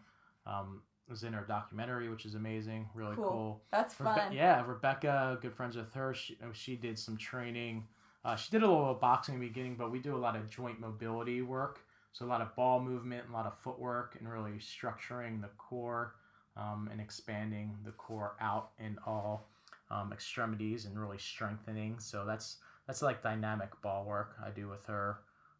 um, 0.46 0.82
was 1.08 1.22
in 1.22 1.32
her 1.32 1.44
documentary, 1.44 2.08
which 2.08 2.24
is 2.24 2.34
amazing, 2.34 2.88
really 2.94 3.16
Cool. 3.16 3.28
cool. 3.28 3.62
That's 3.70 3.94
Rebe- 3.96 4.14
fun. 4.16 4.32
yeah, 4.32 4.64
Rebecca, 4.66 5.38
good 5.40 5.52
friends 5.54 5.76
with 5.76 5.92
her. 5.94 6.14
She, 6.14 6.36
uh, 6.42 6.52
she 6.52 6.76
did 6.76 6.98
some 6.98 7.16
training. 7.16 7.86
Uh, 8.24 8.36
she 8.36 8.50
did 8.50 8.62
a 8.62 8.66
little 8.68 8.94
boxing 8.94 9.34
in 9.34 9.40
the 9.40 9.46
beginning, 9.48 9.76
but 9.76 9.90
we 9.90 9.98
do 9.98 10.16
a 10.16 10.18
lot 10.18 10.34
of 10.34 10.48
joint 10.48 10.80
mobility 10.80 11.42
work. 11.42 11.80
So 12.12 12.24
a 12.24 12.28
lot 12.28 12.40
of 12.40 12.54
ball 12.56 12.80
movement, 12.80 13.24
a 13.28 13.32
lot 13.32 13.44
of 13.44 13.54
footwork, 13.58 14.16
and 14.18 14.30
really 14.30 14.52
structuring 14.52 15.40
the 15.42 15.48
core 15.58 16.14
um, 16.56 16.88
and 16.90 17.00
expanding 17.00 17.76
the 17.84 17.90
core 17.92 18.36
out 18.40 18.70
in 18.78 18.96
all 19.06 19.48
um, 19.90 20.12
extremities 20.12 20.86
and 20.86 20.98
really 20.98 21.18
strengthening. 21.18 21.98
So 21.98 22.24
that's 22.24 22.58
that's 22.86 23.02
like 23.02 23.22
dynamic 23.22 23.70
ball 23.82 24.04
work 24.04 24.36
I 24.44 24.50
do 24.50 24.68
with 24.68 24.84
her. 24.86 25.18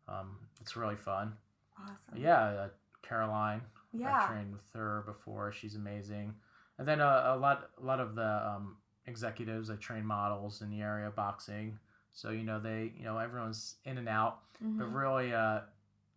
Um, 0.09 0.37
it's 0.61 0.77
really 0.77 0.97
fun. 0.97 1.33
Awesome. 1.79 1.97
Yeah, 2.23 2.39
uh, 2.45 2.69
Caroline. 3.03 3.63
I 3.95 3.99
Yeah. 3.99 4.27
trained 4.27 4.53
with 4.53 4.71
her 4.75 5.03
before. 5.07 5.53
She's 5.53 5.77
amazing. 5.77 6.35
And 6.79 6.87
then 6.89 7.01
uh, 7.01 7.35
a 7.35 7.37
lot, 7.37 7.71
a 7.81 7.85
lot 7.85 8.01
of 8.01 8.15
the 8.15 8.49
um, 8.49 8.77
executives. 9.07 9.71
I 9.71 9.77
train 9.77 10.05
models 10.05 10.63
in 10.63 10.71
the 10.71 10.83
area 10.83 11.07
of 11.09 11.15
boxing. 11.15 11.79
So 12.13 12.31
you 12.31 12.45
know 12.45 12.61
they, 12.61 12.93
you 12.97 13.05
know 13.05 13.19
everyone's 13.19 13.77
in 13.85 13.99
and 13.99 14.09
out. 14.09 14.41
But 14.61 14.87
Mhm. 14.89 14.95
really, 14.95 15.35
uh, 15.35 15.61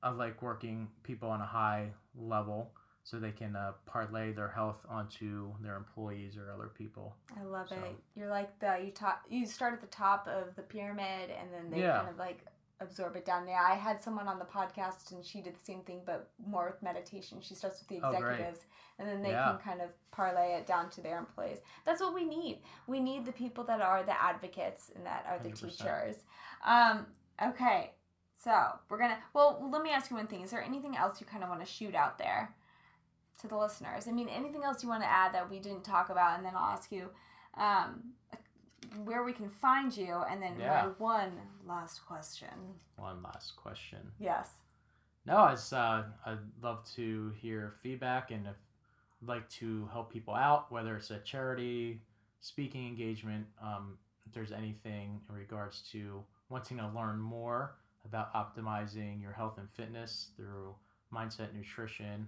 I 0.04 0.10
like 0.10 0.42
working 0.42 0.88
people 1.04 1.30
on 1.30 1.42
a 1.42 1.46
high 1.46 1.92
level 2.16 2.72
so 3.04 3.20
they 3.20 3.32
can 3.32 3.56
uh, 3.56 3.74
parlay 3.86 4.32
their 4.34 4.50
health 4.50 4.86
onto 4.90 5.54
their 5.62 5.76
employees 5.76 6.38
or 6.38 6.52
other 6.52 6.68
people. 6.68 7.16
I 7.36 7.44
love 7.44 7.70
So- 7.70 7.76
it. 7.76 7.96
You're 8.16 8.30
like 8.30 8.58
the 8.60 8.78
you 8.84 8.92
top. 8.92 9.24
You 9.30 9.46
start 9.46 9.74
at 9.74 9.82
the 9.82 9.88
top 9.88 10.28
of 10.28 10.56
the 10.56 10.62
pyramid, 10.64 11.30
and 11.32 11.52
then 11.54 11.70
they 11.72 11.82
Yeah. 11.82 11.98
kind 11.98 12.10
of 12.10 12.18
like 12.18 12.46
absorb 12.80 13.16
it 13.16 13.26
down 13.26 13.46
there. 13.46 13.58
I 13.60 13.76
had 13.76 14.02
someone 14.02 14.28
on 14.28 14.40
the 14.40 14.46
podcast, 14.46 15.12
and 15.12 15.26
she 15.26 15.42
did 15.42 15.56
the 15.56 15.64
same 15.64 15.82
thing, 15.82 16.02
but 16.06 16.30
more 16.46 16.68
with 16.68 16.82
meditation. 16.84 17.40
She 17.42 17.56
starts 17.56 17.80
with 17.80 17.88
the 17.90 18.02
Oh, 18.06 18.12
executives, 18.12 18.66
and 19.00 19.08
then 19.08 19.22
they 19.22 19.32
Yeah. 19.32 19.50
can 19.52 19.58
kind 19.60 19.82
of 19.82 19.90
parlay 20.12 20.54
it 20.54 20.66
down 20.68 20.90
to 20.92 21.02
their 21.02 21.18
employees. 21.18 21.60
That's 21.86 22.02
what 22.02 22.14
we 22.14 22.24
need. 22.24 22.62
We 22.86 23.00
need 23.00 23.26
the 23.26 23.32
people 23.32 23.64
that 23.66 23.82
are 23.82 24.04
the 24.04 24.22
advocates 24.22 24.92
and 24.96 25.06
that 25.06 25.26
are 25.28 25.40
the 25.40 25.50
100%. 25.50 25.78
teachers. 25.80 26.24
Um, 26.64 27.08
okay, 27.42 27.94
so 28.36 28.80
we're 28.90 28.98
gonna. 29.00 29.18
Well, 29.34 29.68
let 29.72 29.82
me 29.82 29.90
ask 29.90 30.10
you 30.12 30.16
one 30.18 30.28
thing. 30.28 30.42
Is 30.42 30.52
there 30.52 30.62
anything 30.62 30.96
else 30.96 31.20
you 31.20 31.26
kind 31.28 31.44
of 31.44 31.50
want 31.50 31.62
to 31.62 31.66
shoot 31.68 31.96
out 31.96 32.18
there? 32.18 32.54
To 33.42 33.48
the 33.48 33.56
listeners, 33.56 34.08
I 34.08 34.12
mean, 34.14 34.30
anything 34.30 34.64
else 34.64 34.82
you 34.82 34.90
want 34.90 35.04
to 35.04 35.08
add 35.10 35.32
that 35.36 35.48
we 35.48 35.60
didn't 35.60 35.84
talk 35.84 36.10
about, 36.10 36.38
and 36.38 36.46
then 36.46 36.56
I'll 36.56 36.74
ask 36.74 36.92
you 36.92 37.12
um, 37.54 38.14
where 39.04 39.24
we 39.24 39.34
can 39.34 39.50
find 39.50 39.96
you, 39.96 40.14
and 40.30 40.42
then 40.42 40.60
Yeah. 40.60 40.84
my 40.86 40.90
one 40.98 41.40
last 41.66 42.06
question. 42.06 42.50
One 42.96 43.22
last 43.24 43.56
question. 43.56 44.12
Yes. 44.20 44.62
No, 45.26 45.48
it's 45.48 45.74
uh, 45.74 46.06
I'd 46.26 46.40
love 46.62 46.86
to 46.96 47.32
hear 47.32 47.74
feedback 47.82 48.32
and 48.32 48.48
if 48.48 48.56
like 49.22 49.50
to 49.50 49.88
help 49.88 50.12
people 50.12 50.34
out, 50.36 50.72
whether 50.72 50.96
it's 50.96 51.10
a 51.12 51.20
charity, 51.20 52.02
speaking 52.40 52.88
engagement, 52.88 53.48
um, 53.62 53.98
if 54.26 54.34
there's 54.34 54.52
anything 54.52 55.20
in 55.28 55.36
regards 55.36 55.82
to 55.92 56.24
wanting 56.50 56.78
to 56.78 56.88
learn 56.90 57.20
more 57.20 57.76
about 58.06 58.32
optimizing 58.34 59.22
your 59.22 59.32
health 59.34 59.58
and 59.58 59.70
fitness 59.72 60.30
through 60.38 60.76
mindset, 61.14 61.54
nutrition, 61.54 62.28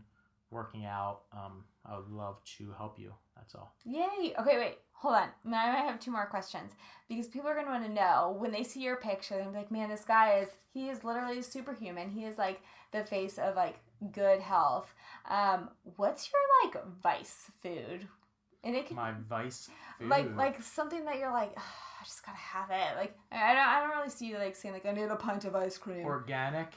working 0.51 0.85
out, 0.85 1.21
um, 1.31 1.63
I 1.85 1.95
would 1.95 2.09
love 2.09 2.43
to 2.57 2.71
help 2.73 2.97
you. 2.97 3.13
That's 3.39 3.55
all. 3.55 3.71
Yay! 3.85 4.33
Okay, 4.39 4.57
wait, 4.57 4.77
hold 4.91 5.15
on. 5.15 5.29
Now 5.43 5.65
I 5.65 5.77
have 5.77 5.99
two 5.99 6.11
more 6.11 6.25
questions 6.27 6.71
because 7.07 7.27
people 7.27 7.49
are 7.49 7.55
gonna 7.55 7.71
want 7.71 7.85
to 7.85 7.91
know 7.91 8.35
when 8.37 8.51
they 8.51 8.63
see 8.63 8.81
your 8.81 8.97
picture. 8.97 9.35
They're 9.37 9.51
like, 9.51 9.71
"Man, 9.71 9.89
this 9.89 10.05
guy 10.05 10.39
is 10.39 10.49
he 10.73 10.89
is 10.89 11.03
literally 11.03 11.41
superhuman. 11.41 12.09
He 12.09 12.25
is 12.25 12.37
like 12.37 12.61
the 12.91 13.03
face 13.03 13.37
of 13.37 13.55
like 13.55 13.79
good 14.11 14.39
health." 14.41 14.93
Um, 15.29 15.69
what's 15.95 16.29
your 16.31 16.41
like 16.71 16.85
vice 17.01 17.51
food? 17.61 18.07
And 18.63 18.75
it 18.75 18.87
can 18.87 18.97
My 18.97 19.13
vice 19.29 19.69
food. 19.97 20.09
like 20.09 20.35
like 20.35 20.61
something 20.61 21.05
that 21.05 21.17
you're 21.17 21.31
like, 21.31 21.53
"Ugh, 21.55 21.63
I 22.01 22.03
just 22.03 22.25
gotta 22.25 22.37
have 22.37 22.69
it. 22.69 22.97
Like 22.97 23.17
I 23.31 23.53
don't 23.53 23.67
I 23.67 23.79
don't 23.79 23.97
really 23.97 24.09
see 24.09 24.27
you 24.27 24.37
like 24.37 24.55
saying 24.55 24.73
like 24.73 24.85
I 24.85 24.91
need 24.91 25.03
a 25.03 25.15
pint 25.15 25.45
of 25.45 25.55
ice 25.55 25.77
cream. 25.77 26.05
organic 26.05 26.73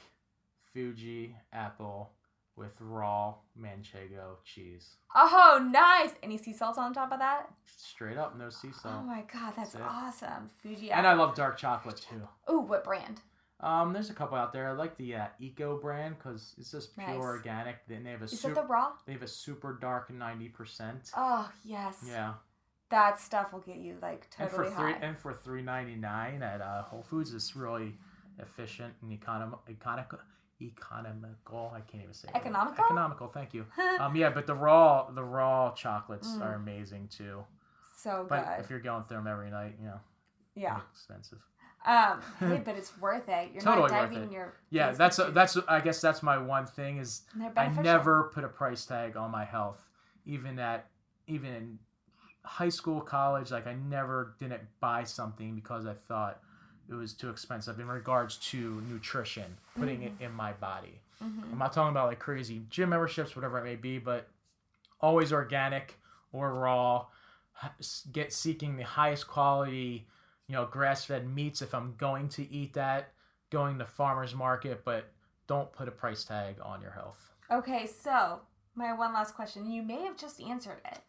Fuji 0.73 1.35
apple 1.51 2.11
with 2.55 2.73
raw 2.79 3.33
manchego 3.59 4.35
cheese. 4.43 4.95
oh, 5.15 5.67
nice! 5.71 6.11
Any 6.21 6.37
sea 6.37 6.53
salt 6.53 6.77
on 6.77 6.93
top 6.93 7.11
of 7.11 7.19
that? 7.19 7.47
Straight 7.65 8.17
up, 8.17 8.37
no 8.37 8.49
sea 8.49 8.71
salt. 8.71 8.95
Oh 8.99 9.03
my 9.03 9.23
god, 9.31 9.53
that's 9.55 9.73
That's 9.73 9.85
awesome. 9.87 10.49
Fuji. 10.61 10.91
and 10.91 11.07
I 11.07 11.13
love 11.13 11.35
dark 11.35 11.57
chocolate 11.57 12.05
too. 12.09 12.53
Ooh, 12.53 12.59
what 12.59 12.83
brand? 12.83 13.21
Um, 13.59 13.93
there's 13.93 14.09
a 14.09 14.13
couple 14.13 14.37
out 14.37 14.51
there. 14.51 14.67
I 14.67 14.73
like 14.73 14.97
the 14.97 15.15
uh, 15.15 15.25
Eco 15.39 15.79
brand 15.79 16.15
because 16.17 16.53
it's 16.57 16.69
just 16.71 16.93
pure 16.97 17.07
Nice. 17.07 17.17
organic. 17.17 17.77
Then 17.87 18.03
they 18.03 18.11
have 18.11 18.21
a 18.21 18.25
Is 18.25 18.31
that 18.31 18.37
super, 18.37 18.55
the 18.55 18.67
raw? 18.67 18.91
they 19.05 19.13
have 19.13 19.21
a 19.23 19.27
super 19.27 19.77
dark 19.79 20.11
ninety 20.11 20.49
percent. 20.49 21.11
Oh 21.15 21.49
yes. 21.63 22.03
Yeah, 22.07 22.33
That 22.89 23.19
stuff 23.21 23.53
will 23.53 23.61
get 23.61 23.77
you 23.77 23.95
like 24.01 24.27
and 24.37 24.49
totally 24.49 24.69
for 24.69 24.75
three 24.75 24.93
and 25.01 25.17
for 25.17 25.33
three 25.33 25.61
ninety 25.61 25.95
nine 25.95 26.43
at 26.43 26.59
uh, 26.61 26.83
Whole 26.83 27.03
Foods 27.03 27.33
it's 27.33 27.55
really 27.55 27.95
efficient 28.39 28.93
and 29.01 29.17
econom 29.17 29.57
economical. 29.69 30.19
Economical. 30.63 31.71
I 31.75 31.81
can't 31.81 32.03
even 32.03 32.13
say 32.13 32.29
it. 32.29 32.35
Economical? 32.35 32.85
Economical. 32.85 33.27
Thank 33.27 33.53
you. 33.53 33.65
Um, 33.99 34.15
yeah, 34.15 34.29
but 34.29 34.47
the 34.47 34.55
raw 34.55 35.09
the 35.11 35.23
raw 35.23 35.71
chocolates 35.73 36.27
Mm. 36.29 36.41
are 36.45 36.53
amazing 36.55 37.07
too. 37.09 37.43
so 37.97 38.25
But 38.27 38.45
good. 38.45 38.63
if 38.63 38.69
you're 38.69 38.79
going 38.79 39.03
through 39.05 39.17
them 39.17 39.27
every 39.27 39.49
night, 39.51 39.75
you 39.79 39.87
know, 39.87 39.99
yeah. 40.55 40.79
expensive. 40.91 41.39
Um. 41.85 42.21
hey, 42.39 42.61
but 42.63 42.75
it's 42.75 42.97
worth 42.99 43.27
it. 43.27 43.51
You're 43.53 43.61
Totally 43.61 43.89
not 43.91 44.01
worth 44.01 44.11
diving 44.11 44.29
it. 44.29 44.31
your. 44.31 44.53
Yeah, 44.69 44.91
that's 44.91 45.19
into- 45.19 45.31
that's 45.31 45.57
I 45.67 45.79
guess 45.81 45.99
that's 46.01 46.23
my 46.23 46.37
one 46.37 46.65
thing 46.65 46.97
is 46.97 47.21
I 47.57 47.67
never 47.67 48.31
put 48.33 48.43
a 48.43 48.49
price 48.49 48.85
tag 48.85 49.15
on 49.17 49.31
my 49.31 49.43
health, 49.45 49.85
even 50.25 50.57
at 50.59 50.87
even 51.27 51.53
in 51.53 51.79
high 52.45 52.69
school, 52.69 53.01
college. 53.01 53.51
Like 53.51 53.67
I 53.67 53.73
never 53.73 54.35
didn't 54.39 54.61
buy 54.79 55.03
something 55.03 55.55
because 55.55 55.85
I 55.85 55.93
thought 55.93 56.39
it 56.89 56.93
was 56.93 57.13
too 57.13 57.29
expensive 57.29 57.79
in 57.79 57.87
regards 57.87 58.37
to 58.37 58.81
nutrition, 58.89 59.57
putting 59.77 60.03
it 60.03 60.13
in 60.19 60.31
my 60.31 60.53
body. 60.53 60.99
Mhm. 61.21 61.51
I'm 61.51 61.57
not 61.57 61.73
talking 61.73 61.91
about 61.91 62.07
like 62.07 62.19
crazy 62.19 62.65
gym 62.69 62.89
memberships, 62.89 63.35
whatever 63.35 63.57
it 63.59 63.63
may 63.63 63.75
be, 63.75 63.99
but 63.99 64.27
always 64.99 65.31
organic 65.31 65.99
or 66.31 66.53
raw. 66.53 67.05
Get 68.11 68.33
seeking 68.33 68.77
the 68.77 68.83
highest 68.83 69.27
quality, 69.27 70.07
you 70.47 70.55
know, 70.55 70.65
grass-fed 70.65 71.27
meats 71.27 71.61
if 71.61 71.73
I'm 71.73 71.95
going 71.95 72.27
to 72.29 72.49
eat 72.51 72.73
that. 72.73 73.13
Going 73.49 73.77
to 73.79 73.85
farmers 73.85 74.33
market, 74.33 74.83
but 74.83 75.11
don't 75.47 75.71
put 75.71 75.87
a 75.87 75.91
price 75.91 76.23
tag 76.23 76.55
on 76.61 76.81
your 76.81 76.91
health. 76.91 77.31
Okay, 77.51 77.85
so 77.85 78.41
my 78.75 78.93
one 78.93 79.13
last 79.13 79.35
question. 79.35 79.69
You 79.69 79.83
may 79.83 80.01
have 80.03 80.17
just 80.17 80.41
answered 80.41 80.81
it, 80.85 80.99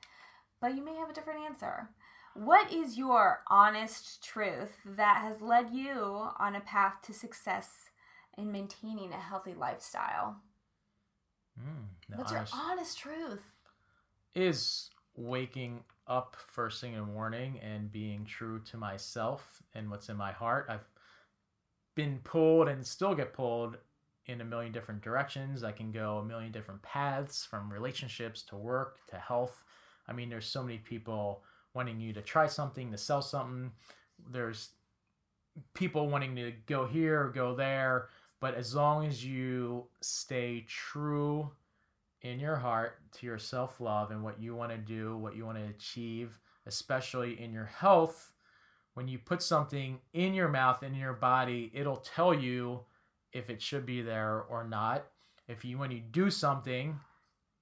but 0.61 0.75
you 0.75 0.85
may 0.85 0.95
have 0.97 1.09
a 1.09 1.15
different 1.15 1.41
answer. 1.41 1.89
What 2.35 2.73
is 2.73 2.99
your 2.99 3.43
honest 3.49 4.23
truth 4.25 4.73
that 4.85 5.19
has 5.23 5.41
led 5.41 5.71
you 5.73 6.29
on 6.39 6.57
a 6.57 6.61
path 6.61 6.95
to 7.03 7.13
success 7.15 7.91
in 8.37 8.51
maintaining 8.51 9.13
a 9.13 9.21
healthy 9.21 9.55
lifestyle? 9.55 10.37
Mm, 11.59 11.87
What's 12.17 12.33
honest- 12.33 12.53
your 12.55 12.63
honest 12.63 12.99
truth? 12.99 13.43
is 14.35 14.91
waking 15.15 15.85
up 16.09 16.35
first 16.35 16.81
thing 16.81 16.93
in 16.95 16.99
the 16.99 17.13
morning 17.13 17.61
and 17.61 17.93
being 17.93 18.25
true 18.25 18.59
to 18.59 18.77
myself 18.77 19.63
and 19.75 19.89
what's 19.89 20.09
in 20.09 20.17
my 20.17 20.33
heart. 20.33 20.67
I've 20.69 20.89
been 21.95 22.19
pulled 22.25 22.69
and 22.69 22.85
still 22.85 23.15
get 23.15 23.33
pulled 23.33 23.79
in 24.27 24.41
a 24.41 24.45
million 24.45 24.73
different 24.73 25.03
directions. 25.03 25.63
I 25.63 25.71
can 25.71 25.93
go 25.93 26.19
a 26.19 26.25
million 26.25 26.51
different 26.51 26.83
paths 26.83 27.45
from 27.45 27.73
relationships 27.73 28.43
to 28.47 28.57
work 28.57 29.07
to 29.07 29.19
health. 29.21 29.63
I 30.09 30.13
mean, 30.13 30.29
there's 30.31 30.49
so 30.49 30.65
many 30.65 30.79
people 30.79 31.45
wanting 31.75 32.01
you 32.01 32.13
to 32.13 32.23
try 32.23 32.47
something, 32.47 32.91
to 32.93 32.99
sell 32.99 33.21
something. 33.21 33.73
There's 34.31 34.71
people 35.75 36.09
wanting 36.09 36.37
to 36.37 36.53
go 36.67 36.87
here 36.87 37.23
or 37.23 37.31
go 37.31 37.55
there. 37.55 38.09
But 38.41 38.55
as 38.55 38.75
long 38.75 39.07
as 39.07 39.25
you 39.25 39.87
stay 40.01 40.65
true 40.69 41.51
in 42.23 42.41
your 42.41 42.57
heart 42.57 42.99
to 43.15 43.27
your 43.27 43.39
self 43.39 43.81
love 43.81 44.11
and 44.11 44.23
what 44.23 44.41
you 44.41 44.55
want 44.55 44.73
to 44.73 44.79
do, 44.79 45.17
what 45.17 45.37
you 45.37 45.45
want 45.45 45.59
to 45.59 45.65
achieve, 45.65 46.39
especially 46.67 47.41
in 47.41 47.53
your 47.53 47.67
health, 47.67 48.33
when 48.95 49.09
you 49.09 49.19
put 49.19 49.43
something 49.43 49.99
in 50.13 50.35
your 50.35 50.49
mouth 50.49 50.83
in 50.83 50.95
your 50.95 51.13
body, 51.13 51.71
it'll 51.75 51.97
tell 51.97 52.33
you 52.33 52.81
if 53.33 53.51
it 53.51 53.61
should 53.61 53.85
be 53.85 54.03
there 54.03 54.45
or 54.49 54.65
not. 54.65 55.07
If 55.49 55.65
you 55.65 55.79
when 55.79 55.91
you 55.91 56.01
do 56.01 56.31
something, 56.31 56.99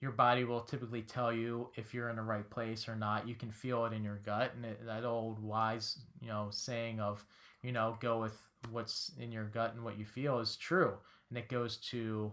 your 0.03 0.11
body 0.11 0.43
will 0.43 0.61
typically 0.61 1.01
tell 1.01 1.33
you 1.33 1.69
if 1.77 1.95
you're 1.95 2.11
in 2.11 2.17
the 2.17 2.23
right 2.23 2.51
place 2.51 2.89
or 2.89 2.97
not. 2.97 3.27
You 3.27 3.37
can 3.37 3.53
feel 3.53 3.87
it 3.87 3.93
in 3.93 4.03
your 4.03 4.19
gut, 4.27 4.53
and 4.57 4.65
it, 4.65 4.85
that 4.85 5.05
old 5.05 5.39
wise, 5.39 6.01
you 6.21 6.27
know, 6.27 6.49
saying 6.51 6.99
of, 6.99 7.25
you 7.63 7.71
know, 7.71 7.97
go 8.01 8.21
with 8.21 8.37
what's 8.73 9.13
in 9.21 9.31
your 9.31 9.45
gut 9.45 9.75
and 9.75 9.85
what 9.85 9.97
you 9.97 10.05
feel 10.05 10.41
is 10.41 10.57
true, 10.57 10.95
and 11.31 11.39
it 11.39 11.49
goes 11.49 11.77
to 11.77 12.33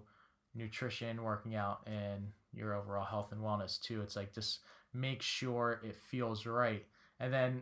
nutrition, 0.55 1.21
working 1.21 1.55
out, 1.55 1.81
and 1.85 2.31
your 2.51 2.73
overall 2.73 3.05
health 3.05 3.31
and 3.31 3.39
wellness 3.39 3.79
too. 3.79 4.01
It's 4.01 4.15
like 4.15 4.33
just 4.33 4.61
make 4.95 5.21
sure 5.21 5.79
it 5.85 5.95
feels 5.95 6.47
right, 6.47 6.83
and 7.19 7.31
then 7.31 7.61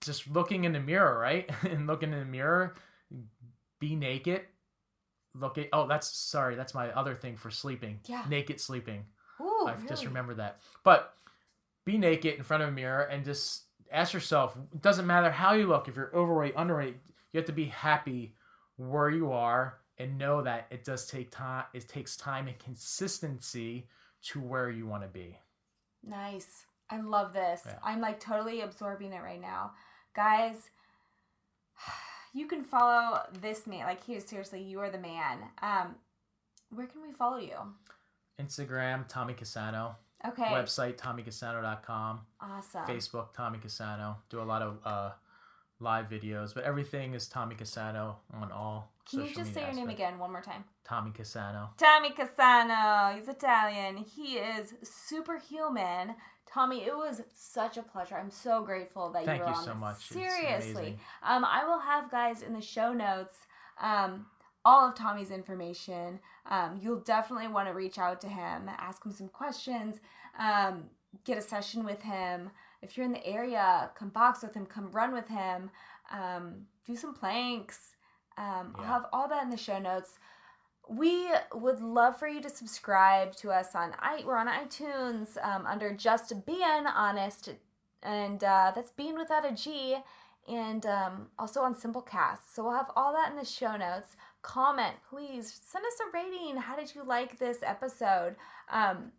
just 0.00 0.26
looking 0.30 0.64
in 0.64 0.72
the 0.72 0.80
mirror, 0.80 1.18
right, 1.18 1.50
and 1.70 1.86
looking 1.86 2.14
in 2.14 2.18
the 2.18 2.24
mirror, 2.24 2.76
be 3.78 3.94
naked. 3.94 4.40
Look 5.34 5.58
at 5.58 5.68
oh, 5.74 5.86
that's 5.86 6.16
sorry, 6.16 6.54
that's 6.54 6.72
my 6.72 6.90
other 6.92 7.14
thing 7.14 7.36
for 7.36 7.50
sleeping. 7.50 8.00
Yeah. 8.06 8.24
naked 8.26 8.58
sleeping. 8.58 9.04
Ooh, 9.40 9.66
I've 9.66 9.82
just 9.82 10.02
really? 10.02 10.08
remembered 10.08 10.38
that. 10.38 10.60
But 10.84 11.14
be 11.84 11.98
naked 11.98 12.34
in 12.34 12.42
front 12.42 12.62
of 12.62 12.68
a 12.68 12.72
mirror 12.72 13.02
and 13.02 13.24
just 13.24 13.62
ask 13.90 14.12
yourself, 14.12 14.56
it 14.72 14.82
doesn't 14.82 15.06
matter 15.06 15.30
how 15.30 15.54
you 15.54 15.66
look, 15.66 15.88
if 15.88 15.96
you're 15.96 16.14
overweight, 16.14 16.54
underweight, 16.56 16.94
you 17.32 17.38
have 17.38 17.46
to 17.46 17.52
be 17.52 17.66
happy 17.66 18.34
where 18.76 19.10
you 19.10 19.32
are 19.32 19.78
and 19.98 20.16
know 20.16 20.42
that 20.42 20.66
it 20.70 20.84
does 20.84 21.06
take 21.06 21.30
time 21.30 21.64
it 21.74 21.88
takes 21.88 22.16
time 22.16 22.46
and 22.46 22.58
consistency 22.58 23.88
to 24.22 24.40
where 24.40 24.70
you 24.70 24.86
want 24.86 25.02
to 25.02 25.08
be. 25.08 25.38
Nice. 26.06 26.64
I 26.90 27.00
love 27.00 27.32
this. 27.32 27.62
Yeah. 27.66 27.74
I'm 27.84 28.00
like 28.00 28.20
totally 28.20 28.60
absorbing 28.62 29.12
it 29.12 29.22
right 29.22 29.40
now. 29.40 29.72
Guys, 30.14 30.70
you 32.32 32.46
can 32.46 32.64
follow 32.64 33.20
this 33.40 33.66
man. 33.66 33.86
Like, 33.86 34.04
here, 34.04 34.20
seriously, 34.20 34.62
you 34.62 34.80
are 34.80 34.90
the 34.90 34.98
man. 34.98 35.38
Um, 35.62 35.96
where 36.70 36.86
can 36.86 37.02
we 37.02 37.12
follow 37.12 37.38
you? 37.38 37.56
Instagram, 38.40 39.06
Tommy 39.08 39.34
Casano. 39.34 39.96
Okay. 40.26 40.44
Website, 40.44 40.96
TommyCasano.com. 40.96 42.20
Awesome. 42.40 42.84
Facebook, 42.86 43.32
Tommy 43.34 43.58
Casano. 43.58 44.16
Do 44.30 44.40
a 44.40 44.42
lot 44.42 44.62
of 44.62 44.78
uh, 44.84 45.10
live 45.80 46.08
videos, 46.08 46.54
but 46.54 46.64
everything 46.64 47.14
is 47.14 47.28
Tommy 47.28 47.54
Casano 47.54 48.16
on 48.34 48.50
all 48.50 48.92
Can 49.08 49.24
you 49.24 49.34
just 49.34 49.54
say 49.54 49.62
your 49.62 49.74
name 49.74 49.90
again 49.90 50.18
one 50.18 50.32
more 50.32 50.42
time? 50.42 50.64
Tommy 50.84 51.12
Casano. 51.12 51.68
Tommy 51.76 52.10
Casano. 52.10 53.16
He's 53.16 53.28
Italian. 53.28 53.98
He 53.98 54.38
is 54.38 54.74
superhuman. 54.82 56.16
Tommy, 56.52 56.78
it 56.84 56.96
was 56.96 57.22
such 57.34 57.76
a 57.76 57.82
pleasure. 57.82 58.16
I'm 58.16 58.30
so 58.30 58.62
grateful 58.62 59.10
that 59.12 59.24
Thank 59.24 59.40
you 59.40 59.44
were 59.44 59.50
you 59.50 59.56
on 59.56 59.64
Thank 59.64 59.66
you 59.66 59.72
so 59.72 60.18
this. 60.18 60.20
much. 60.20 60.30
Seriously. 60.32 60.98
Um, 61.22 61.44
I 61.44 61.64
will 61.64 61.78
have 61.78 62.10
guys 62.10 62.42
in 62.42 62.54
the 62.54 62.60
show 62.60 62.92
notes 62.92 63.34
um, 63.80 64.26
all 64.68 64.86
of 64.86 64.94
Tommy's 64.94 65.30
information. 65.30 66.20
Um, 66.50 66.78
you'll 66.82 67.00
definitely 67.00 67.48
want 67.48 67.68
to 67.68 67.72
reach 67.72 67.98
out 67.98 68.20
to 68.20 68.28
him, 68.28 68.68
ask 68.76 69.02
him 69.02 69.12
some 69.12 69.28
questions, 69.28 69.96
um, 70.38 70.84
get 71.24 71.38
a 71.38 71.40
session 71.40 71.84
with 71.84 72.02
him. 72.02 72.50
If 72.82 72.94
you're 72.94 73.06
in 73.06 73.12
the 73.12 73.26
area, 73.26 73.90
come 73.94 74.10
box 74.10 74.42
with 74.42 74.52
him, 74.52 74.66
come 74.66 74.90
run 74.90 75.14
with 75.14 75.26
him, 75.26 75.70
um, 76.12 76.66
do 76.86 76.96
some 76.96 77.14
planks. 77.14 77.96
Um, 78.36 78.74
I'll 78.76 78.84
have 78.84 79.06
all 79.10 79.26
that 79.28 79.42
in 79.42 79.48
the 79.48 79.56
show 79.56 79.78
notes. 79.78 80.18
We 80.86 81.30
would 81.54 81.80
love 81.80 82.18
for 82.18 82.28
you 82.28 82.42
to 82.42 82.50
subscribe 82.50 83.34
to 83.36 83.50
us 83.50 83.74
on 83.74 83.94
i 83.98 84.22
we're 84.26 84.36
on 84.36 84.48
iTunes 84.48 85.42
um, 85.42 85.66
under 85.66 85.94
Just 85.94 86.44
Being 86.44 86.86
Honest, 86.94 87.54
and 88.02 88.44
uh, 88.44 88.72
that's 88.74 88.90
being 88.90 89.16
without 89.16 89.50
a 89.50 89.54
G, 89.54 89.96
and 90.46 90.84
um, 90.86 91.28
also 91.38 91.60
on 91.60 91.74
Simplecast. 91.74 92.54
So 92.54 92.64
we'll 92.64 92.72
have 92.72 92.90
all 92.96 93.12
that 93.14 93.30
in 93.30 93.36
the 93.36 93.44
show 93.44 93.76
notes. 93.76 94.16
Comment, 94.48 94.94
please 95.10 95.60
send 95.62 95.84
us 95.84 95.92
a 96.00 96.16
rating. 96.16 96.56
How 96.56 96.74
did 96.74 96.94
you 96.94 97.04
like 97.04 97.38
this 97.38 97.58
episode? 97.62 98.34
Um, 98.72 99.12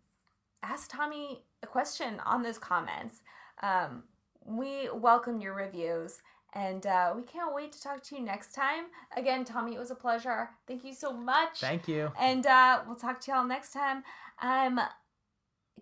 ask 0.64 0.90
Tommy 0.90 1.44
a 1.62 1.68
question 1.68 2.20
on 2.26 2.42
those 2.42 2.58
comments. 2.58 3.22
Um, 3.62 4.02
we 4.44 4.88
welcome 4.92 5.40
your 5.40 5.54
reviews. 5.54 6.20
And 6.52 6.84
uh, 6.84 7.12
we 7.14 7.22
can't 7.22 7.54
wait 7.54 7.70
to 7.70 7.80
talk 7.80 8.02
to 8.02 8.16
you 8.16 8.22
next 8.22 8.54
time. 8.54 8.86
Again, 9.16 9.44
Tommy, 9.44 9.76
it 9.76 9.78
was 9.78 9.92
a 9.92 9.94
pleasure. 9.94 10.48
Thank 10.66 10.84
you 10.84 10.92
so 10.92 11.12
much. 11.12 11.60
Thank 11.60 11.86
you. 11.86 12.10
And 12.18 12.44
uh, 12.44 12.80
we'll 12.84 12.96
talk 12.96 13.20
to 13.20 13.30
y'all 13.30 13.46
next 13.46 13.72
time. 13.72 14.02
I'm 14.40 14.80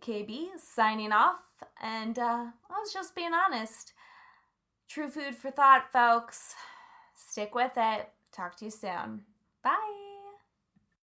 KB 0.00 0.48
signing 0.58 1.10
off, 1.10 1.40
and 1.82 2.18
uh, 2.18 2.44
I 2.70 2.78
was 2.78 2.92
just 2.92 3.14
being 3.14 3.32
honest. 3.32 3.94
True 4.90 5.08
food 5.08 5.34
for 5.34 5.50
thought, 5.50 5.90
folks. 5.90 6.54
Stick 7.14 7.54
with 7.54 7.72
it. 7.78 8.10
Talk 8.30 8.54
to 8.56 8.66
you 8.66 8.70
soon. 8.70 9.22
Bye. 9.62 9.97